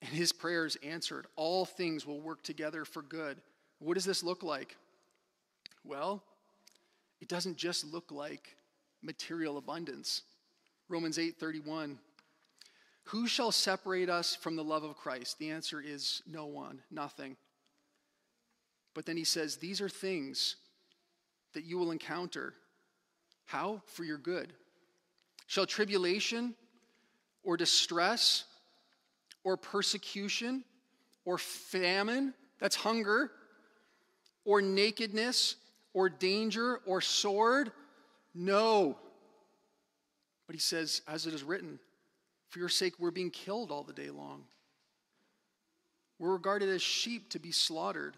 and 0.00 0.10
his 0.10 0.32
prayers 0.32 0.78
answered. 0.82 1.26
All 1.36 1.66
things 1.66 2.06
will 2.06 2.18
work 2.18 2.42
together 2.42 2.86
for 2.86 3.02
good. 3.02 3.36
What 3.78 3.92
does 3.92 4.06
this 4.06 4.22
look 4.22 4.42
like? 4.42 4.74
Well, 5.84 6.22
it 7.20 7.28
doesn't 7.28 7.58
just 7.58 7.84
look 7.84 8.10
like 8.10 8.56
material 9.02 9.58
abundance. 9.58 10.22
Romans 10.88 11.18
8:31 11.18 11.98
who 13.04 13.26
shall 13.26 13.52
separate 13.52 14.08
us 14.08 14.34
from 14.34 14.56
the 14.56 14.64
love 14.64 14.84
of 14.84 14.96
Christ? 14.96 15.38
The 15.38 15.50
answer 15.50 15.82
is 15.82 16.22
no 16.26 16.46
one, 16.46 16.80
nothing. 16.90 17.36
But 18.94 19.04
then 19.04 19.16
he 19.16 19.24
says, 19.24 19.56
These 19.56 19.80
are 19.80 19.88
things 19.90 20.56
that 21.52 21.64
you 21.64 21.76
will 21.76 21.90
encounter. 21.90 22.54
How? 23.44 23.82
For 23.86 24.04
your 24.04 24.16
good. 24.16 24.54
Shall 25.50 25.66
tribulation 25.66 26.54
or 27.42 27.56
distress 27.56 28.44
or 29.42 29.56
persecution 29.56 30.62
or 31.24 31.38
famine, 31.38 32.34
that's 32.60 32.76
hunger, 32.76 33.32
or 34.44 34.62
nakedness 34.62 35.56
or 35.92 36.08
danger 36.08 36.78
or 36.86 37.00
sword? 37.00 37.72
No. 38.32 38.96
But 40.46 40.54
he 40.54 40.60
says, 40.60 41.02
as 41.08 41.26
it 41.26 41.34
is 41.34 41.42
written, 41.42 41.80
for 42.50 42.60
your 42.60 42.68
sake, 42.68 42.94
we're 43.00 43.10
being 43.10 43.32
killed 43.32 43.72
all 43.72 43.82
the 43.82 43.92
day 43.92 44.10
long. 44.10 44.44
We're 46.20 46.30
regarded 46.30 46.68
as 46.68 46.80
sheep 46.80 47.28
to 47.30 47.40
be 47.40 47.50
slaughtered. 47.50 48.16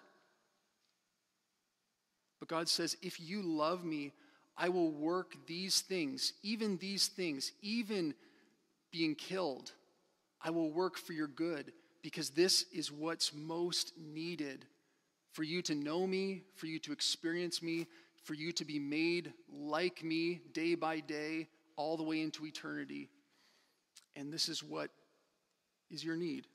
But 2.41 2.51
God 2.51 2.68
says, 2.68 2.95
if 3.01 3.18
you 3.18 3.41
love 3.41 3.87
me, 3.87 4.12
I 4.57 4.68
will 4.68 4.90
work 4.90 5.34
these 5.46 5.80
things, 5.80 6.32
even 6.42 6.76
these 6.76 7.09
things, 7.09 7.53
even 7.62 8.14
being 8.92 9.14
killed, 9.14 9.72
I 10.40 10.50
will 10.50 10.70
work 10.70 10.98
for 10.98 11.12
your 11.12 11.28
good 11.28 11.72
because 12.03 12.30
this 12.30 12.66
is 12.72 12.90
what's 12.90 13.32
most 13.32 13.92
needed 13.96 14.66
for 15.32 15.44
you 15.44 15.62
to 15.62 15.74
know 15.74 16.07
me, 16.07 16.42
for 16.57 16.66
you 16.66 16.78
to 16.80 16.92
experience 16.92 17.62
me, 17.62 17.86
for 18.24 18.34
you 18.34 18.53
to 18.53 18.64
be 18.64 18.78
made 18.78 19.32
like 19.50 20.05
me 20.05 20.40
day 20.53 20.74
by 20.74 21.00
day, 21.00 21.48
all 21.76 21.96
the 21.96 22.03
way 22.03 22.20
into 22.20 22.44
eternity. 22.44 23.09
And 24.14 24.32
this 24.32 24.48
is 24.48 24.62
what 24.62 24.90
is 25.90 26.05
your 26.05 26.16
need. 26.16 26.46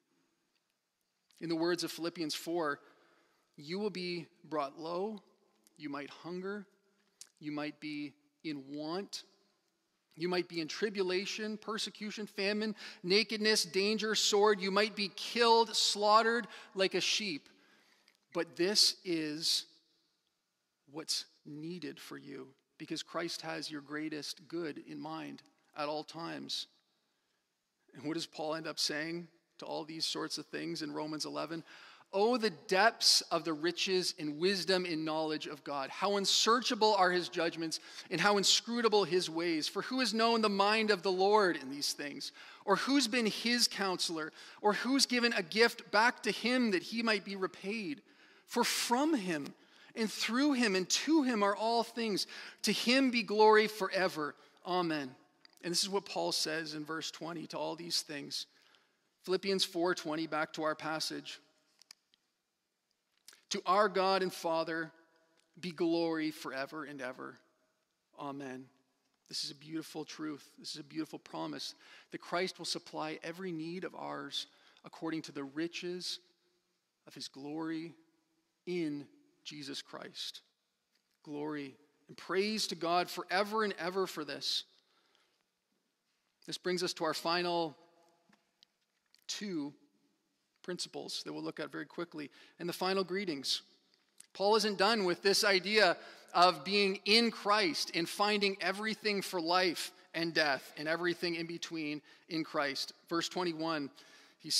In 1.42 1.50
the 1.50 1.56
words 1.56 1.84
of 1.84 1.92
Philippians 1.92 2.36
4, 2.36 2.80
you 3.56 3.80
will 3.80 3.90
be 3.90 4.28
brought 4.44 4.80
low, 4.80 5.22
you 5.78 5.90
might 5.90 6.10
hunger, 6.10 6.68
you 7.40 7.52
might 7.52 7.80
be 7.80 8.14
in 8.44 8.64
want, 8.70 9.24
you 10.18 10.28
might 10.28 10.50
be 10.50 10.60
in 10.60 10.68
tribulation, 10.68 11.58
persecution, 11.58 12.26
famine, 12.26 12.76
nakedness, 13.04 13.64
danger, 13.66 14.16
sword. 14.16 14.60
You 14.60 14.72
might 14.72 14.96
be 14.96 15.12
killed, 15.16 15.76
slaughtered 15.76 16.48
like 16.74 16.96
a 16.96 17.02
sheep. 17.02 17.48
But 18.34 18.56
this 18.56 18.96
is 19.06 19.66
what's 20.92 21.26
needed 21.46 22.00
for 22.00 22.18
you 22.18 22.48
because 22.80 23.04
Christ 23.04 23.42
has 23.42 23.70
your 23.70 23.82
greatest 23.82 24.48
good 24.48 24.82
in 24.88 25.00
mind 25.00 25.44
at 25.78 25.88
all 25.88 26.04
times. 26.04 26.68
And 27.94 28.04
what 28.04 28.16
does 28.16 28.26
Paul 28.26 28.56
end 28.56 28.68
up 28.68 28.80
saying 28.80 29.28
to 29.60 29.66
all 29.66 29.84
these 29.84 30.06
sorts 30.06 30.38
of 30.38 30.46
things 30.48 30.82
in 30.82 30.92
Romans 30.92 31.26
11? 31.26 31.64
Oh, 32.14 32.38
the 32.38 32.50
depths 32.50 33.22
of 33.32 33.44
the 33.44 33.54
riches 33.54 34.14
and 34.18 34.40
wisdom 34.40 34.86
and 34.86 35.04
knowledge 35.04 35.46
of 35.46 35.64
God. 35.64 35.90
How 35.90 36.16
unsearchable 36.16 36.96
are 36.96 37.12
his 37.12 37.28
judgments 37.28 37.82
and 38.10 38.20
how 38.20 38.38
inscrutable 38.38 39.04
his 39.04 39.30
ways. 39.30 39.68
For 39.68 39.82
who 39.82 40.00
has 40.00 40.14
known 40.14 40.42
the 40.42 40.50
mind 40.50 40.90
of 40.90 41.04
the 41.04 41.12
Lord 41.12 41.58
in 41.58 41.70
these 41.70 41.92
things? 41.92 42.32
Or 42.64 42.78
who's 42.78 43.08
been 43.08 43.26
his 43.26 43.68
counselor? 43.68 44.32
Or 44.62 44.74
who's 44.74 45.06
given 45.06 45.34
a 45.34 45.44
gift 45.44 45.92
back 45.92 46.24
to 46.24 46.32
him 46.32 46.72
that 46.72 46.84
he 46.84 47.04
might 47.04 47.26
be 47.26 47.36
repaid? 47.36 48.02
For 48.46 48.64
from 48.64 49.14
him 49.14 49.54
and 49.94 50.10
through 50.10 50.54
him 50.54 50.76
and 50.76 50.88
to 50.90 51.24
him 51.24 51.44
are 51.44 51.56
all 51.56 51.84
things. 51.84 52.26
To 52.64 52.72
him 52.72 53.12
be 53.12 53.22
glory 53.22 53.68
forever. 53.68 54.34
Amen. 54.66 55.14
And 55.64 55.72
this 55.72 55.84
is 55.84 55.90
what 55.90 56.06
Paul 56.06 56.32
says 56.32 56.74
in 56.74 56.86
verse 56.86 57.12
20 57.12 57.48
to 57.48 57.58
all 57.58 57.76
these 57.76 58.02
things. 58.02 58.46
Philippians 59.24 59.66
4:20 59.66 60.26
back 60.30 60.54
to 60.54 60.64
our 60.64 60.76
passage. 60.76 61.42
To 63.52 63.62
our 63.66 63.88
God 63.90 64.22
and 64.22 64.34
Father 64.34 64.92
be 65.60 65.72
glory 65.72 66.32
forever 66.32 66.84
and 66.84 67.02
ever. 67.02 67.38
Amen. 68.20 68.66
This 69.28 69.44
is 69.44 69.52
a 69.52 69.56
beautiful 69.56 70.06
truth. 70.06 70.50
This 70.58 70.74
is 70.74 70.80
a 70.80 70.84
beautiful 70.84 71.20
promise 71.20 71.76
that 72.12 72.22
Christ 72.22 72.58
will 72.58 72.66
supply 72.66 73.20
every 73.24 73.52
need 73.52 73.84
of 73.84 73.94
ours 73.96 74.48
according 74.86 75.22
to 75.24 75.32
the 75.32 75.44
riches 75.44 76.20
of 77.08 77.14
his 77.14 77.28
glory 77.28 77.94
in 78.66 79.06
Jesus 79.44 79.82
Christ. 79.82 80.42
Glory 81.24 81.76
and 82.08 82.16
praise 82.16 82.68
to 82.68 82.76
God 82.76 83.10
forever 83.10 83.64
and 83.64 83.74
ever 83.80 84.08
for 84.08 84.24
this. 84.24 84.64
This 86.46 86.58
brings 86.58 86.84
us 86.84 86.94
to 86.94 87.04
our 87.04 87.14
final 87.14 87.76
two 89.28 89.74
principles 90.68 91.22
that 91.24 91.32
we'll 91.32 91.42
look 91.42 91.62
at 91.62 91.72
very 91.72 91.86
quickly. 91.86 92.30
And 92.60 92.68
the 92.68 92.74
final 92.74 93.06
greetings. 93.06 93.62
Paul 94.34 94.58
isn't 94.58 94.78
done 94.78 95.06
with 95.06 95.22
this 95.22 95.46
idea 95.46 95.96
of 96.34 96.66
being 96.66 97.00
in 97.06 97.32
Christ 97.32 97.92
and 97.96 98.08
finding 98.08 98.58
everything 98.60 99.22
for 99.22 99.40
life 99.40 99.94
and 100.14 100.34
death 100.34 100.74
and 100.76 100.86
everything 100.86 101.36
in 101.36 101.48
between 101.48 102.02
in 102.28 102.44
Christ. 102.44 102.92
Verse 103.08 103.30
21, 103.30 103.90
he 104.40 104.52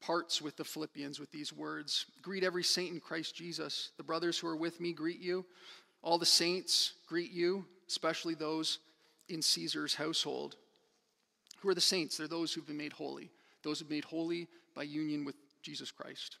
parts 0.00 0.42
with 0.42 0.56
the 0.56 0.64
Philippians 0.64 1.20
with 1.20 1.30
these 1.30 1.52
words 1.52 2.06
Greet 2.20 2.42
every 2.42 2.64
saint 2.64 2.92
in 2.92 2.98
Christ 2.98 3.36
Jesus. 3.36 3.90
The 3.98 4.02
brothers 4.02 4.36
who 4.36 4.48
are 4.48 4.56
with 4.56 4.80
me 4.80 4.92
greet 4.92 5.20
you. 5.20 5.46
All 6.02 6.18
the 6.18 6.26
saints 6.26 6.94
greet 7.06 7.30
you, 7.30 7.64
especially 7.86 8.34
those 8.34 8.80
in 9.28 9.42
Caesar's 9.42 9.94
household. 9.94 10.56
Who 11.60 11.68
are 11.68 11.74
the 11.74 11.80
saints? 11.80 12.16
They're 12.16 12.26
those 12.26 12.52
who've 12.52 12.66
been 12.66 12.76
made 12.76 12.94
holy, 12.94 13.30
those 13.62 13.82
made 13.88 14.04
holy 14.04 14.48
by 14.74 14.82
union 14.82 15.24
with 15.24 15.36
Jesus 15.62 15.90
Christ. 15.90 16.38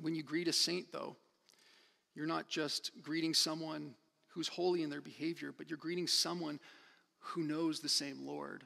When 0.00 0.14
you 0.14 0.22
greet 0.22 0.48
a 0.48 0.52
saint, 0.52 0.92
though, 0.92 1.16
you're 2.14 2.26
not 2.26 2.48
just 2.48 2.90
greeting 3.02 3.34
someone 3.34 3.94
who's 4.28 4.48
holy 4.48 4.82
in 4.82 4.90
their 4.90 5.00
behavior, 5.00 5.52
but 5.56 5.68
you're 5.68 5.76
greeting 5.76 6.06
someone 6.06 6.58
who 7.20 7.42
knows 7.42 7.80
the 7.80 7.88
same 7.88 8.26
Lord. 8.26 8.64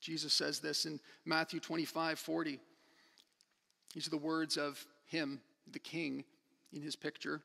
Jesus 0.00 0.32
says 0.32 0.58
this 0.58 0.84
in 0.84 0.98
Matthew 1.24 1.60
25 1.60 2.18
40. 2.18 2.58
These 3.94 4.06
are 4.06 4.10
the 4.10 4.16
words 4.16 4.56
of 4.56 4.84
him, 5.06 5.40
the 5.70 5.78
king, 5.78 6.24
in 6.72 6.82
his 6.82 6.96
picture. 6.96 7.40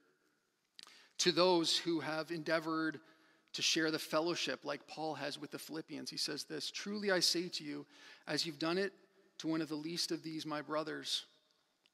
To 1.20 1.32
those 1.32 1.78
who 1.78 2.00
have 2.00 2.32
endeavored 2.32 3.00
to 3.58 3.64
share 3.64 3.90
the 3.90 3.98
fellowship 3.98 4.60
like 4.64 4.86
Paul 4.86 5.16
has 5.16 5.40
with 5.40 5.50
the 5.50 5.58
Philippians. 5.58 6.12
He 6.12 6.18
says 6.18 6.44
this 6.44 6.70
Truly 6.70 7.10
I 7.10 7.20
say 7.20 7.48
to 7.50 7.64
you, 7.64 7.88
as 8.28 8.46
you've 8.46 8.60
done 8.60 8.78
it 8.78 8.94
to 9.40 9.48
one 9.48 9.62
of 9.62 9.68
the 9.68 9.74
least 9.74 10.12
of 10.12 10.22
these, 10.22 10.46
my 10.46 10.62
brothers, 10.62 11.26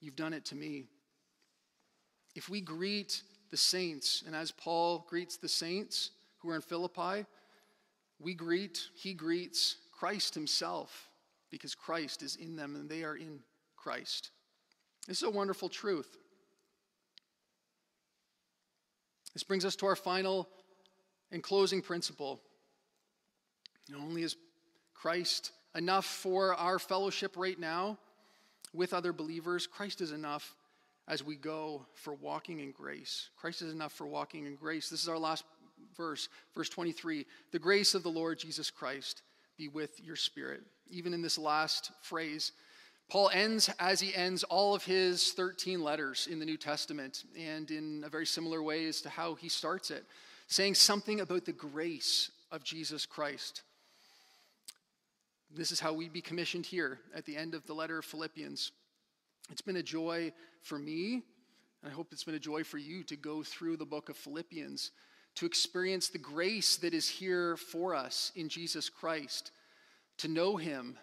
you've 0.02 0.18
done 0.18 0.34
it 0.34 0.44
to 0.48 0.56
me. 0.56 0.84
If 2.36 2.50
we 2.50 2.60
greet 2.60 3.22
the 3.50 3.56
saints, 3.56 4.24
and 4.28 4.36
as 4.36 4.52
Paul 4.52 5.06
greets 5.10 5.38
the 5.38 5.48
saints 5.48 6.10
who 6.40 6.50
are 6.50 6.56
in 6.56 6.62
Philippi, 6.62 7.26
we 8.20 8.34
greet, 8.34 8.82
he 8.94 9.14
greets 9.14 9.78
Christ 9.98 10.34
himself 10.34 11.12
because 11.50 11.76
Christ 11.76 12.24
is 12.24 12.36
in 12.36 12.58
them 12.58 12.76
and 12.76 12.90
they 12.90 13.06
are 13.06 13.16
in 13.16 13.40
Christ. 13.78 14.32
This 15.08 15.20
is 15.20 15.24
a 15.24 15.32
wonderful 15.32 15.70
truth. 15.70 16.18
This 19.34 19.44
brings 19.44 19.64
us 19.64 19.78
to 19.78 19.86
our 19.86 19.96
final 19.96 20.50
and 21.34 21.44
closing 21.44 21.82
principle. 21.82 22.40
Not 23.90 24.00
only 24.00 24.22
is 24.22 24.38
Christ 24.94 25.52
enough 25.76 26.06
for 26.06 26.54
our 26.56 26.80
fellowship 26.80 27.36
right 27.36 27.60
now 27.60 27.98
with 28.74 28.94
other 28.94 29.12
believers, 29.12 29.68
Christ 29.68 30.00
is 30.00 30.12
enough 30.12 30.56
as 31.08 31.24
we 31.24 31.36
go 31.36 31.86
for 31.96 32.14
walking 32.14 32.62
in 32.62 32.72
grace. 32.72 33.30
Christ 33.36 33.62
is 33.64 33.74
enough 33.74 33.92
for 33.92 34.08
walking 34.08 34.46
in 34.46 34.56
grace. 34.56 34.90
This 34.90 35.02
is 35.02 35.10
our 35.10 35.18
last 35.18 35.44
verse, 35.98 36.30
verse 36.56 36.70
23. 36.70 37.26
The 37.52 37.60
grace 37.60 37.96
of 37.96 38.04
the 38.04 38.10
Lord 38.10 38.40
Jesus 38.40 38.70
Christ 38.70 39.24
be 39.58 39.68
with 39.68 40.00
your 40.02 40.16
spirit. 40.16 40.62
Even 40.90 41.14
in 41.14 41.22
this 41.22 41.38
last 41.38 41.92
phrase, 42.02 42.54
Paul 43.10 43.30
ends 43.34 43.70
as 43.80 44.00
he 44.00 44.16
ends 44.16 44.44
all 44.44 44.76
of 44.76 44.86
his 44.86 45.34
13 45.34 45.84
letters 45.84 46.28
in 46.32 46.40
the 46.40 46.46
New 46.46 46.58
Testament, 46.58 47.26
and 47.38 47.70
in 47.70 48.04
a 48.06 48.10
very 48.10 48.26
similar 48.26 48.64
way 48.64 48.86
as 48.88 49.02
to 49.02 49.10
how 49.10 49.36
he 49.36 49.50
starts 49.50 49.92
it 49.92 50.06
saying 50.54 50.76
something 50.76 51.20
about 51.20 51.46
the 51.46 51.52
grace 51.52 52.30
of 52.52 52.64
Jesus 52.64 53.08
Christ. 53.08 53.64
This 55.50 55.72
is 55.72 55.80
how 55.80 55.94
we'd 55.94 56.14
be 56.14 56.22
commissioned 56.22 56.68
here 56.68 57.00
at 57.16 57.26
the 57.26 57.36
end 57.36 57.56
of 57.56 57.66
the 57.66 57.74
letter 57.74 57.98
of 57.98 58.06
Philippians. 58.06 58.72
It's 59.50 59.64
been 59.64 59.78
a 59.78 59.84
joy 59.84 60.32
for 60.62 60.78
me, 60.78 61.24
and 61.82 61.92
I 61.92 61.96
hope 61.96 62.10
it's 62.12 62.24
been 62.24 62.36
a 62.36 62.40
joy 62.40 62.64
for 62.64 62.78
you 62.78 63.04
to 63.06 63.16
go 63.16 63.42
through 63.42 63.78
the 63.78 63.86
book 63.86 64.10
of 64.10 64.16
Philippians, 64.16 64.92
to 65.38 65.48
experience 65.48 66.10
the 66.10 66.20
grace 66.20 66.78
that 66.78 66.94
is 66.94 67.10
here 67.10 67.58
for 67.58 67.96
us 67.96 68.32
in 68.36 68.48
Jesus 68.48 68.90
Christ, 68.90 69.50
to 70.20 70.28
know 70.28 70.56
Him, 70.56 71.00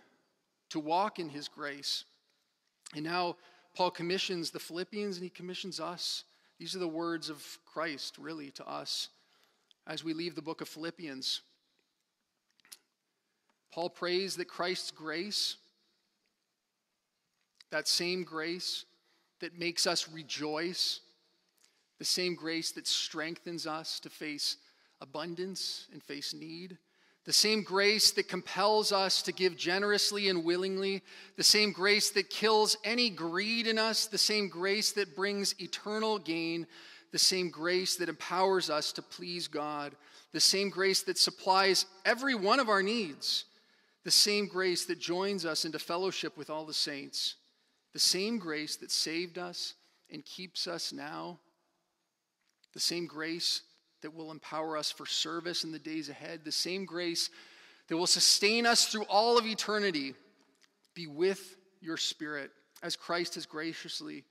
to 0.69 0.79
walk 0.79 1.19
in 1.19 1.29
His 1.29 1.49
grace. 1.49 2.05
And 2.95 3.03
now 3.05 3.35
Paul 3.75 3.91
commissions 3.91 4.53
the 4.53 4.61
Philippians 4.61 5.17
and 5.17 5.25
he 5.25 5.31
commissions 5.31 5.81
us. 5.81 6.23
These 6.61 6.77
are 6.77 6.81
the 6.81 6.87
words 6.87 7.29
of 7.29 7.45
Christ, 7.67 8.17
really, 8.17 8.53
to 8.53 8.69
us 8.69 9.09
as 9.91 10.05
we 10.05 10.15
leave 10.15 10.37
the 10.37 10.43
book 10.43 10.61
of 10.61 10.69
Philippians. 10.69 11.41
Paul 13.73 13.91
prays 13.91 14.37
that 14.37 14.47
Christ's 14.47 14.93
grace, 14.93 15.57
that 17.73 17.89
same 17.89 18.23
grace 18.23 18.85
that 19.41 19.59
makes 19.59 19.89
us 19.89 20.09
rejoice, 20.09 21.01
the 21.99 22.05
same 22.05 22.37
grace 22.37 22.71
that 22.73 22.87
strengthens 22.87 23.67
us 23.67 23.99
to 24.01 24.09
face 24.09 24.59
abundance 25.01 25.89
and 25.93 26.01
face 26.01 26.33
need, 26.33 26.79
the 27.25 27.33
same 27.33 27.65
grace 27.65 28.13
that 28.13 28.29
compels 28.29 28.93
us 28.93 29.23
to 29.23 29.33
give 29.33 29.57
generously 29.57 30.29
and 30.29 30.45
willingly, 30.45 31.03
the 31.37 31.43
same 31.43 31.73
grace 31.73 32.11
that 32.11 32.31
kills 32.31 32.77
any 32.85 33.11
greed 33.11 33.67
in 33.67 33.77
us, 33.77 34.07
the 34.07 34.19
same 34.19 34.49
grace 34.49 34.93
that 34.93 35.17
brings 35.17 35.61
eternal 35.61 36.21
gain 36.21 36.69
the 37.13 37.19
same 37.19 37.51
grace 37.51 37.97
that 37.97 38.09
empowers 38.09 38.71
us 38.71 38.93
to 38.93 39.03
please 39.03 39.49
God, 39.49 39.95
the 40.33 40.41
same 40.41 40.71
grace 40.71 41.03
that 41.03 41.19
supplies 41.19 41.87
every 42.05 42.35
one 42.35 42.61
of 42.61 42.69
our 42.69 42.83
needs, 42.83 43.45
the 44.05 44.11
same 44.11 44.47
grace 44.47 44.87
that 44.87 44.99
joins 44.99 45.45
us 45.45 45.65
into 45.65 45.79
fellowship 45.79 46.37
with 46.37 46.51
all 46.51 46.65
the 46.65 46.75
saints, 46.75 47.35
the 47.93 47.99
same 47.99 48.39
grace 48.39 48.77
that 48.77 48.91
saved 48.91 49.39
us 49.39 49.75
and 50.11 50.25
keeps 50.25 50.67
us 50.67 50.93
now, 50.93 51.39
the 52.73 52.81
same 52.81 53.07
grace 53.07 53.63
that 54.03 54.15
will 54.15 54.31
empower 54.31 54.77
us 54.77 54.91
for 54.91 55.05
service 55.05 55.65
in 55.65 55.73
the 55.73 55.79
days 55.79 56.09
ahead, 56.09 56.41
the 56.45 56.53
same 56.53 56.85
grace 56.85 57.29
that 57.89 57.97
will 57.97 58.07
sustain 58.07 58.67
us 58.67 58.87
through 58.87 59.05
all 59.05 59.37
of 59.37 59.45
eternity. 59.45 60.15
Be 60.95 61.07
with 61.07 61.57
your 61.81 61.97
spirit 61.97 62.51
as 62.83 62.97
Christ 62.97 63.35
has 63.35 63.47
graciously 63.47 64.25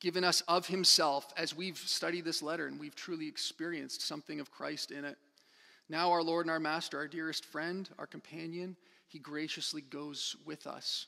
given 0.00 0.24
us 0.24 0.42
of 0.42 0.66
himself 0.66 1.32
as 1.36 1.56
we've 1.56 1.78
studied 1.78 2.24
this 2.24 2.42
letter 2.42 2.66
and 2.66 2.78
we've 2.78 2.94
truly 2.94 3.28
experienced 3.28 4.02
something 4.02 4.40
of 4.40 4.50
Christ 4.50 4.90
in 4.90 5.04
it. 5.04 5.16
Now, 5.88 6.10
our 6.10 6.22
Lord 6.22 6.46
and 6.46 6.50
our 6.50 6.60
Master, 6.60 6.98
our 6.98 7.08
dearest 7.08 7.44
friend, 7.44 7.88
our 7.98 8.06
companion, 8.06 8.76
he 9.08 9.18
graciously 9.18 9.82
goes 9.82 10.36
with 10.44 10.66
us. 10.66 11.06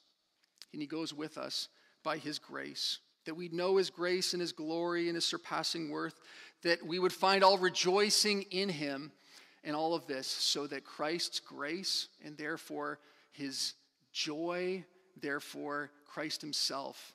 And 0.73 0.81
he 0.81 0.87
goes 0.87 1.13
with 1.13 1.37
us 1.37 1.69
by 2.05 2.19
his 2.19 2.39
grace. 2.39 2.99
That 3.25 3.35
we 3.35 3.49
know 3.49 3.77
his 3.77 3.91
grace 3.91 4.33
and 4.33 4.41
his 4.41 4.53
glory 4.53 5.09
and 5.09 5.17
his 5.17 5.27
surpassing 5.27 5.91
worth. 5.91 6.21
That 6.63 6.85
we 6.87 6.99
would 6.99 7.13
find 7.13 7.43
all 7.43 7.59
rejoicing 7.59 8.43
in 8.51 8.69
him 8.69 9.13
and 9.65 9.75
all 9.75 9.95
of 9.95 10.07
this 10.07 10.27
so 10.27 10.67
that 10.69 10.85
Christ's 10.85 11.41
grace 11.41 12.09
and 12.25 12.37
therefore 12.37 13.01
his 13.33 13.75
joy, 14.13 14.85
therefore 15.21 15.91
Christ 16.07 16.41
himself, 16.41 17.15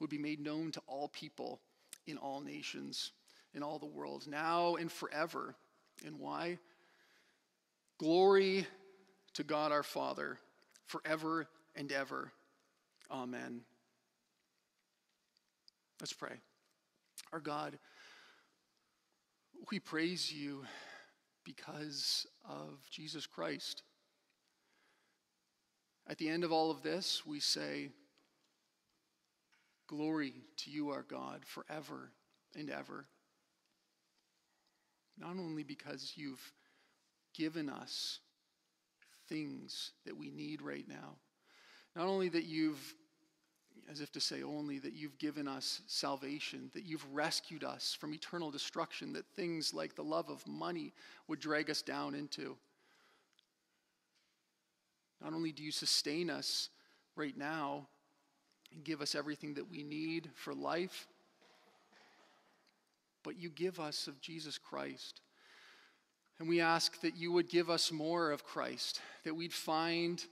would 0.00 0.10
be 0.10 0.18
made 0.18 0.40
known 0.40 0.70
to 0.72 0.82
all 0.86 1.08
people 1.08 1.60
in 2.06 2.16
all 2.16 2.40
nations, 2.40 3.12
in 3.54 3.62
all 3.62 3.78
the 3.78 3.86
world, 3.86 4.26
now 4.26 4.76
and 4.76 4.90
forever. 4.90 5.54
And 6.04 6.18
why? 6.18 6.58
Glory 7.98 8.66
to 9.34 9.44
God 9.44 9.72
our 9.72 9.82
Father, 9.82 10.38
forever 10.86 11.48
and 11.74 11.90
ever. 11.92 12.32
Amen. 13.10 13.62
Let's 16.00 16.12
pray. 16.12 16.36
Our 17.32 17.40
God, 17.40 17.78
we 19.70 19.80
praise 19.80 20.32
you 20.32 20.64
because 21.44 22.26
of 22.48 22.78
Jesus 22.90 23.26
Christ. 23.26 23.82
At 26.08 26.18
the 26.18 26.28
end 26.28 26.44
of 26.44 26.52
all 26.52 26.70
of 26.70 26.82
this, 26.82 27.26
we 27.26 27.40
say, 27.40 27.90
Glory 29.88 30.34
to 30.58 30.70
you, 30.70 30.90
our 30.90 31.02
God, 31.02 31.44
forever 31.44 32.12
and 32.54 32.70
ever. 32.70 33.06
Not 35.18 35.30
only 35.30 35.64
because 35.64 36.12
you've 36.14 36.52
given 37.34 37.68
us 37.70 38.20
things 39.28 39.92
that 40.04 40.16
we 40.16 40.30
need 40.30 40.62
right 40.62 40.86
now, 40.86 41.16
not 41.96 42.06
only 42.06 42.28
that 42.28 42.44
you've, 42.44 42.94
as 43.90 44.00
if 44.02 44.12
to 44.12 44.20
say 44.20 44.42
only, 44.42 44.78
that 44.78 44.92
you've 44.92 45.18
given 45.18 45.48
us 45.48 45.80
salvation, 45.86 46.70
that 46.74 46.84
you've 46.84 47.06
rescued 47.12 47.64
us 47.64 47.96
from 47.98 48.12
eternal 48.12 48.50
destruction, 48.50 49.14
that 49.14 49.26
things 49.36 49.72
like 49.72 49.96
the 49.96 50.04
love 50.04 50.28
of 50.28 50.46
money 50.46 50.92
would 51.28 51.40
drag 51.40 51.70
us 51.70 51.80
down 51.80 52.14
into. 52.14 52.56
Not 55.22 55.32
only 55.32 55.50
do 55.50 55.64
you 55.64 55.72
sustain 55.72 56.28
us 56.28 56.68
right 57.16 57.36
now, 57.36 57.88
and 58.72 58.84
give 58.84 59.00
us 59.00 59.14
everything 59.14 59.54
that 59.54 59.70
we 59.70 59.82
need 59.82 60.30
for 60.34 60.54
life. 60.54 61.06
But 63.22 63.38
you 63.38 63.50
give 63.50 63.80
us 63.80 64.06
of 64.06 64.20
Jesus 64.20 64.58
Christ. 64.58 65.20
And 66.38 66.48
we 66.48 66.60
ask 66.60 67.00
that 67.00 67.16
you 67.16 67.32
would 67.32 67.48
give 67.48 67.68
us 67.68 67.90
more 67.90 68.30
of 68.30 68.44
Christ, 68.44 69.00
that 69.24 69.34
we'd 69.34 69.52
find 69.52 70.24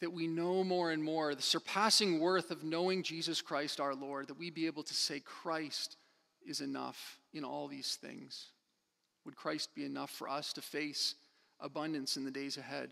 that 0.00 0.12
we 0.12 0.26
know 0.26 0.62
more 0.62 0.90
and 0.90 1.02
more 1.02 1.34
the 1.34 1.40
surpassing 1.40 2.20
worth 2.20 2.50
of 2.50 2.62
knowing 2.62 3.02
Jesus 3.02 3.40
Christ 3.40 3.80
our 3.80 3.94
Lord, 3.94 4.28
that 4.28 4.38
we 4.38 4.50
be 4.50 4.66
able 4.66 4.82
to 4.82 4.94
say, 4.94 5.20
Christ 5.20 5.96
is 6.46 6.60
enough 6.60 7.18
in 7.32 7.42
all 7.42 7.68
these 7.68 7.96
things. 7.96 8.48
Would 9.24 9.36
Christ 9.36 9.74
be 9.74 9.84
enough 9.84 10.10
for 10.10 10.28
us 10.28 10.52
to 10.52 10.60
face 10.60 11.14
abundance 11.58 12.18
in 12.18 12.24
the 12.24 12.30
days 12.30 12.58
ahead 12.58 12.90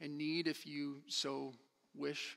and 0.00 0.16
need 0.16 0.46
if 0.46 0.66
you 0.66 1.02
so 1.08 1.52
wish? 1.96 2.36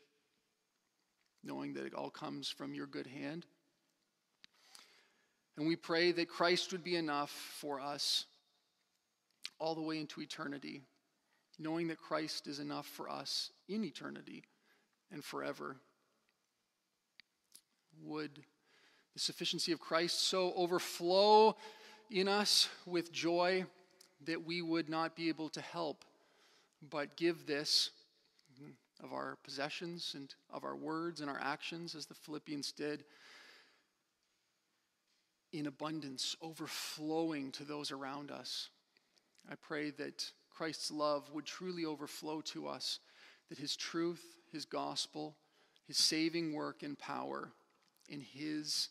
Knowing 1.43 1.73
that 1.73 1.85
it 1.85 1.93
all 1.93 2.09
comes 2.09 2.49
from 2.49 2.73
your 2.73 2.87
good 2.87 3.07
hand. 3.07 3.45
And 5.57 5.67
we 5.67 5.75
pray 5.75 6.11
that 6.13 6.29
Christ 6.29 6.71
would 6.71 6.83
be 6.83 6.95
enough 6.95 7.29
for 7.29 7.79
us 7.79 8.25
all 9.59 9.75
the 9.75 9.81
way 9.81 9.99
into 9.99 10.21
eternity, 10.21 10.81
knowing 11.59 11.87
that 11.87 11.99
Christ 11.99 12.47
is 12.47 12.59
enough 12.59 12.87
for 12.87 13.09
us 13.09 13.51
in 13.67 13.83
eternity 13.83 14.43
and 15.11 15.23
forever. 15.23 15.77
Would 18.01 18.31
the 19.13 19.19
sufficiency 19.19 19.71
of 19.71 19.79
Christ 19.79 20.27
so 20.27 20.53
overflow 20.55 21.55
in 22.09 22.27
us 22.27 22.67
with 22.85 23.11
joy 23.11 23.65
that 24.25 24.45
we 24.45 24.61
would 24.61 24.89
not 24.89 25.15
be 25.15 25.29
able 25.29 25.49
to 25.49 25.61
help 25.61 26.03
but 26.89 27.15
give 27.15 27.45
this 27.45 27.91
of 29.01 29.13
our 29.13 29.37
possessions 29.43 30.13
and 30.15 30.33
of 30.51 30.63
our 30.63 30.75
words 30.75 31.21
and 31.21 31.29
our 31.29 31.39
actions, 31.41 31.95
as 31.95 32.05
the 32.05 32.13
Philippians 32.13 32.71
did, 32.71 33.05
in 35.51 35.67
abundance, 35.67 36.35
overflowing 36.41 37.51
to 37.51 37.63
those 37.63 37.91
around 37.91 38.31
us. 38.31 38.69
I 39.49 39.55
pray 39.55 39.91
that 39.91 40.31
Christ's 40.49 40.91
love 40.91 41.29
would 41.33 41.45
truly 41.45 41.85
overflow 41.85 42.41
to 42.41 42.67
us, 42.67 42.99
that 43.49 43.57
his 43.57 43.75
truth, 43.75 44.23
his 44.51 44.65
gospel, 44.65 45.35
his 45.87 45.97
saving 45.97 46.53
work 46.53 46.83
and 46.83 46.97
power, 46.97 47.51
in 48.09 48.21
his 48.21 48.89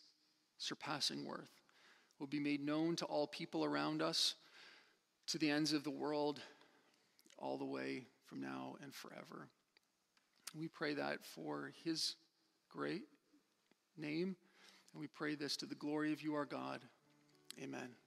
surpassing 0.59 1.25
worth 1.25 1.61
will 2.19 2.27
be 2.27 2.41
made 2.41 2.65
known 2.65 2.97
to 2.97 3.05
all 3.07 3.27
people 3.27 3.65
around 3.65 4.01
us, 4.01 4.35
to 5.27 5.39
the 5.39 5.51
ends 5.51 5.73
of 5.73 5.85
the 5.85 5.91
world, 5.91 6.41
all 7.39 7.59
the 7.59 7.65
way 7.65 8.05
from 8.27 8.41
now 8.41 8.77
and 8.83 8.95
forever. 8.95 9.49
We 10.55 10.69
pray 10.69 10.95
that 10.95 11.25
for 11.25 11.73
his 11.85 12.17
great 12.69 13.05
name, 13.97 14.37
and 14.93 15.01
we 15.01 15.07
pray 15.07 15.35
this 15.35 15.57
to 15.59 15.67
the 15.67 15.75
glory 15.75 16.13
of 16.13 16.23
you, 16.23 16.35
our 16.35 16.45
God. 16.45 16.81
Amen. 17.63 18.02